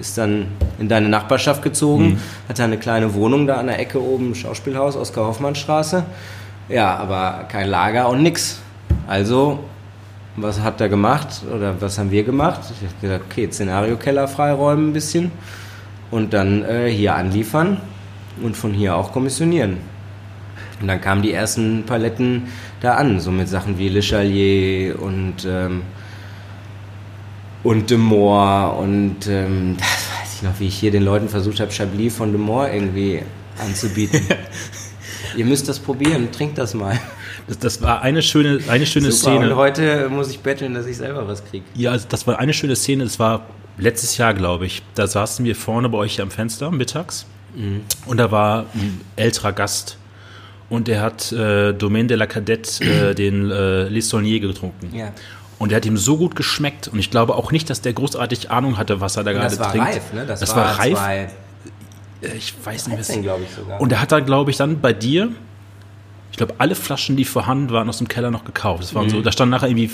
[0.00, 0.48] ist dann
[0.78, 2.18] in deine Nachbarschaft gezogen, mhm.
[2.48, 6.04] hatte eine kleine Wohnung da an der Ecke oben, Schauspielhaus, Oskar-Hoffmann-Straße.
[6.68, 8.60] Ja, aber kein Lager und nix.
[9.06, 9.60] Also,
[10.36, 12.60] was hat er gemacht oder was haben wir gemacht?
[12.70, 15.32] Ich habe gesagt, okay, Szenario-Keller freiräumen ein bisschen
[16.10, 17.78] und dann äh, hier anliefern
[18.42, 19.78] und von hier auch kommissionieren.
[20.80, 22.44] Und dann kamen die ersten Paletten
[22.80, 25.82] da an, so mit Sachen wie Le Chalier und ähm,
[27.62, 31.60] und De Moor und ähm, das weiß ich noch, wie ich hier den Leuten versucht
[31.60, 33.22] habe, Chablis von De Moor irgendwie
[33.58, 34.22] anzubieten.
[35.36, 36.98] Ihr müsst das probieren, trinkt das mal.
[37.48, 39.50] Das, das war eine schöne, eine schöne Super, Szene.
[39.50, 41.64] Und heute muss ich betteln, dass ich selber was kriege.
[41.74, 43.04] Ja, also das war eine schöne Szene.
[43.04, 43.46] Das war
[43.78, 44.82] letztes Jahr, glaube ich.
[44.94, 47.82] Da saßen wir vorne bei euch am Fenster mittags mhm.
[48.06, 49.96] und da war ein älterer Gast
[50.70, 54.96] und der hat äh, Domaine de la Cadette äh, den äh, Lissonnier getrunken.
[54.96, 55.12] Ja.
[55.58, 56.88] Und der hat ihm so gut geschmeckt.
[56.88, 59.78] Und ich glaube auch nicht, dass der großartig Ahnung hatte, was er da gerade trinkt.
[59.78, 60.24] Reif, ne?
[60.24, 60.98] Das, das war, war reif.
[62.22, 63.10] Äh, ich weiß nicht, was.
[63.78, 65.32] Und er hat dann, glaube ich, dann bei dir,
[66.30, 68.82] ich glaube, alle Flaschen, die vorhanden waren, aus dem Keller noch gekauft.
[68.82, 69.10] Das waren mhm.
[69.10, 69.90] so, da standen nachher irgendwie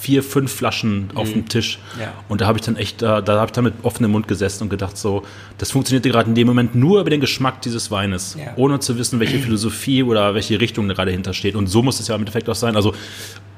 [0.00, 1.78] vier, fünf Flaschen auf dem Tisch.
[2.00, 2.12] Ja.
[2.28, 4.64] Und da habe ich dann echt, da, da habe ich dann mit offenem Mund gesessen
[4.64, 5.22] und gedacht, so,
[5.58, 8.52] das funktionierte gerade in dem Moment nur über den Geschmack dieses Weines, Ja.
[8.56, 11.54] ohne zu wissen, welche Philosophie oder welche Richtung da gerade hintersteht.
[11.54, 12.76] Und so muss es ja im Endeffekt auch sein.
[12.76, 12.94] Also,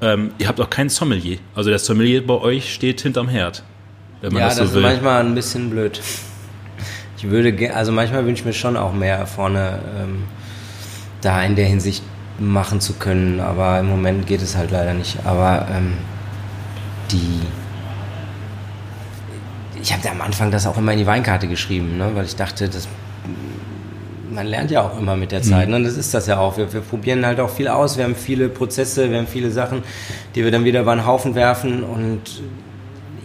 [0.01, 1.37] ähm, ihr habt auch keinen Sommelier.
[1.55, 3.63] Also der Sommelier bei euch steht hinterm Herd,
[4.21, 4.83] wenn man Ja, das das, so will.
[4.83, 6.01] ist manchmal ein bisschen blöd.
[7.17, 10.23] Ich würde, also manchmal wünsche ich mir schon auch mehr vorne ähm,
[11.21, 12.03] da in der Hinsicht
[12.39, 15.19] machen zu können, aber im Moment geht es halt leider nicht.
[15.25, 15.93] Aber ähm,
[17.11, 17.41] die,
[19.81, 22.35] ich habe da am Anfang das auch immer in die Weinkarte geschrieben, ne, weil ich
[22.35, 22.87] dachte, das
[24.33, 25.69] man lernt ja auch immer mit der Zeit.
[25.69, 25.75] Ne?
[25.75, 26.57] Und das ist das ja auch.
[26.57, 27.97] Wir, wir probieren halt auch viel aus.
[27.97, 29.83] Wir haben viele Prozesse, wir haben viele Sachen,
[30.35, 31.83] die wir dann wieder über den Haufen werfen.
[31.83, 32.41] Und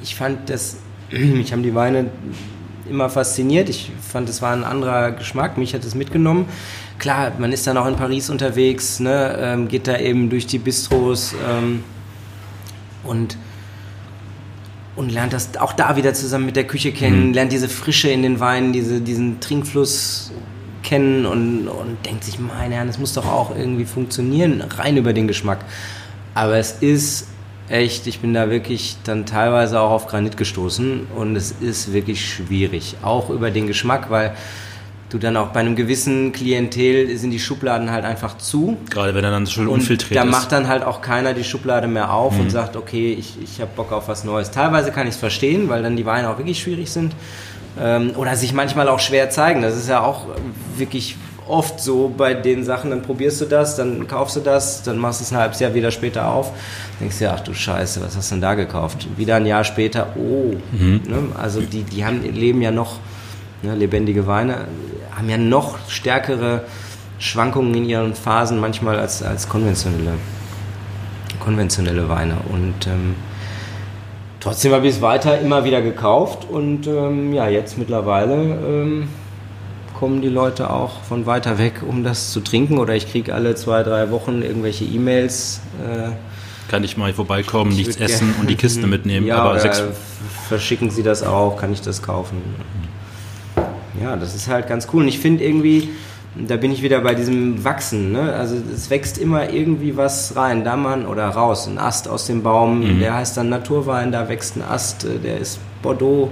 [0.02, 0.76] ich fand das,
[1.10, 2.10] mich haben die Weine
[2.88, 3.68] immer fasziniert.
[3.68, 5.58] Ich fand, es war ein anderer Geschmack.
[5.58, 6.46] Mich hat es mitgenommen.
[6.98, 9.36] Klar, man ist dann auch in Paris unterwegs, ne?
[9.40, 11.84] ähm, geht da eben durch die Bistros ähm,
[13.04, 13.36] und
[14.98, 18.22] und lernt das auch da wieder zusammen mit der Küche kennen, lernt diese Frische in
[18.22, 20.32] den Weinen, diese, diesen Trinkfluss
[20.82, 25.12] kennen und, und denkt sich, meine Herren, das muss doch auch irgendwie funktionieren, rein über
[25.12, 25.60] den Geschmack.
[26.34, 27.28] Aber es ist
[27.68, 32.28] echt, ich bin da wirklich dann teilweise auch auf Granit gestoßen und es ist wirklich
[32.28, 34.34] schwierig, auch über den Geschmack, weil
[35.10, 38.76] du dann auch bei einem gewissen Klientel sind die Schubladen halt einfach zu.
[38.90, 40.30] Gerade wenn er dann schon unfiltriert da ist.
[40.30, 42.40] macht dann halt auch keiner die Schublade mehr auf Mhm.
[42.42, 44.50] und sagt, okay, ich, ich habe Bock auf was Neues.
[44.50, 47.14] Teilweise kann ich es verstehen, weil dann die Weine auch wirklich schwierig sind.
[47.80, 49.62] Ähm, oder sich manchmal auch schwer zeigen.
[49.62, 50.26] Das ist ja auch
[50.76, 51.16] wirklich
[51.46, 55.20] oft so bei den Sachen, dann probierst du das, dann kaufst du das, dann machst
[55.20, 56.52] du es ein halbes Jahr wieder später auf.
[57.00, 59.06] Denkst dir, ach du Scheiße, was hast du denn da gekauft?
[59.16, 60.54] Wieder ein Jahr später, oh.
[60.72, 61.00] Mhm.
[61.08, 61.18] Ne?
[61.40, 62.96] Also die, die haben, leben ja noch,
[63.62, 64.66] ne, lebendige Weine,
[65.18, 66.62] haben ja noch stärkere
[67.18, 70.14] Schwankungen in ihren Phasen manchmal als, als konventionelle,
[71.40, 72.36] konventionelle Weine.
[72.50, 73.16] Und ähm,
[74.40, 79.08] trotzdem habe ich es weiter immer wieder gekauft und ähm, ja, jetzt mittlerweile ähm,
[79.98, 82.78] kommen die Leute auch von weiter weg, um das zu trinken.
[82.78, 85.60] Oder ich kriege alle zwei, drei Wochen irgendwelche E-Mails.
[85.84, 86.10] Äh,
[86.70, 89.26] Kann ich mal vorbeikommen, ich nichts essen und die Kiste mitnehmen.
[89.26, 89.82] Ja, aber sechs,
[90.46, 92.36] verschicken sie das auch, kann ich das kaufen?
[94.02, 95.02] Ja, das ist halt ganz cool.
[95.02, 95.90] Und ich finde irgendwie,
[96.46, 98.12] da bin ich wieder bei diesem Wachsen.
[98.12, 98.32] Ne?
[98.32, 101.66] Also es wächst immer irgendwie was rein, da man oder raus.
[101.66, 105.38] Ein Ast aus dem Baum, der heißt dann Naturwein, da wächst ein Ast, äh, der
[105.38, 106.30] ist Bordeaux.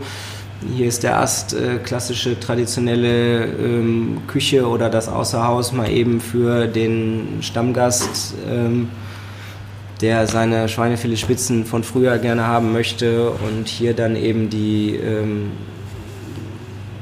[0.74, 6.66] Hier ist der Ast, äh, klassische traditionelle ähm, Küche oder das Außerhaus mal eben für
[6.66, 8.34] den Stammgast.
[8.48, 8.88] Ähm,
[10.00, 15.52] der seine Schweinefiletspitzen von früher gerne haben möchte und hier dann eben die ähm,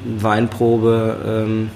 [0.05, 1.71] Weinprobe ähm,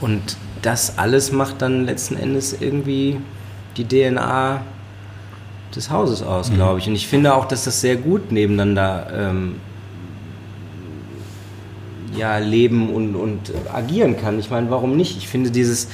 [0.00, 3.18] und das alles macht dann letzten Endes irgendwie
[3.76, 4.60] die DNA
[5.74, 6.88] des Hauses aus, glaube ich.
[6.88, 9.56] Und ich finde auch, dass das sehr gut nebeneinander ähm,
[12.16, 14.38] ja, leben und, und agieren kann.
[14.38, 15.16] Ich meine, warum nicht?
[15.16, 15.88] Ich finde dieses,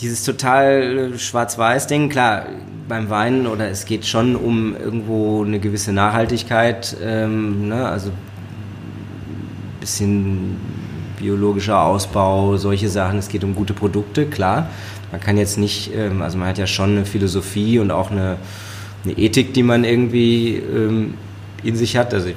[0.00, 2.46] dieses total äh, Schwarz-Weiß-Ding, klar,
[2.88, 7.86] beim Wein oder es geht schon um irgendwo eine gewisse Nachhaltigkeit, ähm, ne?
[7.86, 8.10] also
[9.88, 10.56] bisschen
[11.18, 13.18] biologischer Ausbau, solche Sachen.
[13.18, 14.68] Es geht um gute Produkte, klar.
[15.10, 18.36] Man kann jetzt nicht, ähm, also man hat ja schon eine Philosophie und auch eine,
[19.04, 21.14] eine Ethik, die man irgendwie ähm,
[21.64, 22.12] in sich hat.
[22.12, 22.28] Also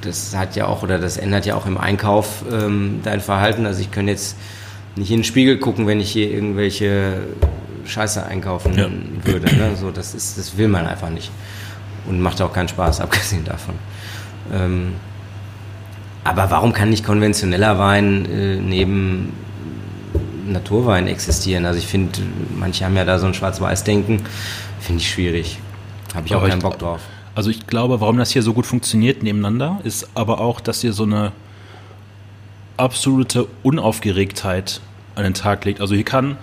[0.00, 3.64] das hat ja auch oder das ändert ja auch im Einkauf ähm, dein Verhalten.
[3.64, 4.36] Also ich kann jetzt
[4.96, 7.20] nicht in den Spiegel gucken, wenn ich hier irgendwelche
[7.86, 8.88] Scheiße einkaufen Ja.
[9.24, 9.46] würde.
[9.56, 9.76] Ne?
[9.80, 11.30] So, das ist, das will man einfach nicht
[12.08, 13.76] und macht auch keinen Spaß, abgesehen davon.
[14.52, 14.94] Ähm,
[16.24, 19.32] aber warum kann nicht konventioneller Wein äh, neben
[20.46, 21.66] Naturwein existieren?
[21.66, 22.20] Also ich finde,
[22.58, 24.22] manche haben ja da so ein Schwarz-Weiß-Denken,
[24.80, 25.58] finde ich schwierig.
[26.14, 27.00] Habe ich auch Aber keinen ich- Bock drauf.
[27.34, 30.92] Also ich glaube, warum das hier so gut funktioniert nebeneinander, ist aber auch, dass ihr
[30.92, 31.32] so eine
[32.76, 34.80] absolute Unaufgeregtheit
[35.14, 35.80] an den Tag legt.
[35.80, 36.36] Also hier kann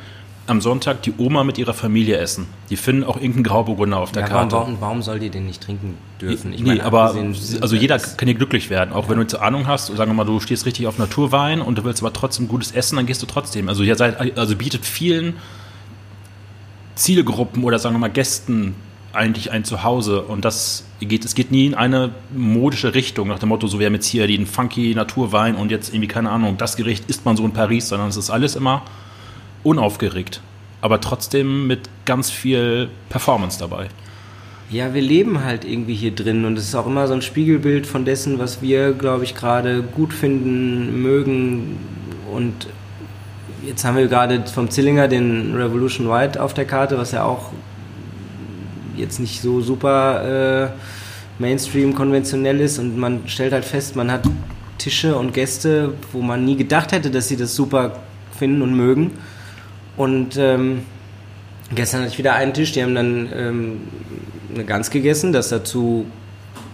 [0.49, 2.47] am Sonntag die Oma mit ihrer Familie essen.
[2.69, 4.55] Die finden auch irgendeinen Grauburgunder auf der Ja, Karte.
[4.55, 6.53] warum, warum soll die den nicht trinken dürfen?
[6.53, 7.15] Ich nee, meine, aber
[7.61, 8.93] also jeder kann hier glücklich werden.
[8.93, 11.77] Auch wenn du jetzt Ahnung hast, sagen wir mal, du stehst richtig auf Naturwein und
[11.77, 13.69] du willst aber trotzdem gutes Essen, dann gehst du trotzdem.
[13.69, 15.35] Also ihr seid, also bietet vielen
[16.95, 18.75] Zielgruppen oder sagen wir mal Gästen
[19.13, 23.49] eigentlich ein Zuhause und das geht, es geht nie in eine modische Richtung nach dem
[23.49, 26.75] Motto, so wir haben jetzt hier den funky Naturwein und jetzt irgendwie keine Ahnung, das
[26.75, 28.83] Gericht isst man so in Paris, sondern es ist alles immer
[29.63, 30.41] unaufgeregt,
[30.81, 33.89] aber trotzdem mit ganz viel Performance dabei.
[34.69, 37.87] Ja, wir leben halt irgendwie hier drin und es ist auch immer so ein Spiegelbild
[37.87, 41.77] von dessen, was wir, glaube ich, gerade gut finden, mögen.
[42.31, 42.67] Und
[43.65, 47.51] jetzt haben wir gerade vom Zillinger den Revolution White auf der Karte, was ja auch
[48.95, 54.23] jetzt nicht so super äh, Mainstream konventionell ist und man stellt halt fest, man hat
[54.77, 57.99] Tische und Gäste, wo man nie gedacht hätte, dass sie das super
[58.37, 59.11] finden und mögen.
[59.99, 60.85] Und ähm,
[61.75, 63.81] gestern hatte ich wieder einen Tisch, die haben dann ähm,
[64.55, 66.05] eine Gans gegessen, das dazu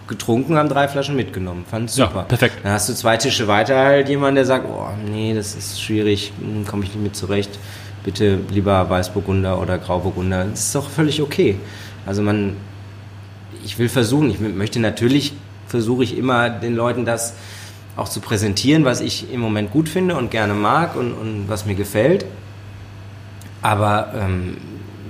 [0.07, 1.65] getrunken, haben drei Flaschen mitgenommen.
[1.67, 2.17] Fand super.
[2.17, 2.57] Ja, perfekt.
[2.61, 6.33] Dann hast du zwei Tische weiter halt jemand, der sagt, oh nee, das ist schwierig,
[6.39, 7.57] hm, komme ich nicht mit zurecht.
[8.03, 10.45] Bitte lieber Weißburgunder oder Grauburgunder.
[10.45, 11.57] Das ist doch völlig okay.
[12.05, 12.55] Also man,
[13.63, 15.33] ich will versuchen, ich möchte natürlich,
[15.67, 17.33] versuche ich immer den Leuten das
[17.97, 21.65] auch zu präsentieren, was ich im Moment gut finde und gerne mag und, und was
[21.65, 22.27] mir gefällt.
[23.65, 24.57] Aber ähm,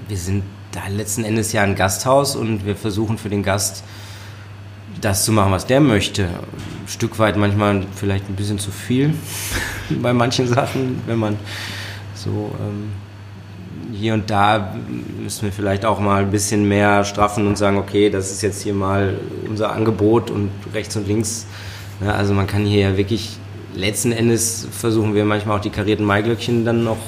[0.08, 3.84] wir sind da letzten Endes ja ein Gasthaus und wir versuchen für den Gast
[5.02, 6.24] das zu machen, was der möchte.
[6.24, 9.14] Ein Stück weit manchmal vielleicht ein bisschen zu viel
[10.02, 11.36] bei manchen Sachen, wenn man
[12.14, 12.94] so ähm,
[13.92, 14.74] hier und da
[15.22, 18.62] müssen wir vielleicht auch mal ein bisschen mehr straffen und sagen, okay, das ist jetzt
[18.62, 19.20] hier mal
[19.50, 21.46] unser Angebot und rechts und links.
[22.00, 23.38] Ja, also man kann hier ja wirklich,
[23.76, 27.00] letzten Endes versuchen wir manchmal auch die karierten Maiglöckchen dann noch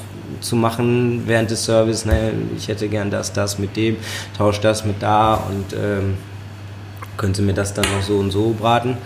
[0.42, 2.06] zu machen während des Service.
[2.06, 3.98] Ne, ich hätte gern das, das mit dem,
[4.38, 6.18] tausche das mit da und ähm,
[7.18, 8.98] könnte mir das dann noch so und so braten.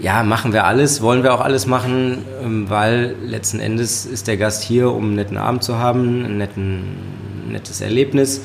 [0.00, 4.36] Ja, machen wir alles, wollen wir auch alles machen, ähm, weil letzten Endes ist der
[4.36, 6.84] Gast hier, um einen netten Abend zu haben, ein netten,
[7.50, 8.42] nettes Erlebnis.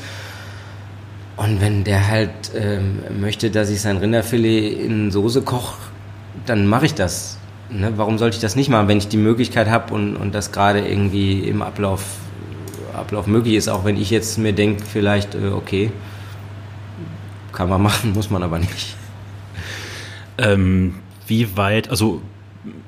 [1.36, 5.76] Und wenn der halt ähm, möchte, dass ich sein Rinderfilet in Soße koche,
[6.46, 7.38] dann mache ich das.
[7.74, 7.94] Ne?
[7.96, 10.88] Warum sollte ich das nicht machen, wenn ich die Möglichkeit habe und, und das gerade
[10.88, 12.04] irgendwie im Ablauf,
[12.94, 15.92] Ablauf möglich ist, auch wenn ich jetzt mir denke, vielleicht, äh, okay,
[17.52, 18.96] kann man machen, muss man aber nicht.
[20.38, 20.96] Ähm,
[21.28, 22.22] wie weit, also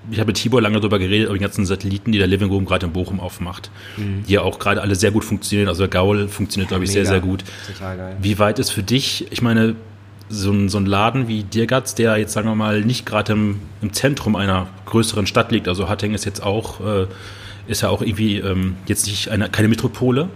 [0.10, 2.66] ich habe mit Tibor lange darüber geredet, über die ganzen Satelliten, die der Living Room
[2.66, 4.24] gerade in Bochum aufmacht, mhm.
[4.28, 5.68] die ja auch gerade alle sehr gut funktionieren.
[5.68, 7.03] Also der Gaul funktioniert, glaube ich, Mega.
[7.03, 7.44] sehr, sehr gut.
[7.68, 8.16] Total geil.
[8.22, 9.76] Wie weit ist für dich, ich meine,
[10.30, 13.62] so ein, so ein Laden wie Dirgatz, der jetzt, sagen wir mal, nicht gerade im,
[13.82, 17.08] im Zentrum einer größeren Stadt liegt, also Hattingen ist jetzt auch, äh,
[17.68, 20.30] ist ja auch irgendwie ähm, jetzt nicht eine, keine Metropole,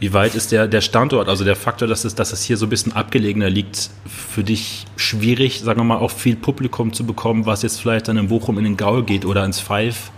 [0.00, 2.66] wie weit ist der, der Standort, also der Faktor, dass es, dass es hier so
[2.66, 7.46] ein bisschen abgelegener liegt, für dich schwierig, sagen wir mal, auch viel Publikum zu bekommen,
[7.46, 10.10] was jetzt vielleicht dann in Bochum in den Gaul geht oder ins Five?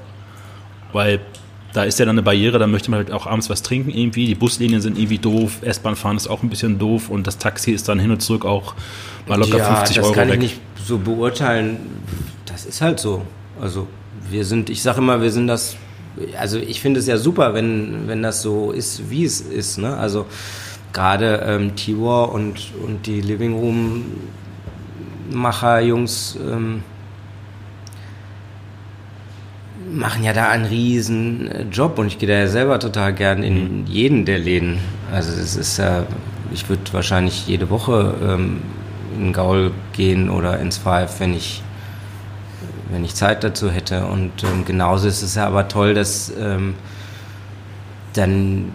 [0.93, 1.21] Weil
[1.77, 4.27] da ist ja dann eine Barriere, da möchte man halt auch abends was trinken irgendwie.
[4.27, 7.73] Die Buslinien sind irgendwie doof, S-Bahn fahren ist auch ein bisschen doof und das Taxi
[7.73, 8.75] ist dann hin und zurück auch
[9.27, 10.17] mal locker ja, 50 Euro weg.
[10.17, 11.77] Das kann ich nicht so beurteilen.
[12.47, 13.23] Das ist halt so.
[13.61, 13.89] Also
[14.31, 15.77] wir sind, ich sage immer, wir sind das
[16.39, 19.79] also ich finde es ja super, wenn, wenn das so ist, wie es ist.
[19.79, 19.97] Ne?
[19.97, 20.25] Also
[20.95, 24.05] gerade ähm, Tibor und, und die Living Room
[25.31, 26.83] Macher, Jungs, ähm,
[29.91, 33.43] machen ja da einen riesen äh, Job und ich gehe da ja selber total gern
[33.43, 33.87] in mhm.
[33.87, 34.79] jeden der Läden.
[35.13, 36.05] Also es ist ja,
[36.53, 38.61] ich würde wahrscheinlich jede Woche ähm,
[39.19, 41.63] in Gaul gehen oder ins Five, wenn ich
[42.91, 44.07] wenn ich Zeit dazu hätte.
[44.07, 46.75] Und ähm, genauso ist es ja aber toll, dass ähm,
[48.13, 48.73] dann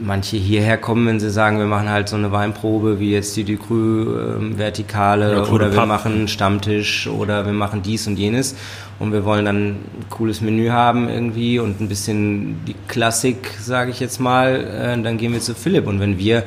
[0.00, 3.44] manche hierher kommen, wenn sie sagen, wir machen halt so eine Weinprobe, wie jetzt die
[3.44, 8.56] Ducru ähm, Vertikale ja, oder wir machen Stammtisch oder wir machen dies und jenes
[8.98, 13.90] und wir wollen dann ein cooles Menü haben irgendwie und ein bisschen die Klassik, sage
[13.90, 14.54] ich jetzt mal,
[14.96, 16.44] äh, dann gehen wir zu Philipp und wenn wir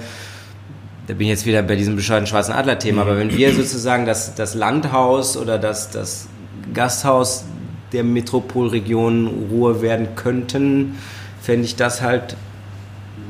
[1.08, 4.36] da bin ich jetzt wieder bei diesem bescheuerten schwarzen Adler-Thema, aber wenn wir sozusagen das,
[4.36, 6.28] das Landhaus oder das, das
[6.74, 7.46] Gasthaus
[7.94, 10.98] der Metropolregion Ruhr werden könnten,
[11.42, 12.36] fände ich das halt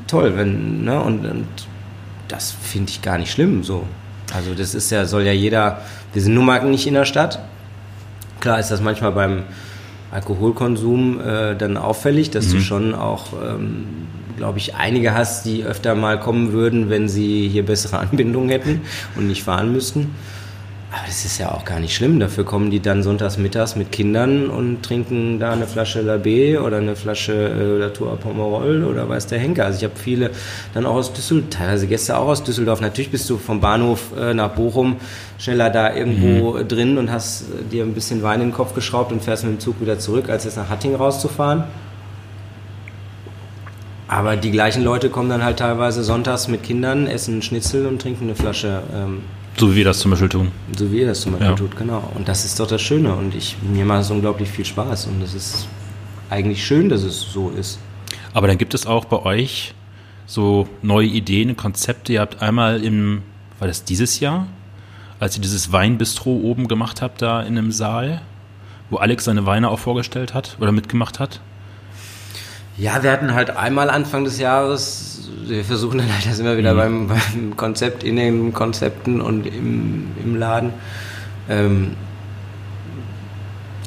[0.07, 1.47] toll, wenn, ne, und, und
[2.27, 3.83] das finde ich gar nicht schlimm, so.
[4.35, 5.81] Also das ist ja, soll ja jeder,
[6.13, 7.39] wir sind nun mal nicht in der Stadt.
[8.39, 9.43] Klar ist das manchmal beim
[10.11, 12.51] Alkoholkonsum äh, dann auffällig, dass mhm.
[12.51, 13.85] du schon auch ähm,
[14.37, 18.81] glaube ich, einige hast, die öfter mal kommen würden, wenn sie hier bessere Anbindungen hätten
[19.15, 20.15] und nicht fahren müssten.
[20.89, 22.17] Aber das ist ja auch gar nicht schlimm.
[22.17, 26.77] Dafür kommen die dann sonntags mittags mit Kindern und trinken da eine Flasche Labé oder
[26.77, 29.65] eine Flasche äh, Latour Pomerol oder weiß der Henker.
[29.65, 30.31] Also ich habe viele
[30.73, 32.79] dann auch aus Düsseldorf, teilweise Gäste auch aus Düsseldorf.
[32.79, 34.95] Natürlich bist du vom Bahnhof äh, nach Bochum
[35.37, 36.67] schneller da irgendwo mhm.
[36.69, 39.53] drin und hast äh, dir ein bisschen Wein in den Kopf geschraubt und fährst mit
[39.53, 41.65] dem Zug wieder zurück, als jetzt nach Hattingen rauszufahren.
[44.07, 48.23] Aber die gleichen Leute kommen dann halt teilweise sonntags mit Kindern, essen Schnitzel und trinken
[48.23, 48.83] eine Flasche.
[48.95, 49.23] Ähm,
[49.59, 50.51] so wie wir das zum Beispiel tun.
[50.77, 51.55] So wie ihr das zum Beispiel ja.
[51.55, 52.11] tut, genau.
[52.15, 53.13] Und das ist doch das Schöne.
[53.15, 55.07] Und ich, mir macht es unglaublich viel Spaß.
[55.07, 55.67] Und es ist
[56.29, 57.79] eigentlich schön, dass es so ist.
[58.33, 59.73] Aber dann gibt es auch bei euch
[60.25, 62.13] so neue Ideen, Konzepte.
[62.13, 63.23] Ihr habt einmal im,
[63.59, 64.47] war das dieses Jahr,
[65.19, 68.21] als ihr dieses Weinbistro oben gemacht habt, da in einem Saal,
[68.89, 71.41] wo Alex seine Weine auch vorgestellt hat oder mitgemacht hat?
[72.77, 76.57] Ja, wir hatten halt einmal Anfang des Jahres wir versuchen dann halt, da sind wir
[76.57, 80.73] wieder beim, beim Konzept, in den Konzepten und im, im Laden.
[81.49, 81.91] Ähm,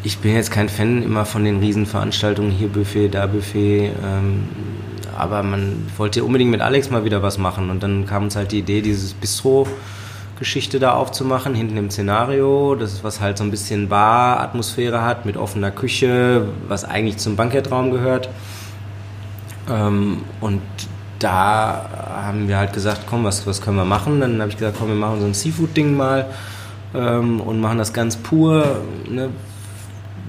[0.03, 3.91] ich bin jetzt kein Fan immer von den Riesenveranstaltungen, hier Buffet, da Buffet.
[4.03, 4.49] Ähm,
[5.17, 7.69] aber man wollte unbedingt mit Alex mal wieder was machen.
[7.69, 12.75] Und dann kam uns halt die Idee, dieses Bistro-Geschichte da aufzumachen, hinten im Szenario.
[12.75, 17.37] Das ist, was halt so ein bisschen Bar-Atmosphäre hat, mit offener Küche, was eigentlich zum
[17.37, 18.31] Bankettraum gehört.
[19.69, 20.63] Ähm, und
[21.21, 24.21] da haben wir halt gesagt, komm, was, was können wir machen?
[24.21, 26.27] Dann habe ich gesagt, komm, wir machen so ein Seafood-Ding mal
[26.95, 29.31] ähm, und machen das ganz pur, ne?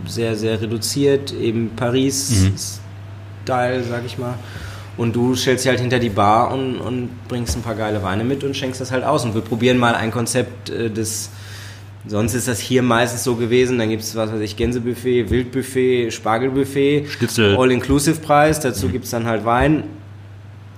[0.06, 4.36] sehr, sehr reduziert, eben Paris-Style, sag ich mal.
[4.98, 8.24] Und du stellst dich halt hinter die Bar und, und bringst ein paar geile Weine
[8.24, 9.24] mit und schenkst das halt aus.
[9.24, 11.30] Und wir probieren mal ein Konzept äh, des.
[12.08, 16.10] Sonst ist das hier meistens so gewesen, dann gibt es, was weiß ich, Gänsebuffet, Wildbuffet,
[16.10, 17.56] Spargelbuffet, Schnitzel.
[17.56, 19.84] All-Inclusive-Preis, dazu gibt es dann halt Wein,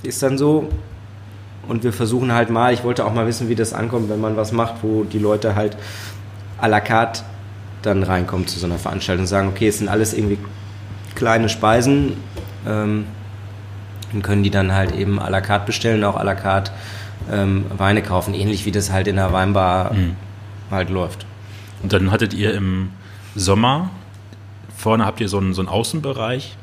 [0.03, 0.69] ist dann so.
[1.67, 4.35] Und wir versuchen halt mal, ich wollte auch mal wissen, wie das ankommt, wenn man
[4.35, 5.77] was macht, wo die Leute halt
[6.61, 7.21] à la carte
[7.81, 10.37] dann reinkommen zu so einer Veranstaltung und sagen, okay, es sind alles irgendwie
[11.15, 12.13] kleine Speisen,
[12.67, 13.05] ähm,
[14.13, 16.71] und können die dann halt eben à la carte bestellen, auch à la carte
[17.31, 20.15] ähm, Weine kaufen, ähnlich wie das halt in der Weinbar Mhm.
[20.69, 21.25] halt läuft.
[21.81, 22.89] Und dann hattet ihr im
[23.35, 23.89] Sommer,
[24.77, 26.55] vorne habt ihr so einen, so einen Außenbereich,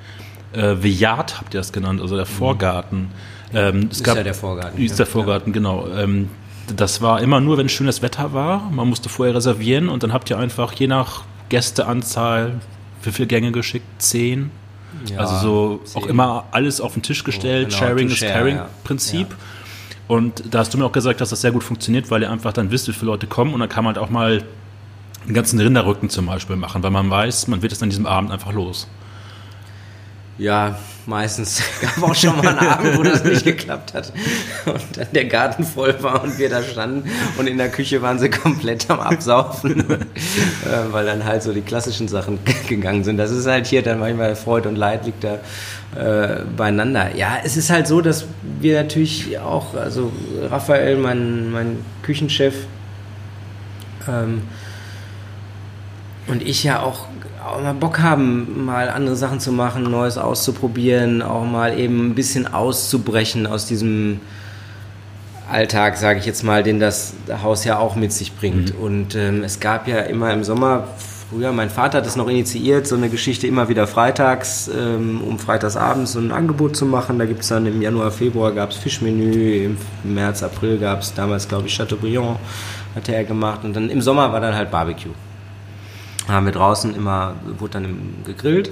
[0.52, 3.10] äh, Villard habt ihr das genannt, also der Vorgarten.
[3.52, 4.82] Ähm, es Ist gab, ja der Vorgarten.
[4.82, 5.88] Ist der Vorgarten, genau.
[5.88, 6.28] Ähm,
[6.76, 8.70] das war immer nur, wenn schönes Wetter war.
[8.70, 12.60] Man musste vorher reservieren und dann habt ihr einfach je nach Gästeanzahl,
[13.02, 13.86] wie viele Gänge geschickt?
[13.98, 14.50] Zehn?
[15.06, 16.02] Ja, also so zehn.
[16.02, 18.68] auch immer alles auf den Tisch gestellt, genau, Sharing is share, Caring ja.
[18.84, 19.30] Prinzip.
[19.30, 19.36] Ja.
[20.08, 22.52] Und da hast du mir auch gesagt, dass das sehr gut funktioniert, weil ihr einfach
[22.52, 24.42] dann wisst, wie viele Leute kommen und dann kann man halt auch mal
[25.24, 28.30] einen ganzen Rinderrücken zum Beispiel machen, weil man weiß, man wird es an diesem Abend
[28.30, 28.88] einfach los.
[30.38, 34.12] Ja, meistens gab auch schon mal einen Abend, wo das nicht geklappt hat.
[34.64, 38.18] Und dann der Garten voll war und wir da standen und in der Küche waren
[38.18, 39.96] sie komplett am Absaufen, äh,
[40.90, 42.38] weil dann halt so die klassischen Sachen
[42.68, 43.18] gegangen sind.
[43.18, 45.38] Das ist halt hier dann manchmal Freude und Leid liegt da
[45.96, 47.14] äh, beieinander.
[47.16, 48.24] Ja, es ist halt so, dass
[48.60, 50.12] wir natürlich auch, also
[50.48, 52.54] Raphael, mein, mein Küchenchef,
[54.08, 54.42] ähm,
[56.26, 57.06] und ich ja auch,
[57.52, 62.14] auch mal Bock haben, mal andere Sachen zu machen, Neues auszuprobieren, auch mal eben ein
[62.14, 64.20] bisschen auszubrechen aus diesem
[65.50, 68.74] Alltag, sage ich jetzt mal, den das Haus ja auch mit sich bringt.
[68.74, 70.88] Und ähm, es gab ja immer im Sommer,
[71.30, 75.38] früher, mein Vater hat das noch initiiert, so eine Geschichte immer wieder freitags, ähm, um
[75.38, 77.18] freitagsabends so ein Angebot zu machen.
[77.18, 81.14] Da gibt es dann im Januar, Februar gab es Fischmenü, im März, April gab es
[81.14, 82.38] damals, glaube ich, Chateaubriand
[82.94, 83.60] hatte er gemacht.
[83.64, 85.12] Und dann im Sommer war dann halt Barbecue
[86.30, 88.70] haben wir draußen immer, wurde dann gegrillt.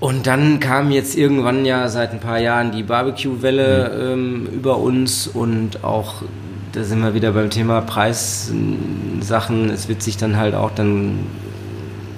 [0.00, 5.28] Und dann kam jetzt irgendwann ja seit ein paar Jahren die Barbecue-Welle ähm, über uns
[5.28, 6.22] und auch,
[6.72, 9.70] da sind wir wieder beim Thema Preissachen.
[9.70, 11.20] Es wird sich dann halt auch dann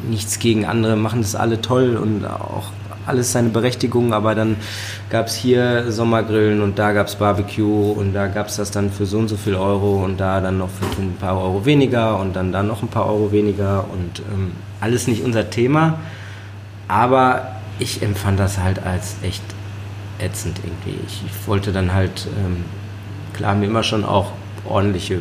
[0.08, 2.70] nichts gegen andere, machen das alle toll und auch
[3.06, 4.56] alles seine Berechtigung, aber dann
[5.10, 8.90] gab es hier Sommergrillen und da gab es Barbecue und da gab es das dann
[8.90, 12.18] für so und so viel Euro und da dann noch für ein paar Euro weniger
[12.18, 15.98] und dann da noch ein paar Euro weniger und ähm, alles nicht unser Thema,
[16.88, 19.42] aber ich empfand das halt als echt
[20.18, 20.98] ätzend irgendwie.
[21.06, 22.64] Ich, wollte dann halt, ähm,
[23.32, 24.32] klar haben wir immer schon auch
[24.64, 25.18] ordentliche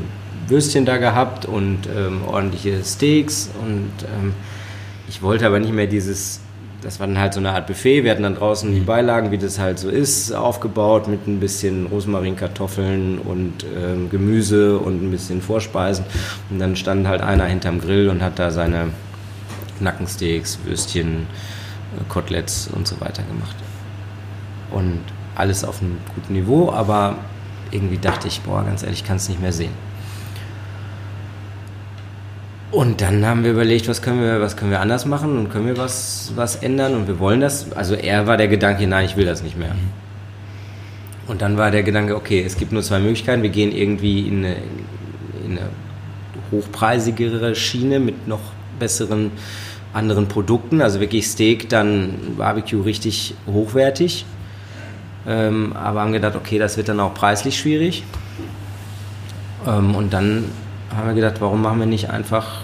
[0.48, 4.34] Würstchen da gehabt und ähm, ordentliche Steaks und ähm,
[5.10, 6.43] ich wollte aber nicht mehr dieses,
[6.84, 9.38] das war dann halt so eine Art Buffet, wir hatten dann draußen die Beilagen, wie
[9.38, 15.10] das halt so ist, aufgebaut mit ein bisschen Rosmarin, Kartoffeln und ähm, Gemüse und ein
[15.10, 16.06] bisschen Vorspeisen
[16.50, 18.90] und dann stand halt einer hinterm Grill und hat da seine
[19.80, 21.28] Nackensteaks, Würstchen,
[21.98, 23.56] äh, Koteletts und so weiter gemacht.
[24.72, 25.02] Und
[25.36, 27.18] alles auf einem guten Niveau, aber
[27.72, 29.72] irgendwie dachte ich, boah, ganz ehrlich, ich kann es nicht mehr sehen.
[32.74, 35.68] Und dann haben wir überlegt, was können wir, was können wir anders machen und können
[35.68, 37.72] wir was, was ändern und wir wollen das.
[37.74, 39.76] Also er war der Gedanke, nein, ich will das nicht mehr.
[41.28, 43.44] Und dann war der Gedanke, okay, es gibt nur zwei Möglichkeiten.
[43.44, 44.56] Wir gehen irgendwie in eine,
[45.46, 45.70] in eine
[46.52, 48.42] hochpreisigere Schiene mit noch
[48.80, 49.30] besseren
[49.94, 50.82] anderen Produkten.
[50.82, 54.26] Also wirklich Steak, dann Barbecue richtig hochwertig.
[55.28, 58.04] Ähm, aber haben gedacht, okay, das wird dann auch preislich schwierig.
[59.68, 60.46] Ähm, und dann
[60.96, 62.62] haben wir gedacht, warum machen wir nicht einfach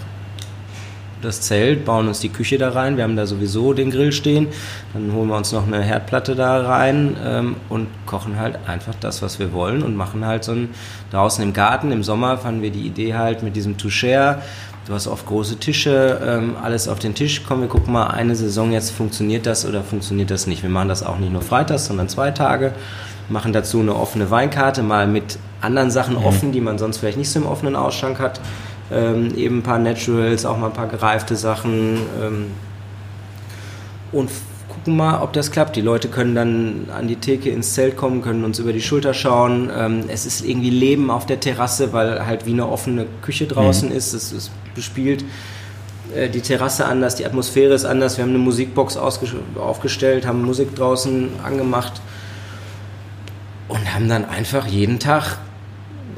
[1.22, 2.96] das Zelt, bauen uns die Küche da rein.
[2.96, 4.48] Wir haben da sowieso den Grill stehen.
[4.94, 9.20] Dann holen wir uns noch eine Herdplatte da rein ähm, und kochen halt einfach das,
[9.20, 10.70] was wir wollen und machen halt so ein
[11.10, 11.92] draußen im Garten.
[11.92, 14.40] Im Sommer fanden wir die Idee halt mit diesem Toucher,
[14.86, 17.42] Du hast oft große Tische, ähm, alles auf den Tisch.
[17.46, 20.64] Komm, wir gucken mal eine Saison jetzt, funktioniert das oder funktioniert das nicht.
[20.64, 22.72] Wir machen das auch nicht nur freitags, sondern zwei Tage.
[23.30, 26.24] Machen dazu eine offene Weinkarte, mal mit anderen Sachen mhm.
[26.24, 28.40] offen, die man sonst vielleicht nicht so im offenen Ausschank hat.
[28.92, 31.98] Ähm, eben ein paar Naturals, auch mal ein paar gereifte Sachen.
[32.20, 32.46] Ähm,
[34.12, 34.30] und
[34.68, 35.76] gucken mal, ob das klappt.
[35.76, 39.14] Die Leute können dann an die Theke ins Zelt kommen, können uns über die Schulter
[39.14, 39.70] schauen.
[39.76, 43.90] Ähm, es ist irgendwie Leben auf der Terrasse, weil halt wie eine offene Küche draußen
[43.90, 43.96] mhm.
[43.96, 44.12] ist.
[44.12, 45.24] Es ist bespielt
[46.14, 48.16] äh, die Terrasse anders, die Atmosphäre ist anders.
[48.16, 52.00] Wir haben eine Musikbox aufgestellt, haben Musik draußen angemacht
[53.94, 55.38] haben dann einfach jeden Tag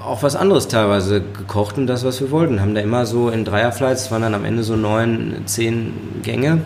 [0.05, 2.61] auch was anderes teilweise gekocht und das, was wir wollten.
[2.61, 5.93] Haben da immer so in Dreierflights, waren dann am Ende so neun, zehn
[6.23, 6.62] Gänge,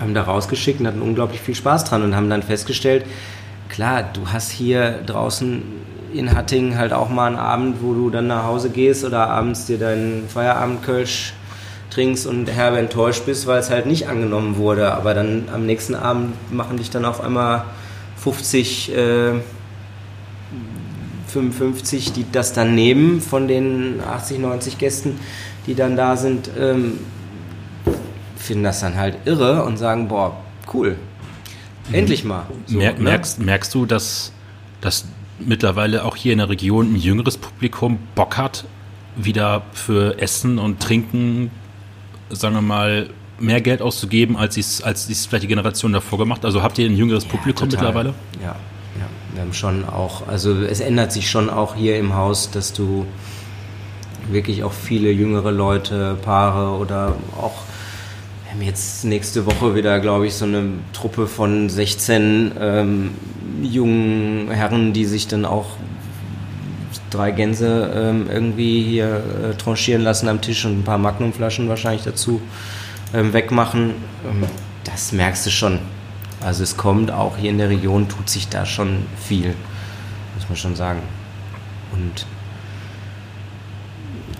[0.00, 3.04] haben da rausgeschickt und hatten unglaublich viel Spaß dran und haben dann festgestellt,
[3.68, 5.62] klar, du hast hier draußen
[6.12, 9.66] in Hattingen halt auch mal einen Abend, wo du dann nach Hause gehst oder abends
[9.66, 11.34] dir deinen Feierabendkölsch
[11.90, 14.92] trinkst und herbe enttäuscht bist, weil es halt nicht angenommen wurde.
[14.92, 17.64] Aber dann am nächsten Abend machen dich dann auf einmal
[18.16, 19.32] 50, äh,
[21.28, 25.18] 55, die das dann nehmen von den 80, 90 Gästen,
[25.66, 26.98] die dann da sind, ähm,
[28.36, 30.36] finden das dann halt irre und sagen, boah,
[30.72, 30.96] cool,
[31.92, 32.46] endlich mal.
[32.66, 33.00] So, Mer ne?
[33.00, 34.32] merkst, merkst du, dass,
[34.80, 35.04] dass
[35.38, 38.64] mittlerweile auch hier in der Region ein jüngeres Publikum Bock hat,
[39.16, 41.50] wieder für Essen und Trinken,
[42.30, 43.10] sagen wir mal,
[43.40, 46.44] mehr Geld auszugeben, als es als vielleicht die Generation davor gemacht?
[46.44, 47.86] Also habt ihr ein jüngeres ja, Publikum total.
[47.86, 48.14] mittlerweile?
[48.40, 48.56] Ja, ja.
[49.38, 53.06] Wir haben schon auch, also es ändert sich schon auch hier im Haus, dass du
[54.32, 57.52] wirklich auch viele jüngere Leute, Paare oder auch
[58.42, 63.10] wir haben jetzt nächste Woche wieder, glaube ich, so eine Truppe von 16 ähm,
[63.62, 65.66] jungen Herren, die sich dann auch
[67.10, 72.02] drei Gänse ähm, irgendwie hier äh, tranchieren lassen am Tisch und ein paar Magnumflaschen wahrscheinlich
[72.02, 72.40] dazu
[73.14, 73.90] ähm, wegmachen.
[74.28, 74.48] Ähm,
[74.82, 75.78] das merkst du schon.
[76.40, 79.54] Also es kommt auch hier in der Region, tut sich da schon viel,
[80.36, 81.00] muss man schon sagen.
[81.92, 82.26] Und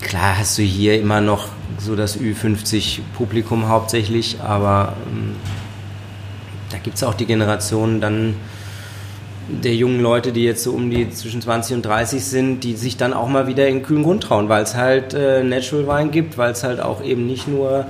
[0.00, 1.48] klar hast du hier immer noch
[1.78, 5.34] so das Ü50-Publikum hauptsächlich, aber ähm,
[6.70, 8.36] da gibt es auch die Generation dann
[9.48, 12.96] der jungen Leute, die jetzt so um die zwischen 20 und 30 sind, die sich
[12.96, 16.36] dann auch mal wieder in kühlen Grund trauen, weil es halt äh, Natural Wein gibt,
[16.36, 17.86] weil es halt auch eben nicht nur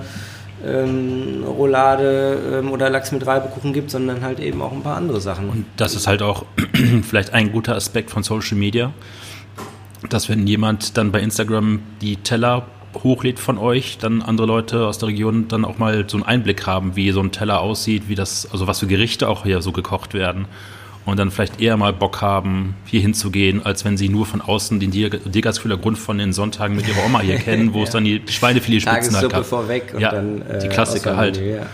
[0.65, 5.21] ähm, Roulade ähm, oder Lachs mit Reibekuchen gibt, sondern halt eben auch ein paar andere
[5.21, 5.49] Sachen.
[5.49, 6.45] Und das ist halt auch
[7.03, 8.93] vielleicht ein guter Aspekt von Social Media,
[10.09, 12.67] dass wenn jemand dann bei Instagram die Teller
[13.03, 16.67] hochlädt von euch, dann andere Leute aus der Region dann auch mal so einen Einblick
[16.67, 19.73] haben, wie so ein Teller aussieht, wie das, also was für Gerichte auch hier so
[19.73, 20.47] gekocht werden
[21.05, 24.79] und dann vielleicht eher mal Bock haben, hier hinzugehen, als wenn sie nur von außen
[24.79, 27.85] den Degerskühler Grund von den Sonntagen mit ihrer Oma hier kennen, wo ja.
[27.85, 29.47] es dann die Schweinefiletspitzen halt gab.
[29.47, 31.41] vorweg und ja, dann äh, die Klassiker halt.
[31.41, 31.67] Ja.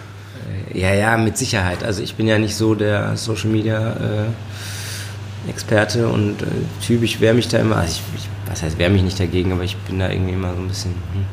[0.72, 1.82] ja, ja, mit Sicherheit.
[1.82, 6.46] Also ich bin ja nicht so der Social Media äh, Experte und äh,
[6.84, 9.52] Typ, ich wehre mich da immer, also ich, ich was heißt, wehre mich nicht dagegen,
[9.52, 11.24] aber ich bin da irgendwie immer so ein bisschen hm,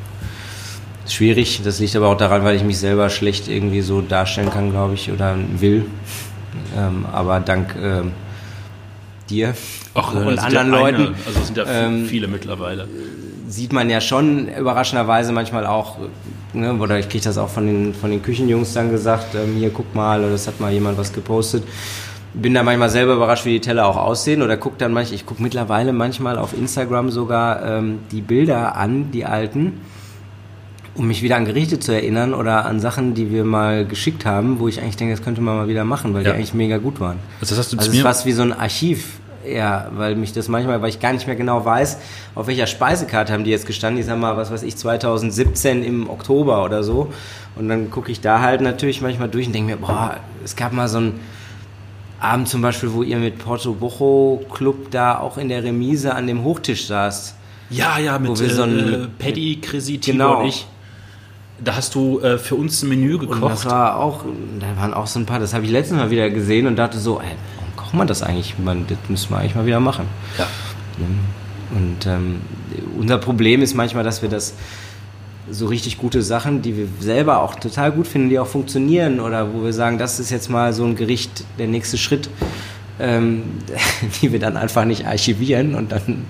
[1.10, 1.62] schwierig.
[1.64, 4.94] Das liegt aber auch daran, weil ich mich selber schlecht irgendwie so darstellen kann, glaube
[4.94, 5.86] ich, oder will.
[6.78, 8.11] Ähm, aber dank ähm,
[9.30, 9.53] dir
[9.94, 12.88] Ach, und anderen Leuten, also sind ja ähm, viele mittlerweile,
[13.48, 15.98] sieht man ja schon überraschenderweise manchmal auch,
[16.53, 19.69] ne, oder ich kriege das auch von den, von den Küchenjungs dann gesagt, ähm, hier
[19.72, 21.64] guck mal, oder das hat mal jemand was gepostet.
[22.34, 25.26] Bin da manchmal selber überrascht, wie die Teller auch aussehen oder guck dann manchmal, ich
[25.26, 29.82] gucke mittlerweile manchmal auf Instagram sogar ähm, die Bilder an, die alten,
[30.96, 34.60] um mich wieder an Gerichte zu erinnern oder an Sachen, die wir mal geschickt haben,
[34.60, 36.32] wo ich eigentlich denke, das könnte man mal wieder machen, weil ja.
[36.32, 37.18] die eigentlich mega gut waren.
[37.40, 39.20] Also das hast du also es ist was wie so ein Archiv.
[39.44, 41.98] Ja, weil mich das manchmal, weil ich gar nicht mehr genau weiß,
[42.36, 44.00] auf welcher Speisekarte haben die jetzt gestanden.
[44.00, 47.12] Ich sag mal, was weiß ich, 2017 im Oktober oder so.
[47.56, 50.74] Und dann gucke ich da halt natürlich manchmal durch und denke mir, boah, es gab
[50.74, 51.14] mal so ein,
[52.22, 56.28] Abend zum Beispiel, wo ihr mit Porto Bocho Club da auch in der Remise an
[56.28, 57.36] dem Hochtisch saßt.
[57.72, 60.40] Ja, ja, mit wo wir so ein, äh, Paddy, Chrissy, Timo genau.
[60.42, 60.68] und ich.
[61.64, 63.42] Da hast du äh, für uns ein Menü gekocht.
[63.42, 64.26] Und das war auch,
[64.60, 66.98] da waren auch so ein paar, das habe ich letztes Mal wieder gesehen und dachte
[66.98, 68.58] so, ey, warum kocht man das eigentlich?
[68.58, 70.08] Man, das müssen wir eigentlich mal wieder machen.
[70.38, 70.48] Ja.
[71.72, 72.42] Und ähm,
[72.98, 74.56] unser Problem ist manchmal, dass wir das
[75.50, 79.54] so richtig gute Sachen, die wir selber auch total gut finden, die auch funktionieren oder
[79.54, 82.30] wo wir sagen, das ist jetzt mal so ein Gericht, der nächste Schritt,
[83.00, 83.44] ähm,
[84.22, 86.26] die wir dann einfach nicht archivieren und dann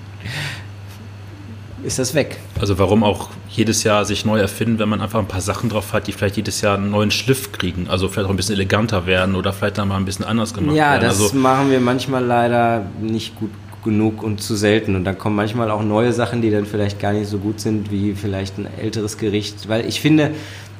[1.82, 2.38] ist das weg.
[2.60, 5.92] Also warum auch jedes Jahr sich neu erfinden, wenn man einfach ein paar Sachen drauf
[5.92, 9.06] hat, die vielleicht jedes Jahr einen neuen Schliff kriegen, also vielleicht auch ein bisschen eleganter
[9.06, 11.02] werden oder vielleicht dann mal ein bisschen anders gemacht ja, werden.
[11.02, 13.50] Ja, das also machen wir manchmal leider nicht gut
[13.84, 14.96] genug und zu selten.
[14.96, 17.90] Und dann kommen manchmal auch neue Sachen, die dann vielleicht gar nicht so gut sind
[17.90, 19.68] wie vielleicht ein älteres Gericht.
[19.68, 20.30] Weil ich finde,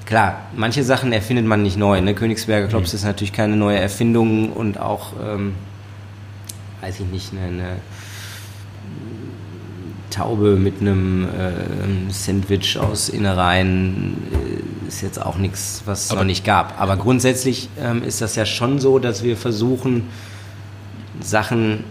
[0.06, 2.00] klar, manche Sachen erfindet man nicht neu.
[2.00, 2.14] Ne?
[2.14, 2.96] Königsberger Klops mhm.
[2.96, 5.54] ist natürlich keine neue Erfindung und auch, ähm,
[6.80, 7.76] weiß ich nicht, eine, eine
[10.12, 16.24] Taube mit einem äh, Sandwich aus Innereien äh, ist jetzt auch nichts, was es noch
[16.24, 16.80] nicht gab.
[16.80, 20.08] Aber grundsätzlich ähm, ist das ja schon so, dass wir versuchen,
[21.20, 21.84] Sachen,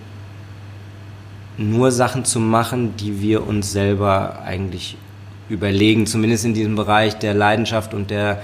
[1.57, 4.98] nur Sachen zu machen, die wir uns selber eigentlich
[5.49, 8.41] überlegen, zumindest in diesem Bereich der Leidenschaft und der,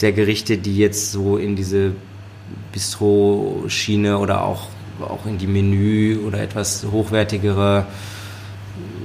[0.00, 1.92] der Gerichte, die jetzt so in diese
[2.72, 4.68] Bistro-Schiene oder auch,
[5.00, 7.86] auch in die Menü oder etwas hochwertigere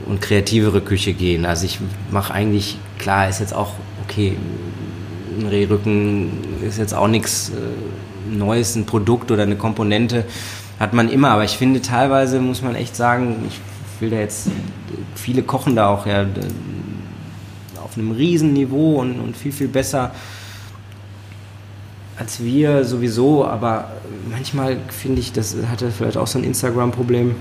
[0.08, 1.46] und kreativere Küche gehen.
[1.46, 1.80] Also ich
[2.12, 3.74] mache eigentlich, klar, ist jetzt auch,
[4.04, 4.36] okay,
[5.40, 6.32] ein Rehrücken
[6.66, 10.26] ist jetzt auch nichts äh, Neues, ein Produkt oder eine Komponente
[10.80, 13.60] hat man immer, aber ich finde teilweise muss man echt sagen, ich
[14.02, 14.50] will da jetzt,
[15.16, 16.26] viele kochen da auch ja
[17.84, 20.12] auf einem riesen Niveau und, und viel, viel besser
[22.18, 23.92] als wir sowieso, aber
[24.30, 27.36] manchmal finde ich, das hatte vielleicht auch so ein Instagram-Problem,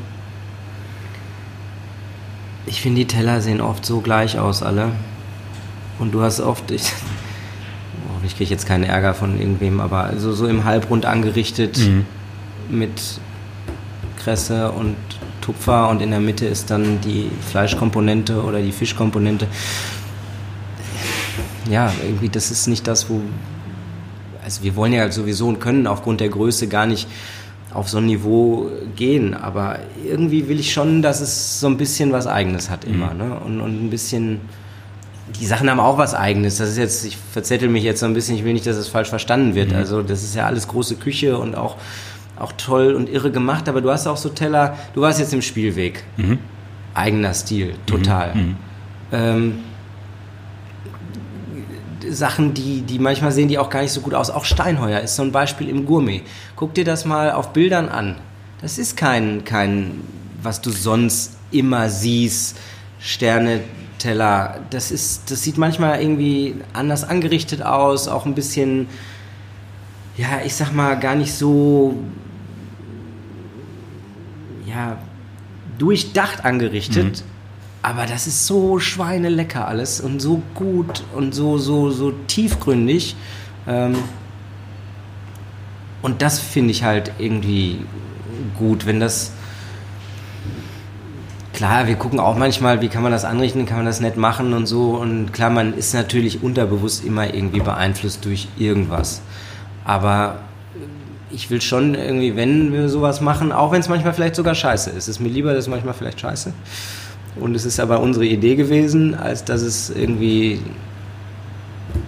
[2.66, 4.92] ich finde, die Teller sehen oft so gleich aus, alle.
[5.98, 6.92] Und du hast oft, ich,
[8.08, 12.06] hoffentlich kriege ich jetzt keinen Ärger von irgendwem, aber also so im Halbrund angerichtet mhm.
[12.70, 13.20] mit
[14.16, 14.96] Kresse und
[15.40, 19.46] Tupfer und in der Mitte ist dann die Fleischkomponente oder die Fischkomponente.
[21.68, 23.20] Ja, irgendwie, das ist nicht das, wo.
[24.44, 27.08] Also, wir wollen ja sowieso und können aufgrund der Größe gar nicht
[27.74, 29.34] auf so ein Niveau gehen.
[29.34, 33.12] Aber irgendwie will ich schon, dass es so ein bisschen was Eigenes hat immer.
[33.12, 33.18] Mhm.
[33.18, 33.40] Ne?
[33.44, 34.40] Und, und ein bisschen.
[35.40, 36.58] Die Sachen haben auch was Eigenes.
[36.58, 38.88] Das ist jetzt, ich verzettel mich jetzt so ein bisschen, ich will nicht, dass es
[38.88, 39.70] falsch verstanden wird.
[39.70, 39.76] Mhm.
[39.76, 41.76] Also, das ist ja alles große Küche und auch,
[42.38, 43.68] auch toll und irre gemacht.
[43.68, 46.04] Aber du hast auch so Teller, du warst jetzt im Spielweg.
[46.16, 46.38] Mhm.
[46.94, 48.34] Eigener Stil, total.
[48.34, 48.40] Mhm.
[48.40, 48.56] Mhm.
[49.12, 49.54] Ähm,
[52.14, 54.30] Sachen, die, die manchmal sehen die auch gar nicht so gut aus.
[54.30, 56.22] Auch Steinheuer ist so ein Beispiel im Gourmet.
[56.56, 58.16] Guck dir das mal auf Bildern an.
[58.60, 60.00] Das ist kein, kein
[60.42, 62.56] was du sonst immer siehst,
[62.98, 64.60] Sterneteller.
[64.70, 68.88] Das ist, das sieht manchmal irgendwie anders angerichtet aus, auch ein bisschen,
[70.16, 71.96] ja, ich sag mal, gar nicht so,
[74.66, 74.96] ja,
[75.78, 77.24] durchdacht angerichtet.
[77.24, 77.31] Mhm
[77.82, 83.16] aber das ist so schweinelecker alles und so gut und so, so, so tiefgründig.
[83.66, 83.96] Ähm,
[86.00, 87.80] und das finde ich halt irgendwie
[88.58, 89.32] gut, wenn das.
[91.52, 94.52] Klar, wir gucken auch manchmal, wie kann man das anrichten, kann man das nett machen
[94.52, 94.92] und so.
[94.92, 99.20] Und klar, man ist natürlich unterbewusst immer irgendwie beeinflusst durch irgendwas.
[99.84, 100.38] Aber
[101.30, 104.90] ich will schon irgendwie, wenn wir sowas machen, auch wenn es manchmal vielleicht sogar scheiße
[104.90, 105.08] ist.
[105.08, 106.52] Ist mir lieber, dass es manchmal vielleicht scheiße.
[107.36, 110.60] Und es ist aber unsere Idee gewesen, als dass es irgendwie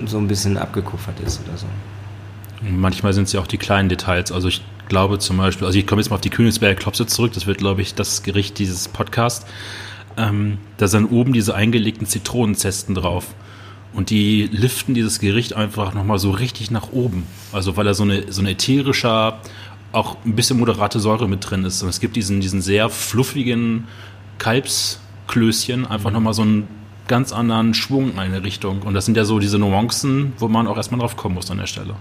[0.07, 1.67] so ein bisschen abgekuffert ist oder so.
[2.63, 4.33] Manchmal sind es ja auch die kleinen Details.
[4.33, 7.33] Also ich glaube zum Beispiel, also ich komme jetzt mal auf die Königsberger Klopse zurück,
[7.33, 9.47] das wird, glaube ich, das Gericht dieses Podcast.
[10.17, 13.27] Ähm, da sind oben diese eingelegten Zitronenzesten drauf.
[13.93, 17.25] Und die liften dieses Gericht einfach nochmal so richtig nach oben.
[17.53, 19.41] Also weil da so eine, so eine ätherischer,
[19.93, 21.83] auch ein bisschen moderate Säure mit drin ist.
[21.83, 23.87] Und es gibt diesen, diesen sehr fluffigen
[24.39, 26.69] Kalbs, Klößchen einfach nochmal so einen
[27.09, 28.83] ganz anderen Schwung in eine Richtung.
[28.83, 31.59] Und das sind ja so diese Nuancen, wo man auch erstmal drauf kommen muss an
[31.59, 31.95] der Stelle.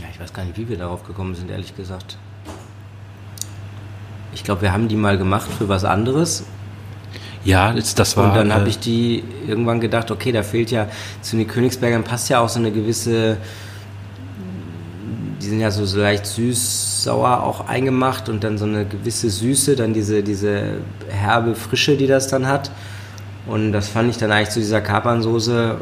[0.00, 2.18] Ja, ich weiß gar nicht, wie wir darauf gekommen sind, ehrlich gesagt.
[4.34, 6.44] Ich glaube, wir haben die mal gemacht für was anderes.
[7.44, 8.28] Ja, das war.
[8.28, 10.88] Und dann habe äh, ich die irgendwann gedacht, okay, da fehlt ja
[11.22, 13.38] zu den Königsbergern passt ja auch so eine gewisse
[15.40, 19.76] die sind ja so, so leicht süß-sauer auch eingemacht und dann so eine gewisse Süße,
[19.76, 22.70] dann diese, diese herbe Frische, die das dann hat.
[23.46, 25.76] Und das fand ich dann eigentlich zu dieser Kapernsoße,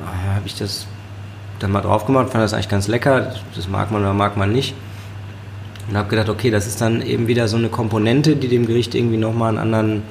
[0.00, 0.86] äh, habe ich das
[1.58, 3.34] dann mal drauf gemacht, fand das eigentlich ganz lecker.
[3.54, 4.74] Das mag man oder mag man nicht.
[5.88, 8.94] Und habe gedacht, okay, das ist dann eben wieder so eine Komponente, die dem Gericht
[8.94, 10.02] irgendwie nochmal einen anderen,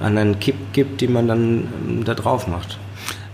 [0.00, 2.78] anderen Kipp gibt, die man dann ähm, da drauf macht.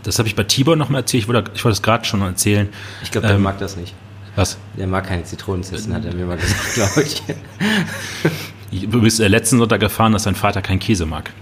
[0.03, 1.25] Das habe ich bei Tibor noch mal erzählt.
[1.25, 2.69] Ich wollte, ich wollte es gerade schon erzählen.
[3.03, 3.95] Ich glaube, der ähm, mag das nicht.
[4.37, 4.57] Was?
[4.77, 7.03] Der mag keine Zitronenzissen, hat er mir mal gesagt, glaube
[8.70, 8.89] ich.
[8.89, 11.33] Du bist äh, letzten Sonntag erfahren, dass sein Vater keinen Käse mag.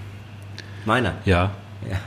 [0.86, 1.14] Meiner?
[1.24, 1.50] Ja.
[1.90, 1.98] ja.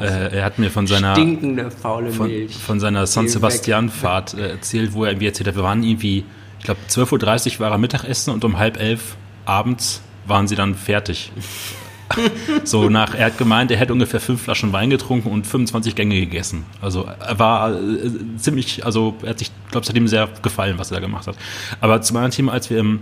[0.00, 4.34] Er, äh, er, hat mir von seiner stinkende faule Milch von, seiner San Sebastian Fahrt
[4.34, 6.24] äh, erzählt, wo er irgendwie erzählt hat, wir waren irgendwie,
[6.58, 10.74] ich glaube 12.30 Uhr war er Mittagessen und um halb elf abends waren sie dann
[10.74, 11.32] fertig.
[12.64, 16.18] so nach, er hat gemeint, er hätte ungefähr fünf Flaschen Wein getrunken und 25 Gänge
[16.20, 16.64] gegessen.
[16.80, 20.78] Also er war äh, ziemlich, also er hat sich, glaube ich, hat ihm sehr gefallen,
[20.78, 21.36] was er da gemacht hat.
[21.80, 23.00] Aber zu meinem Thema, als wir im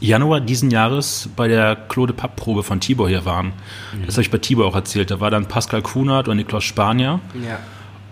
[0.00, 3.48] Januar diesen Jahres bei der Claude Papp-Probe von Tibor hier waren.
[3.92, 4.06] Mhm.
[4.06, 5.10] Das habe ich bei Tibor auch erzählt.
[5.10, 7.20] Da war dann Pascal Kunert und Niklas Spanier.
[7.46, 7.58] Ja.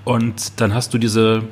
[0.05, 1.45] Und dann hast du diese,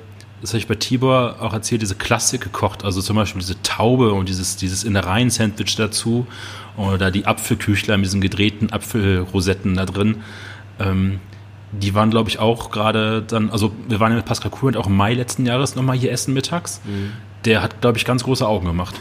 [0.46, 2.84] das habe ich bei Tibor auch erzählt, diese Klassik gekocht.
[2.84, 6.28] Also zum Beispiel diese Taube und dieses, dieses Innereien-Sandwich dazu.
[6.76, 10.22] Oder die Apfelküchler mit diesen gedrehten Apfelrosetten da drin.
[10.78, 11.18] Ähm,
[11.72, 14.86] die waren, glaube ich, auch gerade dann, also wir waren ja mit Pascal Kunert auch
[14.86, 16.80] im Mai letzten Jahres nochmal hier essen mittags.
[16.84, 17.12] Mhm.
[17.44, 18.94] Der hat, glaube ich, ganz große Augen gemacht.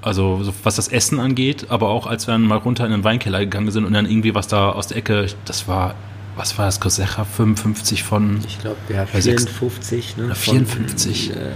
[0.00, 3.04] Also so, was das Essen angeht, aber auch als wir dann mal runter in den
[3.04, 5.96] Weinkeller gegangen sind und dann irgendwie was da aus der Ecke, das war,
[6.36, 8.40] was war das, Cosecha 55 von...
[8.46, 10.34] Ich glaube, ja, 54, ne?
[10.34, 11.32] 54.
[11.32, 11.50] Von, äh,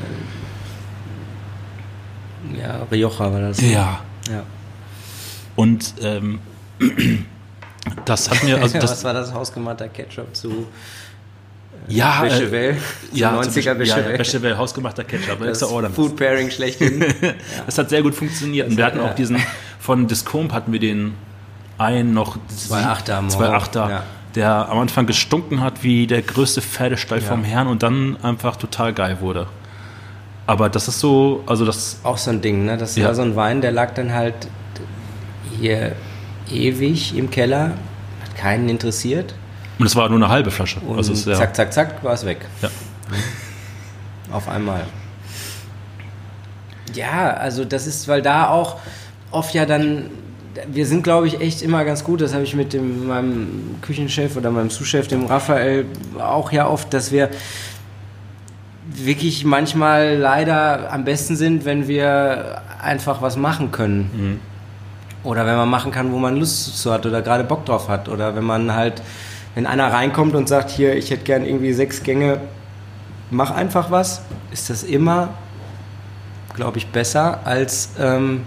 [2.60, 3.60] ja, Rioja war das.
[3.60, 4.00] Ja.
[4.28, 4.42] ja.
[5.56, 6.40] Und ähm,
[8.04, 8.58] das hat mir...
[8.62, 10.66] Also das, was war das hausgemachter Ketchup zu
[11.88, 12.76] ja, Bechevel, äh,
[13.12, 13.86] ja, 90er Bechevel.
[13.86, 15.62] Ja, Bechevel, hausgemachter Ketchup, das
[15.94, 17.00] Food Pairing schlechthin.
[17.00, 17.32] ja.
[17.66, 18.66] Das hat sehr gut funktioniert.
[18.66, 19.40] Das und wir hatten auch diesen,
[19.78, 21.14] von Discomp hatten wir den
[21.78, 22.38] einen noch.
[22.48, 23.22] Zwei Achter.
[23.28, 23.90] Zwei Achter.
[23.90, 24.02] Ja.
[24.36, 28.92] Der am Anfang gestunken hat wie der größte Pferdestall vom Herrn und dann einfach total
[28.92, 29.46] geil wurde.
[30.46, 32.00] Aber das ist so, also das.
[32.04, 32.76] Auch so ein Ding, ne?
[32.76, 34.34] Das war so ein Wein, der lag dann halt
[35.58, 35.96] hier
[36.50, 37.72] ewig im Keller,
[38.22, 39.34] hat keinen interessiert.
[39.78, 40.80] Und es war nur eine halbe Flasche.
[40.80, 41.34] Und also es, ja.
[41.34, 42.46] zack, zack, zack, war es weg.
[42.62, 42.68] Ja.
[44.32, 44.84] Auf einmal.
[46.94, 48.78] Ja, also das ist, weil da auch
[49.30, 50.10] oft ja dann,
[50.70, 54.36] wir sind glaube ich echt immer ganz gut, das habe ich mit dem, meinem Küchenchef
[54.36, 55.86] oder meinem Zuschef, dem Raphael,
[56.18, 57.30] auch ja oft, dass wir
[58.88, 64.10] wirklich manchmal leider am besten sind, wenn wir einfach was machen können.
[64.14, 64.40] Mhm.
[65.28, 68.08] Oder wenn man machen kann, wo man Lust zu hat oder gerade Bock drauf hat.
[68.08, 69.02] Oder wenn man halt
[69.56, 72.40] wenn einer reinkommt und sagt, hier, ich hätte gern irgendwie sechs Gänge,
[73.30, 74.20] mach einfach was,
[74.52, 75.30] ist das immer,
[76.54, 78.42] glaube ich, besser, als ähm,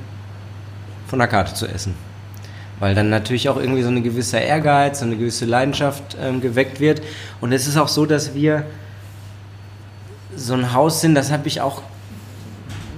[1.10, 1.96] von der Karte zu essen.
[2.80, 6.80] Weil dann natürlich auch irgendwie so eine gewisse Ehrgeiz, so eine gewisse Leidenschaft ähm, geweckt
[6.80, 7.02] wird.
[7.42, 8.64] Und es ist auch so, dass wir
[10.36, 11.82] so ein Haus sind, das habe ich auch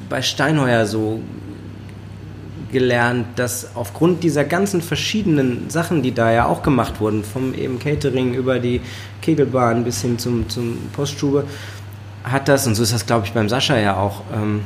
[0.09, 1.21] bei Steinheuer so
[2.71, 7.79] gelernt, dass aufgrund dieser ganzen verschiedenen Sachen, die da ja auch gemacht wurden, vom eben
[7.79, 8.81] Catering über die
[9.21, 11.45] Kegelbahn bis hin zum, zum Poststube,
[12.23, 14.61] hat das, und so ist das glaube ich beim Sascha ja auch, ähm,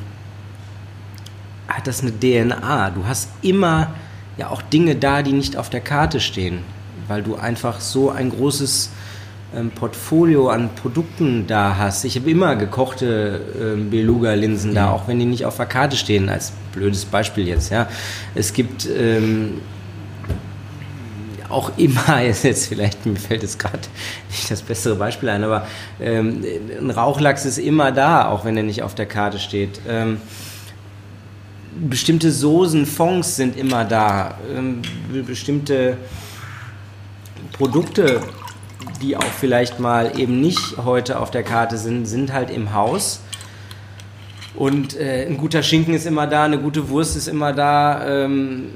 [1.75, 2.91] hat das eine DNA.
[2.91, 3.93] Du hast immer
[4.37, 6.59] ja auch Dinge da, die nicht auf der Karte stehen,
[7.07, 8.89] weil du einfach so ein großes
[9.55, 12.05] ähm, Portfolio an Produkten da hast.
[12.05, 14.93] Ich habe immer gekochte ähm, Beluga-Linsen da, mhm.
[14.93, 17.71] auch wenn die nicht auf der Karte stehen, als blödes Beispiel jetzt.
[17.71, 17.87] Ja.
[18.33, 19.61] Es gibt ähm,
[21.49, 23.79] auch immer, jetzt vielleicht, mir fällt jetzt gerade
[24.29, 25.67] nicht das bessere Beispiel ein, aber
[26.01, 26.43] ähm,
[26.79, 29.79] ein Rauchlachs ist immer da, auch wenn er nicht auf der Karte steht.
[31.75, 34.37] Bestimmte Soßen, Fonds sind immer da.
[34.55, 34.81] Ähm,
[35.25, 35.97] bestimmte
[37.53, 38.21] Produkte
[39.01, 43.21] die auch vielleicht mal eben nicht heute auf der Karte sind, sind halt im Haus.
[44.55, 48.07] Und äh, ein guter Schinken ist immer da, eine gute Wurst ist immer da.
[48.07, 48.69] Ähm,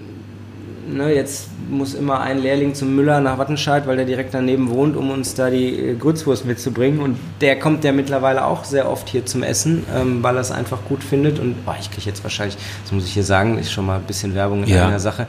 [0.97, 4.95] ne, jetzt muss immer ein Lehrling zum Müller nach Wattenscheid, weil der direkt daneben wohnt,
[4.95, 6.99] um uns da die äh, Grützwurst mitzubringen.
[6.99, 10.51] Und der kommt ja mittlerweile auch sehr oft hier zum Essen, ähm, weil er es
[10.51, 11.39] einfach gut findet.
[11.39, 14.03] Und oh, ich kriege jetzt wahrscheinlich, das muss ich hier sagen, ist schon mal ein
[14.03, 14.87] bisschen Werbung in ja.
[14.87, 15.27] einer Sache.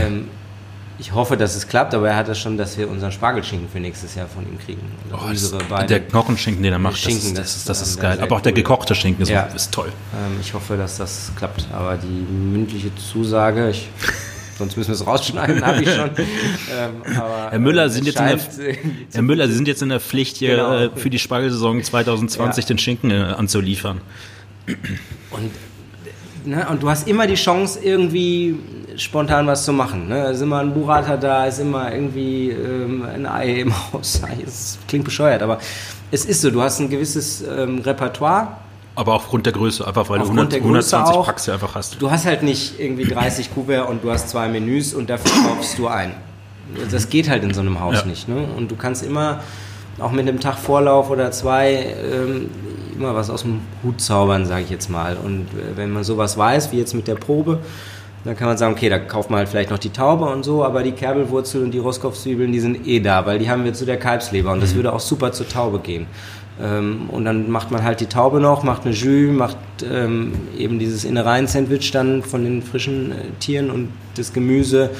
[0.00, 0.28] Ähm,
[1.00, 3.80] ich hoffe, dass es klappt, aber er hat das schon, dass wir unseren Spargelschinken für
[3.80, 4.82] nächstes Jahr von ihm kriegen.
[5.10, 7.88] Also oh, unsere beiden der Knochenschinken, den er macht, Schinken, das, ist, das, ist, das
[7.88, 8.18] ist geil.
[8.20, 9.44] Aber auch der gekochte Schinken ist, ja.
[9.44, 9.90] ist toll.
[10.12, 11.66] Ähm, ich hoffe, dass das klappt.
[11.72, 13.88] Aber die mündliche Zusage, ich,
[14.60, 16.10] sonst müssen wir es rausschneiden, habe ich schon.
[16.72, 18.38] Ähm, Herr Müller, sind jetzt in der,
[19.12, 20.76] Herr Müller, Sie sind jetzt in der Pflicht, hier genau.
[20.76, 22.68] äh, für die Spargelsaison 2020 ja.
[22.68, 24.00] den Schinken äh, anzuliefern.
[25.30, 25.50] Und
[26.44, 26.66] Ne?
[26.70, 28.58] Und du hast immer die Chance, irgendwie
[28.96, 30.08] spontan was zu machen.
[30.08, 30.24] Ne?
[30.24, 34.22] Es ist immer ein Burrata da, ist immer irgendwie ähm, ein Ei im Haus.
[34.46, 35.58] Es klingt bescheuert, aber
[36.10, 36.50] es ist so.
[36.50, 38.56] Du hast ein gewisses ähm, Repertoire.
[39.00, 42.02] Aber aufgrund der Größe, einfach weil aufgrund du 100, 120 auch, Packs einfach hast.
[42.02, 45.78] Du hast halt nicht irgendwie 30 Kuverts und du hast zwei Menüs und dafür kaufst
[45.78, 46.12] du ein.
[46.90, 48.04] Das geht halt in so einem Haus ja.
[48.04, 48.28] nicht.
[48.28, 48.46] Ne?
[48.58, 49.40] Und du kannst immer
[49.98, 52.50] auch mit einem Tag Vorlauf oder zwei ähm,
[52.94, 55.16] immer was aus dem Hut zaubern, sage ich jetzt mal.
[55.16, 57.60] Und äh, wenn man sowas weiß, wie jetzt mit der Probe,
[58.24, 60.62] dann kann man sagen, okay, da kauft man halt vielleicht noch die Taube und so,
[60.62, 63.86] aber die Kerbelwurzel und die Rostkopfzwiebeln, die sind eh da, weil die haben wir zu
[63.86, 64.76] der Kalbsleber und das mhm.
[64.76, 66.06] würde auch super zur Taube gehen.
[66.60, 70.78] Ähm, und dann macht man halt die Taube noch, macht eine Jus, macht ähm, eben
[70.78, 74.90] dieses Innereien-Sandwich dann von den frischen äh, Tieren und das Gemüse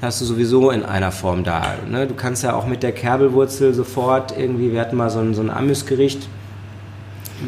[0.00, 1.74] hast du sowieso in einer Form da.
[1.88, 2.06] Ne?
[2.06, 5.42] Du kannst ja auch mit der Kerbelwurzel sofort irgendwie, wir hatten mal so ein, so
[5.42, 6.28] ein Amüsgericht,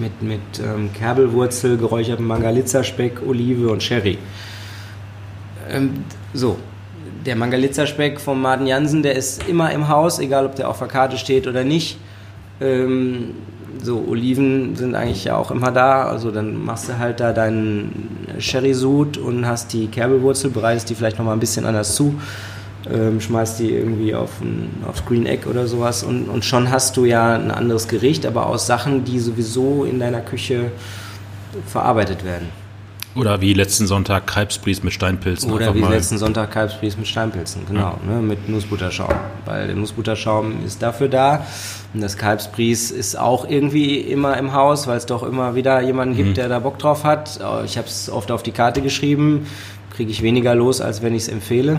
[0.01, 4.19] mit, mit ähm, Kerbelwurzel, geräuchertem Mangalitza-Speck, Olive und Sherry.
[5.71, 6.57] Ähm, so,
[7.25, 10.89] der Mangalitza-Speck von Martin Jansen, der ist immer im Haus, egal ob der auf der
[10.89, 11.99] Karte steht oder nicht.
[12.61, 13.31] Ähm,
[13.83, 16.05] so, Oliven sind eigentlich ja auch immer da.
[16.05, 21.19] Also dann machst du halt da deinen Sherry-Sud und hast die Kerbelwurzel, bereitest die vielleicht
[21.19, 22.15] nochmal ein bisschen anders zu,
[22.91, 26.97] ähm, schmeißt die irgendwie auf ein, aufs Green Egg oder sowas und, und schon hast
[26.97, 30.71] du ja ein anderes Gericht, aber aus Sachen, die sowieso in deiner Küche
[31.67, 32.64] verarbeitet werden.
[33.15, 35.53] Oder wie letzten Sonntag Kalbsbries mit Steinpilzen.
[35.53, 38.15] Oder wie letzten Sonntag Kalbsbries mit Steinpilzen, genau, ja.
[38.15, 39.15] ne, mit Nussbutterschaum.
[39.45, 41.47] Weil der Nussbutterschaum ist dafür da.
[41.93, 46.17] Und das Kalbsbries ist auch irgendwie immer im Haus, weil es doch immer wieder jemanden
[46.17, 46.35] gibt, mhm.
[46.35, 47.39] der da Bock drauf hat.
[47.65, 49.47] Ich habe es oft auf die Karte geschrieben,
[49.95, 51.79] kriege ich weniger los, als wenn ich es empfehle.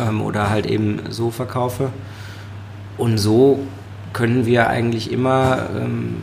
[0.00, 1.90] Ähm, oder halt eben so verkaufe.
[2.98, 3.60] Und so
[4.12, 6.16] können wir eigentlich immer ähm,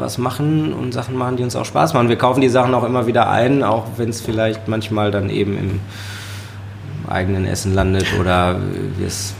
[0.00, 2.08] was machen und Sachen machen, die uns auch Spaß machen.
[2.08, 5.56] Wir kaufen die Sachen auch immer wieder ein, auch wenn es vielleicht manchmal dann eben
[5.58, 5.80] im
[7.08, 8.60] eigenen Essen landet oder
[9.04, 9.34] es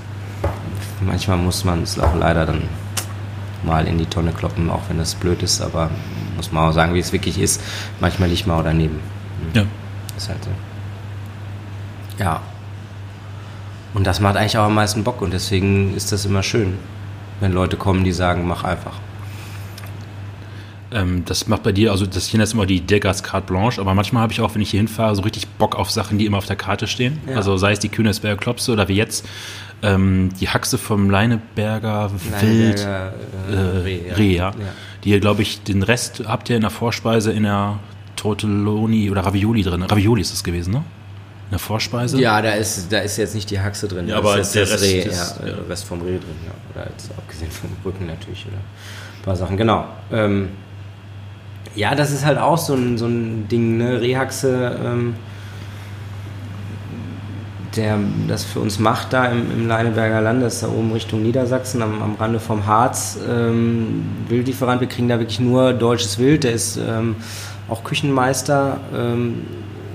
[1.01, 2.63] manchmal muss man es auch leider dann
[3.65, 5.91] mal in die Tonne kloppen, auch wenn das blöd ist, aber
[6.37, 7.61] muss man auch sagen, wie es wirklich ist.
[8.01, 9.01] Manchmal liegt man auch daneben.
[9.55, 9.65] Ja.
[10.17, 10.51] Ist halt so.
[12.19, 12.41] Ja.
[13.93, 16.79] Und das macht eigentlich auch am meisten Bock und deswegen ist das immer schön,
[17.41, 18.95] wenn Leute kommen, die sagen, mach einfach.
[20.93, 23.95] Ähm, das macht bei dir, also das hier ist immer die Degas Carte Blanche, aber
[23.95, 26.39] manchmal habe ich auch, wenn ich hier hinfahre, so richtig Bock auf Sachen, die immer
[26.39, 27.21] auf der Karte stehen.
[27.29, 27.37] Ja.
[27.37, 29.25] Also sei es die Kühnesberger Klopse oder wie jetzt
[29.83, 33.13] ähm, die Haxe vom Leineberger Wild Leineberger,
[33.49, 34.15] äh, äh, Reh, ja.
[34.15, 34.51] Reh, ja.
[34.51, 34.55] ja.
[35.05, 37.79] Die ihr, glaube ich, den Rest habt ihr in der Vorspeise in der
[38.17, 39.83] Tortelloni oder Ravioli drin.
[39.83, 40.79] Ravioli ist das gewesen, ne?
[40.79, 42.21] In der Vorspeise?
[42.21, 44.07] Ja, da ist, da ist jetzt nicht die Haxe drin.
[44.09, 46.53] Ja, aber ist der das Rest, Reh, ist, ja, der Rest vom Reh drin, ja.
[46.75, 49.87] Oder jetzt abgesehen vom Rücken natürlich, oder ein paar Sachen, genau.
[50.13, 50.51] Ähm,
[51.75, 54.01] ja, das ist halt auch so ein, so ein Ding, ne?
[54.01, 55.15] Rehaxe, ähm,
[57.77, 61.23] der das für uns macht da im, im Leineberger Land, das ist da oben Richtung
[61.23, 64.81] Niedersachsen, am, am Rande vom Harz, ähm, Wildlieferant.
[64.81, 67.17] Wir kriegen da wirklich nur deutsches Wild, der ist ähm,
[67.69, 68.81] auch Küchenmeister.
[68.93, 69.45] Ähm,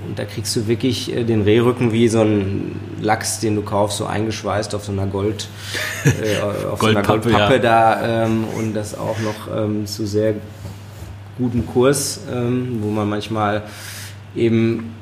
[0.08, 3.98] und da kriegst du wirklich äh, den Rehrücken wie so ein Lachs, den du kaufst,
[3.98, 5.48] so eingeschweißt auf so einer Gold,
[6.04, 6.40] äh,
[6.70, 7.58] auf so einer Goldpappe ja.
[7.58, 10.34] da ähm, und das auch noch ähm, zu sehr
[11.38, 13.62] guten Kurs, ähm, wo man manchmal
[14.34, 14.94] eben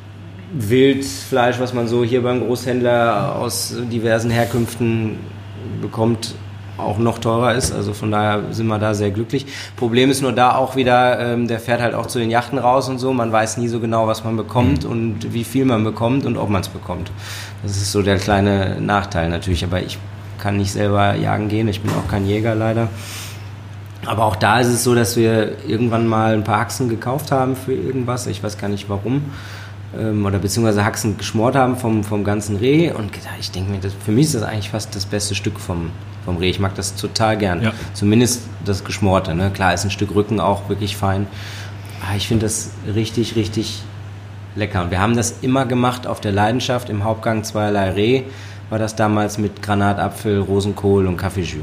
[0.52, 5.18] Wildfleisch, was man so hier beim Großhändler aus diversen Herkünften
[5.80, 6.34] bekommt,
[6.76, 7.72] auch noch teurer ist.
[7.72, 9.46] Also von daher sind wir da sehr glücklich.
[9.76, 12.88] Problem ist nur da auch wieder, ähm, der fährt halt auch zu den Yachten raus
[12.88, 13.12] und so.
[13.12, 14.90] Man weiß nie so genau, was man bekommt mhm.
[14.90, 17.10] und wie viel man bekommt und ob man es bekommt.
[17.62, 19.64] Das ist so der kleine Nachteil natürlich.
[19.64, 19.98] Aber ich
[20.38, 21.68] kann nicht selber jagen gehen.
[21.68, 22.88] Ich bin auch kein Jäger leider.
[24.06, 27.56] Aber auch da ist es so, dass wir irgendwann mal ein paar Haxen gekauft haben
[27.56, 28.26] für irgendwas.
[28.26, 29.22] Ich weiß gar nicht warum.
[29.98, 32.92] Ähm, oder beziehungsweise Haxen geschmort haben vom, vom ganzen Reh.
[32.92, 33.10] Und
[33.40, 35.90] ich denke mir, das, für mich ist das eigentlich fast das beste Stück vom,
[36.24, 36.50] vom Reh.
[36.50, 37.62] Ich mag das total gern.
[37.62, 37.72] Ja.
[37.92, 39.34] Zumindest das Geschmorte.
[39.34, 39.50] Ne?
[39.52, 41.26] Klar ist ein Stück Rücken auch wirklich fein.
[42.06, 43.82] Aber ich finde das richtig, richtig
[44.56, 44.82] lecker.
[44.82, 46.88] Und wir haben das immer gemacht auf der Leidenschaft.
[46.90, 48.22] Im Hauptgang zweierlei Reh
[48.70, 51.62] war das damals mit Granatapfel, Rosenkohl und Kaffeejus.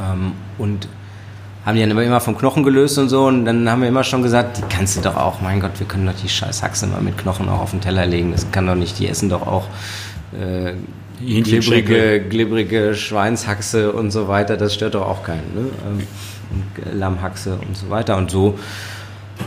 [0.00, 0.88] Ähm, und
[1.64, 3.26] haben die dann immer vom Knochen gelöst und so.
[3.26, 5.86] Und dann haben wir immer schon gesagt, die kannst du doch auch, mein Gott, wir
[5.86, 8.32] können doch die scheiß Haxe mal mit Knochen auch auf den Teller legen.
[8.32, 9.66] Das kann doch nicht, die essen doch auch
[10.32, 10.72] äh,
[11.20, 14.56] glibbrige, glibbrige Schweinshaxe und so weiter.
[14.56, 15.54] Das stört doch auch keinen.
[15.54, 15.70] Ne?
[15.86, 16.06] Ähm,
[16.52, 18.16] und Lammhaxe und so weiter.
[18.16, 18.58] Und so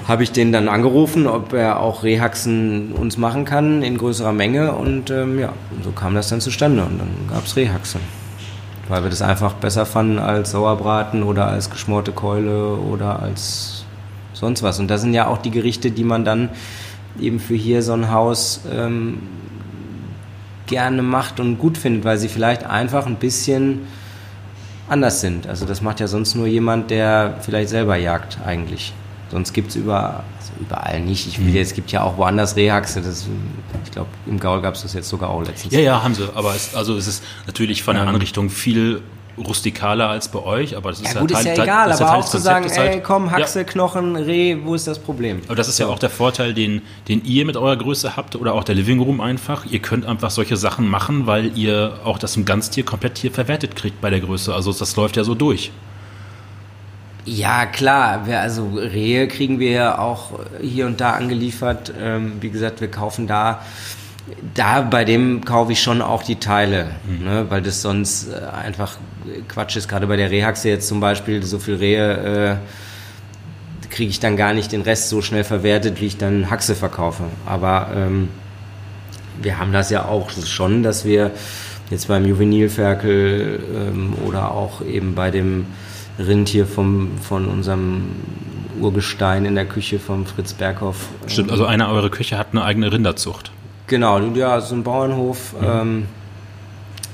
[0.08, 4.74] habe ich den dann angerufen, ob er auch Rehhaxen uns machen kann in größerer Menge.
[4.74, 5.52] Und ähm, ja,
[5.84, 6.84] so kam das dann zustande.
[6.84, 7.98] Und dann gab es Rehhaxe
[8.90, 13.86] weil wir das einfach besser fanden als Sauerbraten oder als geschmorte Keule oder als
[14.34, 14.80] sonst was.
[14.80, 16.50] Und das sind ja auch die Gerichte, die man dann
[17.20, 19.20] eben für hier so ein Haus ähm,
[20.68, 23.82] gerne macht und gut findet, weil sie vielleicht einfach ein bisschen
[24.90, 25.48] anders sind.
[25.48, 28.94] Also das macht ja sonst nur jemand, der vielleicht selber jagt eigentlich.
[29.34, 31.28] Sonst gibt es über, also überall nicht.
[31.28, 31.58] Ich will mhm.
[31.58, 33.02] es gibt ja auch woanders Rehhaxe.
[33.02, 33.28] Das,
[33.84, 35.74] ich glaube, im Gaul gab es das jetzt sogar auch letztens.
[35.74, 36.30] Ja, ja, haben sie.
[36.36, 39.02] Aber es, also es ist natürlich von der Anrichtung viel
[39.40, 42.26] rustikaler als bei euch, aber das ist ja, gut, ja ist ja egal, aber auch
[42.26, 43.66] zu sagen, ey, halt, komm, Haxe, ja.
[43.66, 45.42] Knochen, Reh, wo ist das Problem?
[45.48, 48.54] Aber das ist ja auch der Vorteil, den, den ihr mit eurer Größe habt oder
[48.54, 49.66] auch der Living Room einfach.
[49.66, 53.76] Ihr könnt einfach solche Sachen machen, weil ihr auch das im Ganztier komplett hier verwertet
[53.76, 54.54] kriegt bei der Größe.
[54.54, 55.72] Also das läuft ja so durch.
[57.26, 58.28] Ja, klar.
[58.28, 61.94] Wir, also Rehe kriegen wir ja auch hier und da angeliefert.
[62.00, 63.62] Ähm, wie gesagt, wir kaufen da.
[64.54, 67.26] Da bei dem kaufe ich schon auch die Teile, mhm.
[67.26, 68.98] ne, weil das sonst äh, einfach
[69.48, 69.88] Quatsch ist.
[69.88, 74.54] Gerade bei der Rehhaxe jetzt zum Beispiel, so viel Rehe äh, kriege ich dann gar
[74.54, 77.24] nicht den Rest so schnell verwertet, wie ich dann Haxe verkaufe.
[77.46, 78.30] Aber ähm,
[79.42, 81.32] wir haben das ja auch schon, dass wir
[81.90, 85.66] jetzt beim Juvenilferkel ähm, oder auch eben bei dem
[86.20, 88.04] Rind hier vom, von unserem
[88.80, 91.10] Urgestein in der Küche vom Fritz Berghoff.
[91.28, 93.52] Stimmt, also einer eurer Küche hat eine eigene Rinderzucht.
[93.88, 95.68] Genau, ja, so ein Bauernhof mhm.
[95.68, 96.06] ähm,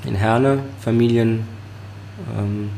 [0.05, 1.47] in Herne, Familien.
[2.37, 2.69] Ähm,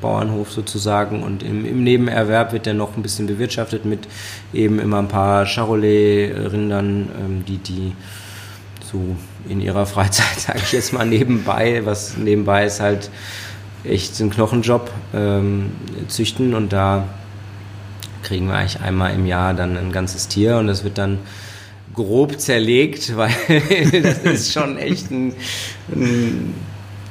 [0.00, 4.06] Bauernhof sozusagen und im, im, Nebenerwerb wird der noch ein bisschen bewirtschaftet mit
[4.52, 7.92] eben immer ein paar Charolais-Rindern, ähm, die die
[8.84, 9.16] so
[9.48, 13.10] in ihrer Freizeit, sage ich jetzt mal, nebenbei, was nebenbei ist halt
[13.88, 15.72] echt ein Knochenjob, ähm,
[16.08, 17.04] züchten und da
[18.22, 21.18] kriegen wir eigentlich einmal im Jahr dann ein ganzes Tier und das wird dann
[21.94, 23.30] grob zerlegt, weil
[24.02, 25.34] das ist schon echt ein,
[25.94, 26.54] ein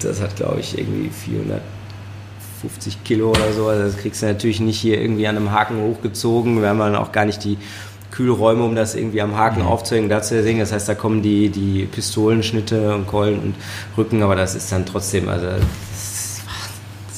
[0.02, 1.62] das hat glaube ich irgendwie 400
[2.62, 3.68] 50 Kilo oder so.
[3.68, 6.62] Also das kriegst du natürlich nicht hier irgendwie an einem Haken hochgezogen.
[6.62, 7.58] Wir haben dann auch gar nicht die
[8.12, 9.68] Kühlräume, um das irgendwie am Haken mhm.
[9.68, 10.60] aufzuhängen, da zu sehen.
[10.60, 13.56] Das heißt, da kommen die, die Pistolenschnitte und Keulen und
[13.98, 15.48] Rücken, aber das ist dann trotzdem, also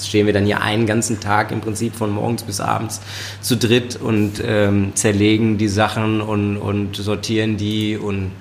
[0.07, 3.01] stehen wir dann hier einen ganzen Tag im Prinzip von morgens bis abends
[3.41, 8.31] zu dritt und ähm, zerlegen die Sachen und, und sortieren die und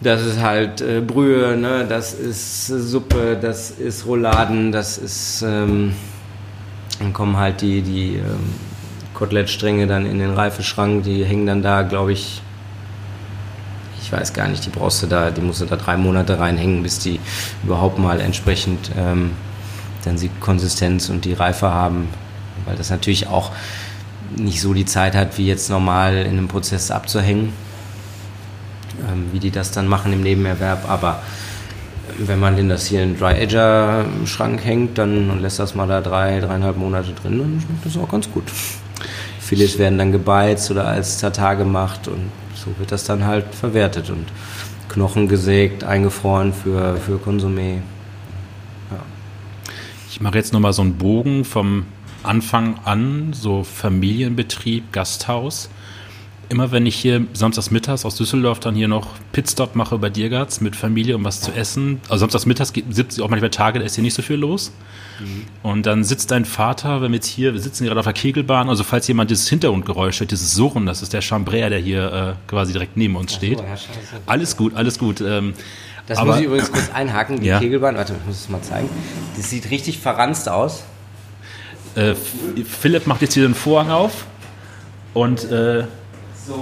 [0.00, 1.84] das ist halt äh, Brühe, ne?
[1.88, 5.42] das ist Suppe, das ist Rouladen, das ist.
[5.42, 5.94] Ähm,
[7.00, 8.54] dann kommen halt die, die ähm,
[9.14, 12.42] Kotelettstränge dann in den Reifeschrank, die hängen dann da, glaube ich.
[14.00, 16.82] Ich weiß gar nicht, die brauchst du da, die musst du da drei Monate reinhängen,
[16.82, 17.20] bis die
[17.62, 19.32] überhaupt mal entsprechend ähm,
[20.08, 22.08] dann die Konsistenz und die Reife haben.
[22.66, 23.52] Weil das natürlich auch
[24.36, 27.52] nicht so die Zeit hat, wie jetzt normal in einem Prozess abzuhängen
[29.06, 30.88] ähm, wie die das dann machen im Nebenerwerb.
[30.88, 31.20] Aber
[32.18, 35.86] wenn man denn das hier in Dry Ager Schrank hängt, dann und lässt das mal
[35.86, 38.44] da drei, dreieinhalb Monate drin, dann schmeckt das auch ganz gut.
[39.40, 44.10] Filets werden dann gebeizt oder als Tatar gemacht und so wird das dann halt verwertet
[44.10, 44.26] und
[44.88, 47.78] Knochen gesägt, eingefroren für, für Konsumé.
[50.18, 50.22] Ja.
[50.22, 51.86] Ich mache jetzt nochmal so einen Bogen vom
[52.22, 55.70] Anfang an, so Familienbetrieb, Gasthaus
[56.48, 60.60] immer wenn ich hier samstags mittags aus Düsseldorf dann hier noch Pitstop mache bei Diergarts
[60.60, 63.84] mit Familie, um was zu essen, also samstags mittags gibt es auch manchmal Tage, da
[63.84, 64.72] ist hier nicht so viel los.
[65.20, 65.44] Mhm.
[65.62, 68.68] Und dann sitzt dein Vater, wenn wir jetzt hier, wir sitzen gerade auf der Kegelbahn,
[68.68, 72.50] also falls jemand dieses Hintergrundgeräusch hört, dieses Surren, das ist der Chambrer, der hier äh,
[72.50, 73.58] quasi direkt neben uns steht.
[73.58, 73.76] So, ja,
[74.26, 75.20] alles gut, alles gut.
[75.20, 75.54] Ähm,
[76.08, 77.58] das aber, muss ich übrigens kurz einhaken, die ja.
[77.58, 78.88] Kegelbahn, warte, ich muss es mal zeigen.
[79.36, 80.82] Das sieht richtig verranzt aus.
[81.94, 82.14] Äh,
[82.64, 84.26] Philipp macht jetzt hier den Vorhang auf
[85.12, 85.84] und äh,
[86.46, 86.58] so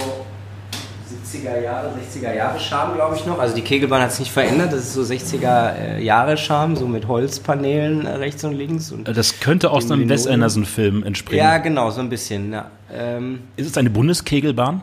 [1.31, 3.39] 70er Jahre, 60er Jahre Charme, glaube ich noch.
[3.39, 4.73] Also die Kegelbahn hat es nicht verändert.
[4.73, 8.91] Das ist so 60er äh, Jahre Charme, so mit Holzpaneelen äh, rechts und links.
[8.91, 11.45] Und das könnte aus einem Wes Anderson-Film entspringen.
[11.45, 12.51] Ja, genau, so ein bisschen.
[12.51, 12.71] Ja.
[12.93, 14.81] Ähm, ist es eine Bundeskegelbahn?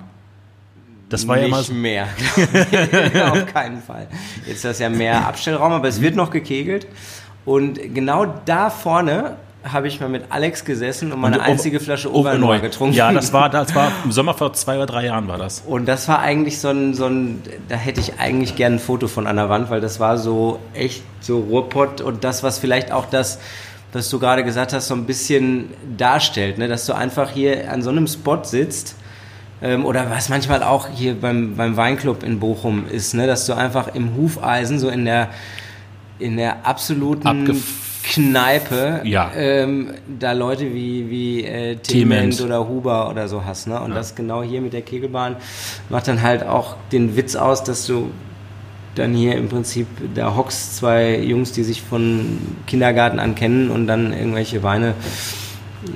[1.14, 2.08] Das war nicht ja mal so mehr.
[3.30, 4.08] Auf keinen Fall.
[4.46, 6.88] Jetzt ist das ja mehr Abstellraum, aber es wird noch gekegelt.
[7.44, 12.12] Und genau da vorne habe ich mal mit Alex gesessen und meine und einzige Flasche
[12.12, 12.94] Overneu getrunken.
[12.94, 15.62] Ja, das war, das war im Sommer vor zwei oder drei Jahren war das.
[15.66, 19.06] Und das war eigentlich so ein, so ein, da hätte ich eigentlich gerne ein Foto
[19.06, 22.92] von an der Wand, weil das war so echt so Ruhrpott und das, was vielleicht
[22.92, 23.38] auch das,
[23.92, 26.68] was du gerade gesagt hast, so ein bisschen darstellt, ne?
[26.68, 28.96] dass du einfach hier an so einem Spot sitzt
[29.62, 33.26] oder was manchmal auch hier beim, beim Weinclub in Bochum ist, ne?
[33.26, 35.31] dass du einfach im Hufeisen so in der
[36.18, 39.32] in der absoluten Abgef Kneipe ja.
[39.35, 43.66] ähm, da Leute wie, wie äh, Tement oder Huber oder so hast.
[43.66, 43.81] Ne?
[43.81, 43.97] Und ja.
[43.97, 45.36] das genau hier mit der Kegelbahn
[45.89, 48.10] macht dann halt auch den Witz aus, dass du
[48.94, 53.86] dann hier im Prinzip, da hockst zwei Jungs, die sich von Kindergarten an kennen und
[53.86, 54.94] dann irgendwelche Weine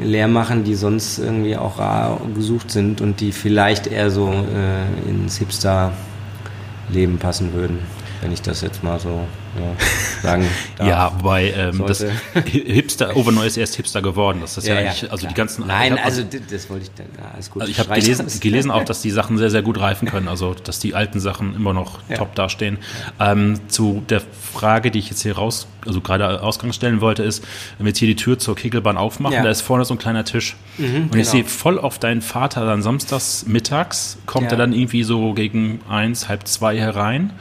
[0.01, 5.09] leer machen, die sonst irgendwie auch rar gesucht sind und die vielleicht eher so äh,
[5.09, 7.79] ins Hipster-Leben passen würden,
[8.21, 9.21] wenn ich das jetzt mal so
[9.57, 10.47] ja, sagen
[10.77, 10.89] darf.
[10.89, 12.05] ja, wobei ähm, das
[12.45, 14.39] Hipster, Overnoy ist erst Hipster geworden.
[14.41, 15.29] Das ist ja, ja eigentlich, also klar.
[15.29, 15.67] die ganzen.
[15.67, 17.63] Nein, hab, also, das wollte ich dann, ja, alles gut.
[17.63, 20.55] Also ich habe gelesen, gelesen auch, dass die Sachen sehr, sehr gut reifen können, also
[20.55, 22.17] dass die alten Sachen immer noch ja.
[22.17, 22.79] top dastehen.
[23.21, 24.21] Ähm, zu der
[24.53, 27.45] Frage, die ich jetzt hier raus, also gerade ausgangs stellen wollte, ist,
[27.79, 30.25] wenn wir jetzt hier die Tür zur Kegelbahn aufmachen, da ist vorne so ein kleiner
[30.25, 30.57] Tisch.
[30.77, 31.23] Mhm, und genau.
[31.23, 35.81] ich sehe voll auf deinen Vater dann samstags mittags, kommt er dann irgendwie so gegen
[35.89, 37.33] eins, halb zwei herein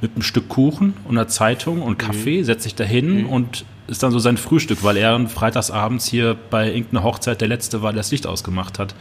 [0.00, 2.44] mit einem Stück Kuchen und einer Zeitung und Kaffee, mhm.
[2.44, 3.28] setzt sich dahin mhm.
[3.28, 7.82] und ist dann so sein Frühstück, weil er freitagsabends hier bei irgendeiner Hochzeit der Letzte
[7.82, 8.94] war, der das Licht ausgemacht hat.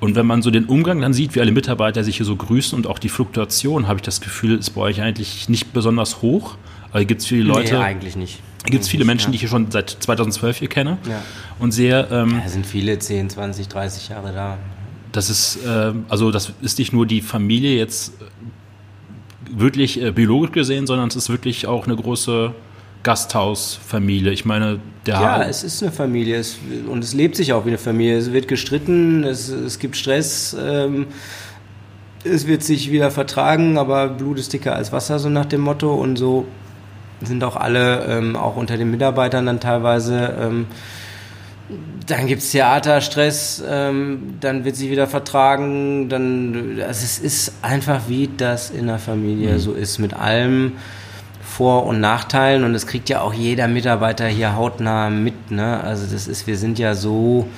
[0.00, 2.76] Und wenn man so den Umgang dann sieht, wie alle Mitarbeiter sich hier so grüßen
[2.76, 6.56] und auch die Fluktuation, habe ich das Gefühl, ist bei euch eigentlich nicht besonders hoch.
[6.90, 7.74] Aber gibt es viele Leute.
[7.74, 8.40] Nee, eigentlich nicht.
[8.64, 11.22] Gibt es viele Menschen, die ich hier schon seit 2012 hier kenne Ja.
[11.58, 12.06] und sehe.
[12.10, 14.58] Ähm, Da sind viele 10, 20, 30 Jahre da.
[15.12, 18.12] Das ist, äh, also das ist nicht nur die Familie jetzt
[19.58, 22.54] wirklich äh, biologisch gesehen, sondern es ist wirklich auch eine große
[23.02, 24.32] Gasthausfamilie.
[24.32, 26.58] Ich meine, der Ja, es ist eine Familie es,
[26.88, 28.16] und es lebt sich auch wie eine Familie.
[28.16, 31.06] Es wird gestritten, es, es gibt Stress, ähm,
[32.24, 35.94] es wird sich wieder vertragen, aber Blut ist dicker als Wasser, so nach dem Motto.
[35.94, 36.46] Und so
[37.22, 40.34] sind auch alle, ähm, auch unter den Mitarbeitern dann teilweise.
[40.40, 40.66] Ähm,
[42.06, 46.08] dann gibt's Theaterstress, ähm, dann wird sich wieder vertragen.
[46.08, 50.72] Dann, also es ist einfach wie das in der Familie so ist, mit allem
[51.42, 52.64] Vor- und Nachteilen.
[52.64, 55.50] Und das kriegt ja auch jeder Mitarbeiter hier hautnah mit.
[55.50, 55.80] Ne?
[55.82, 57.48] Also das ist, wir sind ja so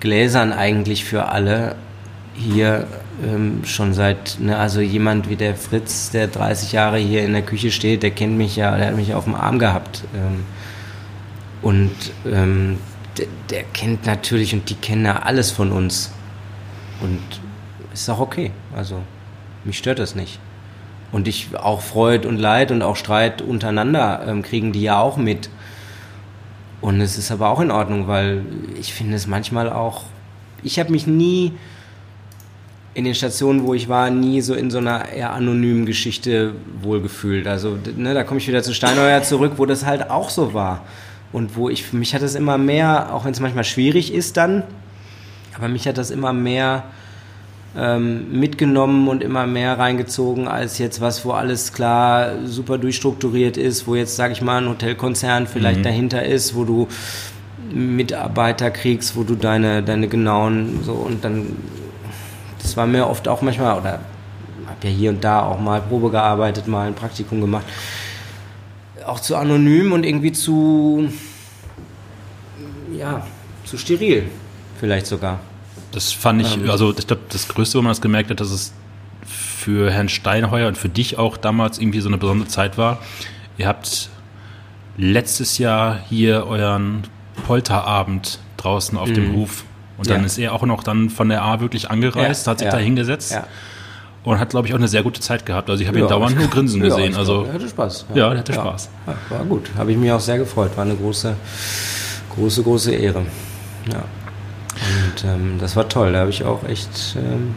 [0.00, 1.76] gläsern eigentlich für alle
[2.34, 2.86] hier
[3.24, 7.40] ähm, schon seit, ne, also jemand wie der Fritz, der 30 Jahre hier in der
[7.40, 10.04] Küche steht, der kennt mich ja, der hat mich auf dem Arm gehabt.
[10.14, 10.44] Ähm,
[11.62, 11.94] und
[12.30, 12.78] ähm,
[13.18, 16.12] der, der kennt natürlich und die kennen ja alles von uns.
[17.00, 17.20] Und
[17.92, 18.50] ist auch okay.
[18.74, 19.00] Also
[19.64, 20.38] mich stört das nicht.
[21.12, 25.16] Und ich auch Freud und Leid und auch Streit untereinander ähm, kriegen die ja auch
[25.16, 25.50] mit.
[26.80, 28.44] Und es ist aber auch in Ordnung, weil
[28.78, 30.04] ich finde es manchmal auch.
[30.62, 31.52] Ich habe mich nie
[32.94, 37.46] in den Stationen, wo ich war, nie so in so einer eher anonymen Geschichte wohlgefühlt.
[37.46, 40.82] Also, ne, da komme ich wieder zu Steinheuer zurück, wo das halt auch so war.
[41.32, 44.36] Und wo ich, für mich hat das immer mehr, auch wenn es manchmal schwierig ist
[44.36, 44.62] dann,
[45.56, 46.84] aber mich hat das immer mehr
[47.76, 53.86] ähm, mitgenommen und immer mehr reingezogen als jetzt was, wo alles klar super durchstrukturiert ist,
[53.86, 56.88] wo jetzt, sag ich mal, ein Hotelkonzern vielleicht dahinter ist, wo du
[57.70, 61.56] Mitarbeiter kriegst, wo du deine, deine genauen, so und dann,
[62.62, 64.00] das war mir oft auch manchmal, oder
[64.66, 67.64] habe ja hier und da auch mal Probe gearbeitet, mal ein Praktikum gemacht,
[69.06, 71.08] auch zu anonym und irgendwie zu,
[72.96, 73.26] ja,
[73.64, 74.24] zu steril,
[74.80, 75.40] vielleicht sogar.
[75.92, 78.72] Das fand ich, also ich glaube, das Größte, wo man das gemerkt hat, dass es
[79.24, 82.98] für Herrn Steinheuer und für dich auch damals irgendwie so eine besondere Zeit war.
[83.58, 84.10] Ihr habt
[84.96, 87.04] letztes Jahr hier euren
[87.46, 89.64] Polterabend draußen auf dem Hof.
[89.98, 90.22] Und dann Mhm.
[90.22, 90.26] Ja.
[90.26, 92.72] ist er auch noch dann von der A wirklich angereist, Ja, hat sich ja.
[92.72, 93.46] da hingesetzt Ja.
[94.26, 95.70] Und hat, glaube ich, auch eine sehr gute Zeit gehabt.
[95.70, 97.14] Also ich habe ihn Ja, dauernd ich- nur grinsen Ja, gesehen.
[97.16, 98.06] Also glaub, er hatte Spaß.
[98.14, 98.90] Ja, der hatte Spaß.
[99.06, 99.70] Ja, war gut.
[99.78, 100.76] Habe ich mich auch sehr gefreut.
[100.76, 101.34] War eine große,
[102.34, 103.24] große, große Ehre.
[103.90, 103.98] Ja.
[103.98, 106.12] Und ähm, das war toll.
[106.12, 107.54] Da habe ich auch echt ähm,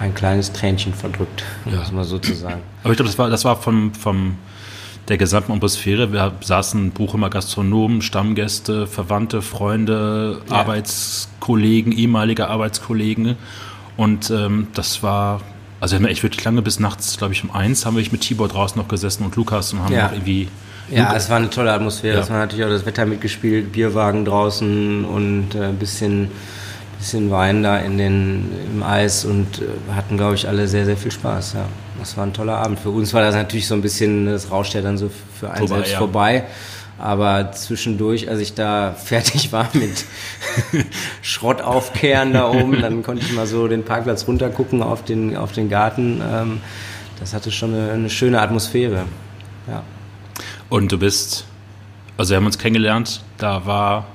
[0.00, 1.82] ein kleines Tränchen verdrückt, um Ja.
[1.92, 2.60] mal so zu sagen.
[2.82, 4.36] Aber ich glaube, das war, das war vom, vom
[5.08, 6.12] der gesamten Atmosphäre.
[6.12, 10.56] Wir saßen Buchemer Gastronomen, Stammgäste, Verwandte, Freunde, Ja.
[10.56, 13.36] Arbeitskollegen, ehemalige Arbeitskollegen.
[13.96, 15.40] Und ähm, das war,
[15.82, 18.20] also wir haben echt wirklich lange bis nachts, glaube ich, um eins haben wir mit
[18.20, 20.04] Tibor draußen noch gesessen und Lukas und haben Ja.
[20.04, 20.46] noch irgendwie.
[20.88, 22.18] Ja, es war eine tolle Atmosphäre.
[22.18, 22.22] Ja.
[22.22, 26.30] Es war natürlich auch das Wetter mitgespielt, Bierwagen draußen und äh, ein bisschen,
[27.00, 30.96] bisschen Wein da in den, im Eis und äh, hatten, glaube ich, alle sehr, sehr
[30.96, 31.54] viel Spaß.
[31.54, 31.64] Ja.
[31.98, 32.78] Das war ein toller Abend.
[32.78, 35.10] Für uns war das natürlich so ein bisschen, das rauscht ja dann so
[35.40, 35.98] für einen Vorbei, selbst ja.
[35.98, 36.44] vorbei.
[37.02, 40.04] Aber zwischendurch, als ich da fertig war mit
[41.20, 45.50] Schrott aufkehren da oben, dann konnte ich mal so den Parkplatz runtergucken auf den, auf
[45.50, 46.22] den Garten.
[46.24, 46.60] Ähm,
[47.18, 49.06] das hatte schon eine, eine schöne Atmosphäre.
[49.66, 49.82] Ja.
[50.68, 51.44] Und du bist,
[52.16, 54.06] also wir haben uns kennengelernt, da war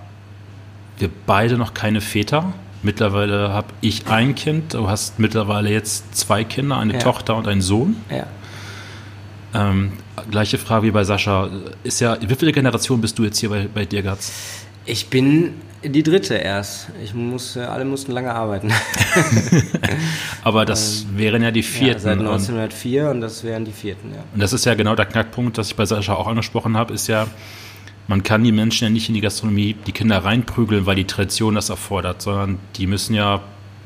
[0.98, 2.54] wir beide noch keine Väter.
[2.84, 7.00] Mittlerweile habe ich ein Kind, du hast mittlerweile jetzt zwei Kinder, eine Ja.
[7.00, 7.98] Tochter und einen Sohn.
[8.10, 8.28] Ja.
[9.54, 9.92] Ähm,
[10.30, 11.50] gleiche Frage wie bei Sascha.
[11.84, 14.32] Ist ja, wie viele Generation bist du jetzt hier bei, bei dir, Gatz?
[14.86, 16.88] Ich bin die dritte erst.
[17.04, 18.72] Ich muss, alle mussten lange arbeiten.
[20.44, 22.00] Aber das wären ja die Ja, vierten.
[22.00, 24.24] seit und, 1904 und das wären die vierten, ja.
[24.34, 27.08] und das ist ja genau der Knackpunkt, das ich bei Sascha auch angesprochen habe, ist
[27.08, 27.28] ja,
[28.08, 31.56] man kann die Menschen ja nicht in die Gastronomie, die Kinder reinprügeln, weil die Tradition
[31.56, 33.42] das erfordert, sondern die müssen ja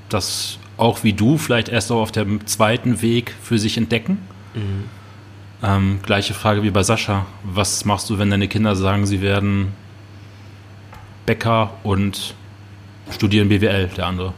[0.09, 4.17] das auch wie du vielleicht erst auch auf dem zweiten Weg für sich entdecken.
[5.63, 7.25] Ähm, gleiche Frage wie bei Sascha.
[7.43, 9.73] Was machst du, wenn deine Kinder sagen, sie werden
[11.25, 12.33] Bäcker und
[13.11, 14.33] studieren BWL, der andere?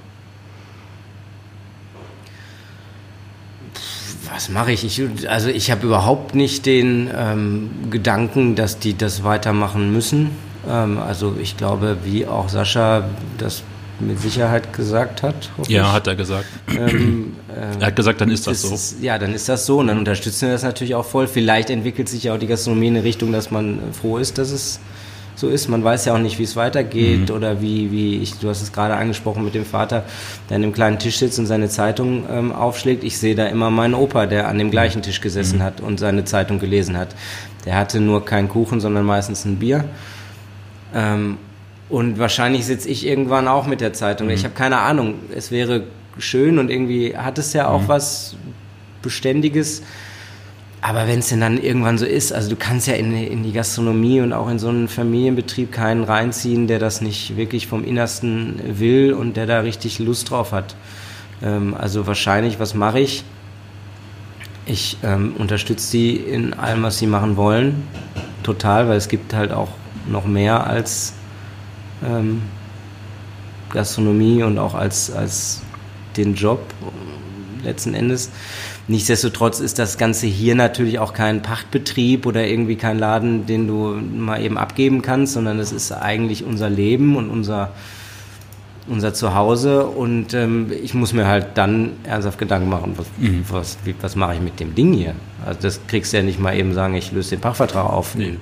[4.33, 4.83] Was mache ich?
[4.83, 5.29] ich?
[5.29, 10.31] Also ich habe überhaupt nicht den ähm, Gedanken, dass die das weitermachen müssen.
[10.67, 13.63] Ähm, also ich glaube, wie auch Sascha das
[14.07, 15.49] mit Sicherheit gesagt hat.
[15.67, 16.47] Ja, hat er gesagt.
[16.77, 17.33] Ähm,
[17.79, 19.05] Er hat gesagt, dann ist das ist, so.
[19.05, 21.27] Ja, dann ist das so und dann unterstützen wir das natürlich auch voll.
[21.27, 24.37] Vielleicht entwickelt sich ja auch die Gastronomie in eine Richtung, dass man äh, froh ist,
[24.37, 24.79] dass es
[25.35, 25.67] so ist.
[25.67, 27.35] Man weiß ja auch nicht, wie es weitergeht mhm.
[27.35, 30.03] oder wie, wie ich, du hast es gerade angesprochen mit dem Vater,
[30.49, 33.03] der an dem kleinen Tisch sitzt und seine Zeitung ähm, aufschlägt.
[33.03, 35.63] Ich sehe da immer meinen Opa, der an dem gleichen Tisch gesessen mhm.
[35.63, 37.15] hat und seine Zeitung gelesen hat.
[37.65, 39.85] Der hatte nur keinen Kuchen, sondern meistens ein Bier.
[40.93, 41.37] Ähm,
[41.93, 44.25] und wahrscheinlich sitze ich irgendwann auch mit der Zeitung.
[44.25, 44.33] Mhm.
[44.33, 45.13] Ich habe keine Ahnung.
[45.35, 45.83] Es wäre
[46.17, 47.87] schön und irgendwie hat es ja auch mhm.
[47.87, 48.35] was
[49.03, 49.83] Beständiges.
[50.81, 53.51] Aber wenn es denn dann irgendwann so ist, also du kannst ja in, in, die
[53.51, 58.59] Gastronomie und auch in so einen Familienbetrieb keinen reinziehen, der das nicht wirklich vom Innersten
[58.79, 60.75] will und der da richtig Lust drauf hat.
[61.43, 63.23] Ähm, also wahrscheinlich, was mache ich?
[64.65, 67.83] Ich ähm, unterstütze sie in allem, was sie machen wollen.
[68.41, 69.69] Total, weil es gibt halt auch
[70.09, 71.13] noch mehr als
[72.05, 72.41] ähm,
[73.71, 75.61] Gastronomie und auch als, als
[76.15, 76.59] den Job
[77.63, 78.29] letzten Endes.
[78.87, 83.95] Nichtsdestotrotz ist das Ganze hier natürlich auch kein Pachtbetrieb oder irgendwie kein Laden, den du
[83.95, 87.71] mal eben abgeben kannst, sondern es ist eigentlich unser Leben und unser,
[88.87, 89.85] unser Zuhause.
[89.85, 93.45] Und ähm, ich muss mir halt dann ernsthaft Gedanken machen, was, mhm.
[93.49, 95.15] was, was mache ich mit dem Ding hier?
[95.45, 98.15] Also das kriegst du ja nicht mal eben sagen, ich löse den Pachtvertrag auf.
[98.15, 98.37] Nee.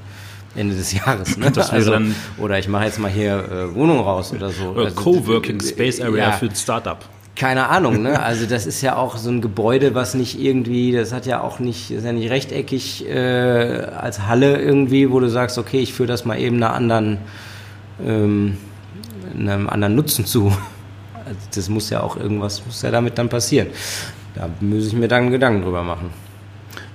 [0.56, 1.38] Ende des Jahres.
[1.38, 1.52] Ne?
[1.53, 4.73] Das also, dann oder ich mache jetzt mal hier äh, Wohnung raus oder so.
[4.73, 6.99] Also, Coworking Space Area ja, für ein Startup
[7.36, 8.19] keine Ahnung, ne?
[8.23, 11.60] Also das ist ja auch so ein Gebäude, was nicht irgendwie, das hat ja auch
[11.60, 16.07] nicht, ist ja nicht rechteckig äh, als Halle irgendwie, wo du sagst, okay, ich führe
[16.07, 17.18] das mal eben einer anderen,
[18.06, 18.57] ähm,
[19.38, 20.56] einem anderen Nutzen zu.
[21.23, 23.68] Also das muss ja auch irgendwas, muss ja damit dann passieren.
[24.34, 26.10] Da muss ich mir dann Gedanken drüber machen.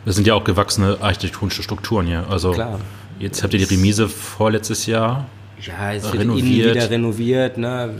[0.04, 2.26] Das sind ja auch gewachsene architektonische Strukturen hier.
[2.28, 2.80] Also Klar.
[3.18, 5.26] Jetzt habt ihr die Remise vorletztes Jahr.
[5.60, 6.74] Ja, jetzt wird renoviert.
[6.74, 7.94] wieder renoviert, ne?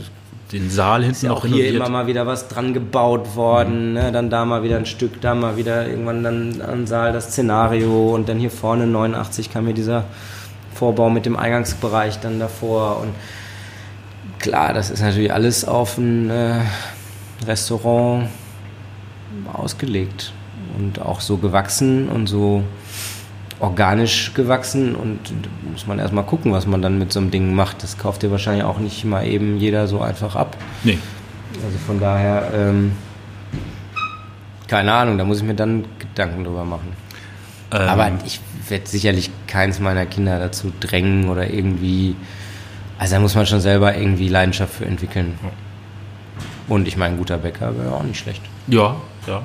[0.51, 1.69] den Saal hinten ist ja auch renoviert.
[1.69, 3.93] hier immer mal wieder was dran gebaut worden, mhm.
[3.93, 4.11] ne?
[4.11, 8.13] dann da mal wieder ein Stück, da mal wieder irgendwann dann ein Saal, das Szenario
[8.13, 10.05] und dann hier vorne 89 kam mir dieser
[10.73, 13.13] Vorbau mit dem Eingangsbereich dann davor und
[14.39, 16.61] klar, das ist natürlich alles auf ein äh,
[17.45, 18.29] Restaurant
[19.51, 20.31] ausgelegt
[20.77, 22.63] und auch so gewachsen und so
[23.59, 27.53] organisch gewachsen und da muss man erstmal gucken, was man dann mit so einem Ding
[27.53, 27.83] macht.
[27.83, 30.55] Das kauft dir wahrscheinlich auch nicht mal eben jeder so einfach ab.
[30.83, 30.99] Nee.
[31.65, 32.91] Also von daher, ähm,
[34.67, 36.93] keine Ahnung, da muss ich mir dann Gedanken drüber machen.
[37.71, 37.89] Ähm.
[37.89, 38.39] Aber ich
[38.69, 42.15] werde sicherlich keins meiner Kinder dazu drängen oder irgendwie.
[42.99, 45.37] Also da muss man schon selber irgendwie Leidenschaft für entwickeln.
[46.67, 48.41] Und ich meine, ein guter Bäcker wäre auch nicht schlecht.
[48.67, 49.41] Ja, ja.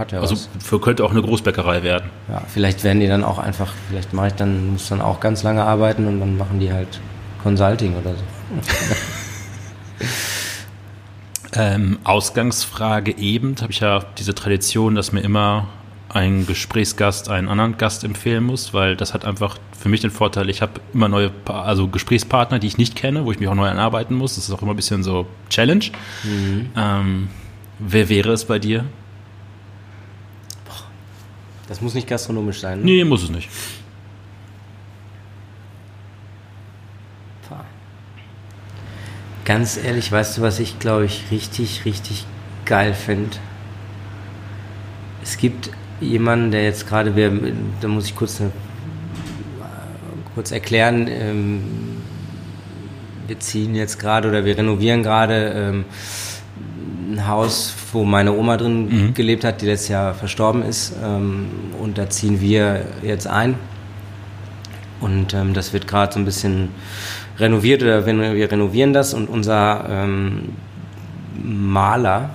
[0.00, 2.08] Hat ja also für könnte auch eine Großbäckerei werden.
[2.30, 5.42] Ja, vielleicht werden die dann auch einfach, vielleicht mache ich dann, muss dann auch ganz
[5.42, 6.88] lange arbeiten und dann machen die halt
[7.42, 8.22] Consulting oder so.
[11.60, 15.68] ähm, Ausgangsfrage eben, habe ich ja diese Tradition, dass mir immer
[16.08, 20.48] ein Gesprächsgast einen anderen Gast empfehlen muss, weil das hat einfach für mich den Vorteil,
[20.48, 23.68] ich habe immer neue, also Gesprächspartner, die ich nicht kenne, wo ich mich auch neu
[23.68, 24.36] anarbeiten muss.
[24.36, 25.84] Das ist auch immer ein bisschen so Challenge.
[26.24, 26.70] Mhm.
[26.74, 27.28] Ähm,
[27.78, 28.86] wer wäre es bei dir?
[31.70, 32.80] Das muss nicht gastronomisch sein.
[32.80, 32.84] Ne?
[32.84, 33.48] Nee, muss es nicht.
[39.44, 42.26] Ganz ehrlich, weißt du, was ich glaube ich richtig, richtig
[42.64, 43.36] geil finde?
[45.22, 45.70] Es gibt
[46.00, 47.12] jemanden, der jetzt gerade,
[47.80, 48.50] da muss ich kurz, eine,
[50.34, 51.62] kurz erklären, ähm,
[53.28, 55.84] wir ziehen jetzt gerade oder wir renovieren gerade ähm,
[57.10, 59.14] ein Haus, wo meine Oma drin mhm.
[59.14, 60.94] gelebt hat, die letztes Jahr verstorben ist.
[61.02, 61.48] Ähm,
[61.80, 63.56] und da ziehen wir jetzt ein.
[65.00, 66.68] Und ähm, das wird gerade so ein bisschen
[67.38, 69.14] renoviert oder wir renovieren das.
[69.14, 70.50] Und unser ähm,
[71.42, 72.30] Maler,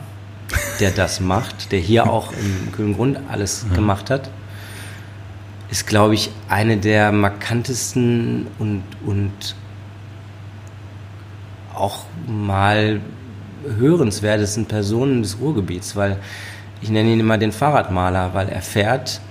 [0.80, 3.76] der das macht, der hier auch im kühlen Grund alles mhm.
[3.76, 4.30] gemacht hat,
[5.69, 9.56] ist, glaube ich, eine der markantesten und, und
[11.73, 13.02] auch mal
[13.78, 16.18] hörenswertesten Personen des Ruhrgebiets, weil
[16.82, 19.22] ich nenne ihn immer den Fahrradmaler, weil er fährt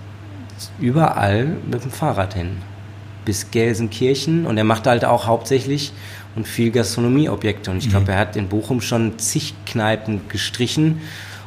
[0.81, 2.59] überall mit dem Fahrrad hin.
[3.25, 5.93] Bis Gelsenkirchen und er macht halt auch hauptsächlich
[6.37, 7.71] und viel Gastronomieobjekte.
[7.71, 8.11] Und ich glaube, mhm.
[8.11, 11.01] er hat in Bochum schon zig Kneipen gestrichen.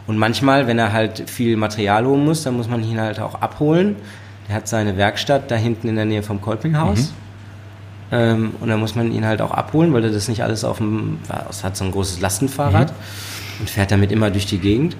[0.08, 3.36] Und manchmal, wenn er halt viel Material holen muss, dann muss man ihn halt auch
[3.42, 3.98] abholen.
[4.48, 7.12] Er hat seine Werkstatt da hinten in der Nähe vom Kolpinghaus.
[7.12, 7.27] Mhm.
[8.12, 10.78] Ähm, und dann muss man ihn halt auch abholen, weil er das nicht alles auf
[10.78, 11.20] dem,
[11.50, 13.62] es hat so ein großes Lastenfahrrad mhm.
[13.62, 14.96] und fährt damit immer durch die Gegend.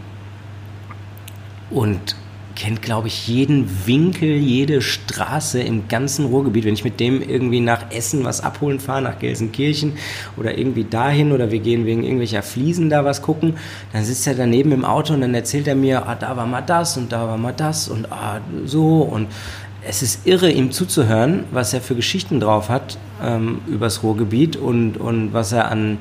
[1.70, 2.16] Und
[2.58, 6.66] kennt, glaube ich, jeden Winkel, jede Straße im ganzen Ruhrgebiet.
[6.66, 9.94] Wenn ich mit dem irgendwie nach Essen was abholen fahre, nach Gelsenkirchen
[10.38, 13.58] oder irgendwie dahin oder wir gehen wegen irgendwelcher Fliesen da was gucken,
[13.94, 16.62] dann sitzt er daneben im Auto und dann erzählt er mir, ah, da war mal
[16.62, 19.28] das und da war mal das und ah, so und
[19.88, 24.98] es ist irre, ihm zuzuhören, was er für Geschichten drauf hat ähm, übers Ruhrgebiet und,
[24.98, 25.98] und was er an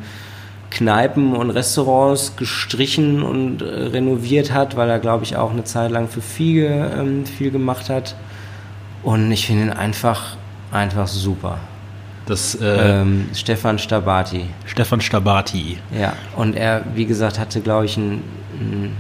[0.71, 5.91] Kneipen und Restaurants gestrichen und äh, renoviert hat, weil er, glaube ich, auch eine Zeit
[5.91, 8.17] lang für Fiege ähm, viel gemacht hat.
[9.03, 10.37] Und ich finde ihn einfach,
[10.73, 11.59] einfach super.
[12.27, 14.47] Das, äh, ähm, Stefan Stabati.
[14.65, 15.79] Stefan Stabati.
[15.97, 18.23] Ja, und er, wie gesagt, hatte, glaube ich, ein,
[18.61, 18.97] ein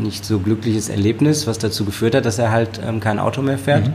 [0.00, 3.58] nicht so glückliches Erlebnis, was dazu geführt hat, dass er halt ähm, kein Auto mehr
[3.58, 3.88] fährt.
[3.88, 3.94] Mhm.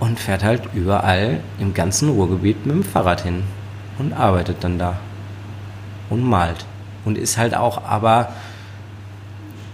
[0.00, 3.42] Und fährt halt überall im ganzen Ruhrgebiet mit dem Fahrrad hin
[3.98, 4.98] und arbeitet dann da
[6.08, 6.64] und malt.
[7.04, 8.32] Und ist halt auch aber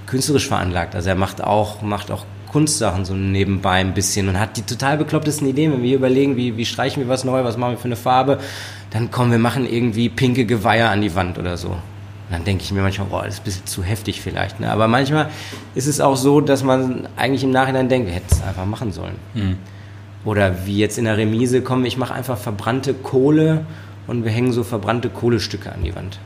[0.07, 0.95] künstlerisch veranlagt.
[0.95, 4.97] Also er macht auch, macht auch Kunstsachen so nebenbei ein bisschen und hat die total
[4.99, 5.73] beklopptesten Ideen.
[5.73, 8.39] Wenn wir überlegen, wie, wie streichen wir was neu, was machen wir für eine Farbe,
[8.91, 11.77] dann kommen wir machen irgendwie pinke Geweiher an die Wand oder so.
[12.29, 14.59] Und dann denke ich mir manchmal, boah, das ist ein bisschen zu heftig vielleicht.
[14.59, 14.71] Ne?
[14.71, 15.31] Aber manchmal
[15.75, 18.91] ist es auch so, dass man eigentlich im Nachhinein denkt, wir hätten es einfach machen
[18.91, 19.15] sollen.
[19.35, 19.57] Mhm.
[20.25, 23.65] Oder wie jetzt in der Remise, komm, ich mache einfach verbrannte Kohle
[24.09, 26.19] und wir hängen so verbrannte Kohlestücke an die Wand.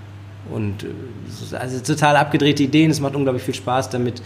[0.50, 4.22] Und äh, also total abgedrehte Ideen, es macht unglaublich viel Spaß damit,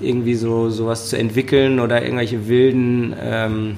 [0.00, 3.76] irgendwie so sowas zu entwickeln oder irgendwelche wilden ähm,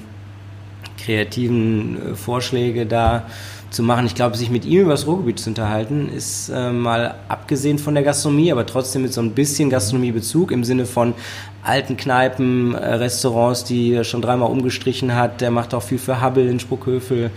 [0.97, 3.27] kreativen äh, Vorschläge da
[3.75, 4.05] zu machen.
[4.05, 7.93] Ich glaube, sich mit ihm über das Ruhrgebiet zu unterhalten, ist äh, mal abgesehen von
[7.93, 11.13] der Gastronomie, aber trotzdem mit so ein bisschen Gastronomiebezug im Sinne von
[11.61, 15.41] alten Kneipen, äh, Restaurants, die er schon dreimal umgestrichen hat.
[15.41, 17.31] Der macht auch viel für Hubble in Spruckhöfel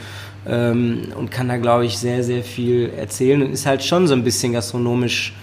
[0.46, 4.14] ähm, und kann da, glaube ich, sehr, sehr viel erzählen und ist halt schon so
[4.14, 5.34] ein bisschen gastronomisch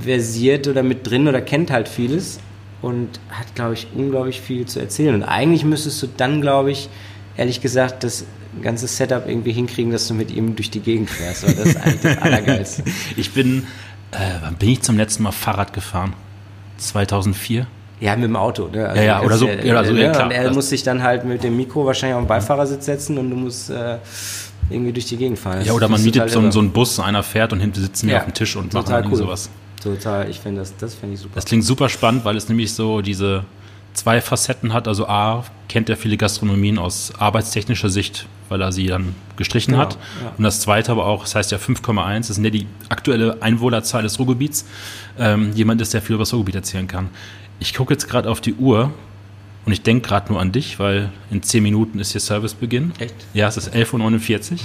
[0.00, 2.40] versiert oder mit drin oder kennt halt vieles
[2.82, 5.14] und hat, glaube ich, unglaublich viel zu erzählen.
[5.14, 6.90] Und eigentlich müsstest du dann, glaube ich,
[7.36, 8.24] ehrlich gesagt, das
[8.62, 11.44] ganze Setup irgendwie hinkriegen, dass du mit ihm durch die Gegend fährst.
[11.44, 12.84] das ist eigentlich das Allergeilste.
[13.16, 13.66] Ich bin,
[14.12, 16.14] äh, wann bin ich zum letzten Mal Fahrrad gefahren?
[16.78, 17.66] 2004?
[18.00, 18.68] Ja, mit dem Auto.
[18.68, 18.88] Ne?
[18.88, 19.46] Also ja, ja, oder so.
[19.46, 22.16] Ja, ja, also, ja, klar, und er muss sich dann halt mit dem Mikro wahrscheinlich
[22.16, 23.98] auf den Beifahrersitz setzen und du musst äh,
[24.70, 25.58] irgendwie durch die Gegend fahren.
[25.58, 28.18] Das ja, oder man mietet so, so einen Bus, einer fährt und hinten sitzen wir
[28.18, 28.98] auf dem Tisch und machen cool.
[28.98, 29.50] irgendwie sowas.
[29.82, 31.34] Total, ich finde das, das finde ich super.
[31.34, 33.44] Das klingt super spannend, weil es nämlich so diese
[33.94, 34.86] zwei Facetten hat.
[34.86, 39.84] Also A, kennt er viele Gastronomien aus arbeitstechnischer Sicht, weil er sie dann gestrichen genau,
[39.84, 39.98] hat.
[40.22, 40.32] Ja.
[40.36, 44.02] Und das zweite aber auch, das heißt ja 5,1, das ist ja die aktuelle Einwohnerzahl
[44.02, 44.66] des Ruhrgebiets.
[45.18, 47.08] Ähm, jemand ist, der viel über das Ruhrgebiet erzählen kann.
[47.60, 48.92] Ich gucke jetzt gerade auf die Uhr
[49.64, 52.92] und ich denke gerade nur an dich, weil in zehn Minuten ist hier Servicebeginn.
[52.98, 53.14] Echt?
[53.32, 54.58] Ja, es ist 11.49 Uhr.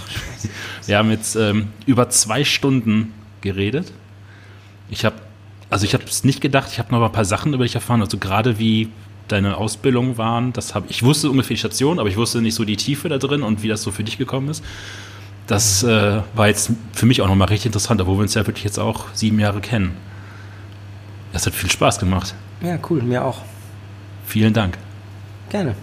[0.86, 3.94] Wir haben jetzt ähm, über zwei Stunden geredet.
[4.90, 5.16] Ich habe
[5.70, 8.02] also ich habe es nicht gedacht, ich habe noch ein paar Sachen über dich erfahren,
[8.02, 8.90] also gerade wie
[9.32, 10.54] deine Ausbildung waren.
[10.54, 13.18] Das habe ich wusste ungefähr die Station, aber ich wusste nicht so die Tiefe da
[13.18, 14.64] drin und wie das so für dich gekommen ist.
[15.48, 18.64] Das äh, war jetzt für mich auch nochmal richtig interessant, obwohl wir uns ja wirklich
[18.64, 19.98] jetzt auch sieben Jahre kennen.
[21.34, 22.36] Das hat viel Spaß gemacht.
[22.62, 23.42] Ja, cool, mir auch.
[24.26, 24.78] Vielen Dank.
[25.50, 25.76] Gerne.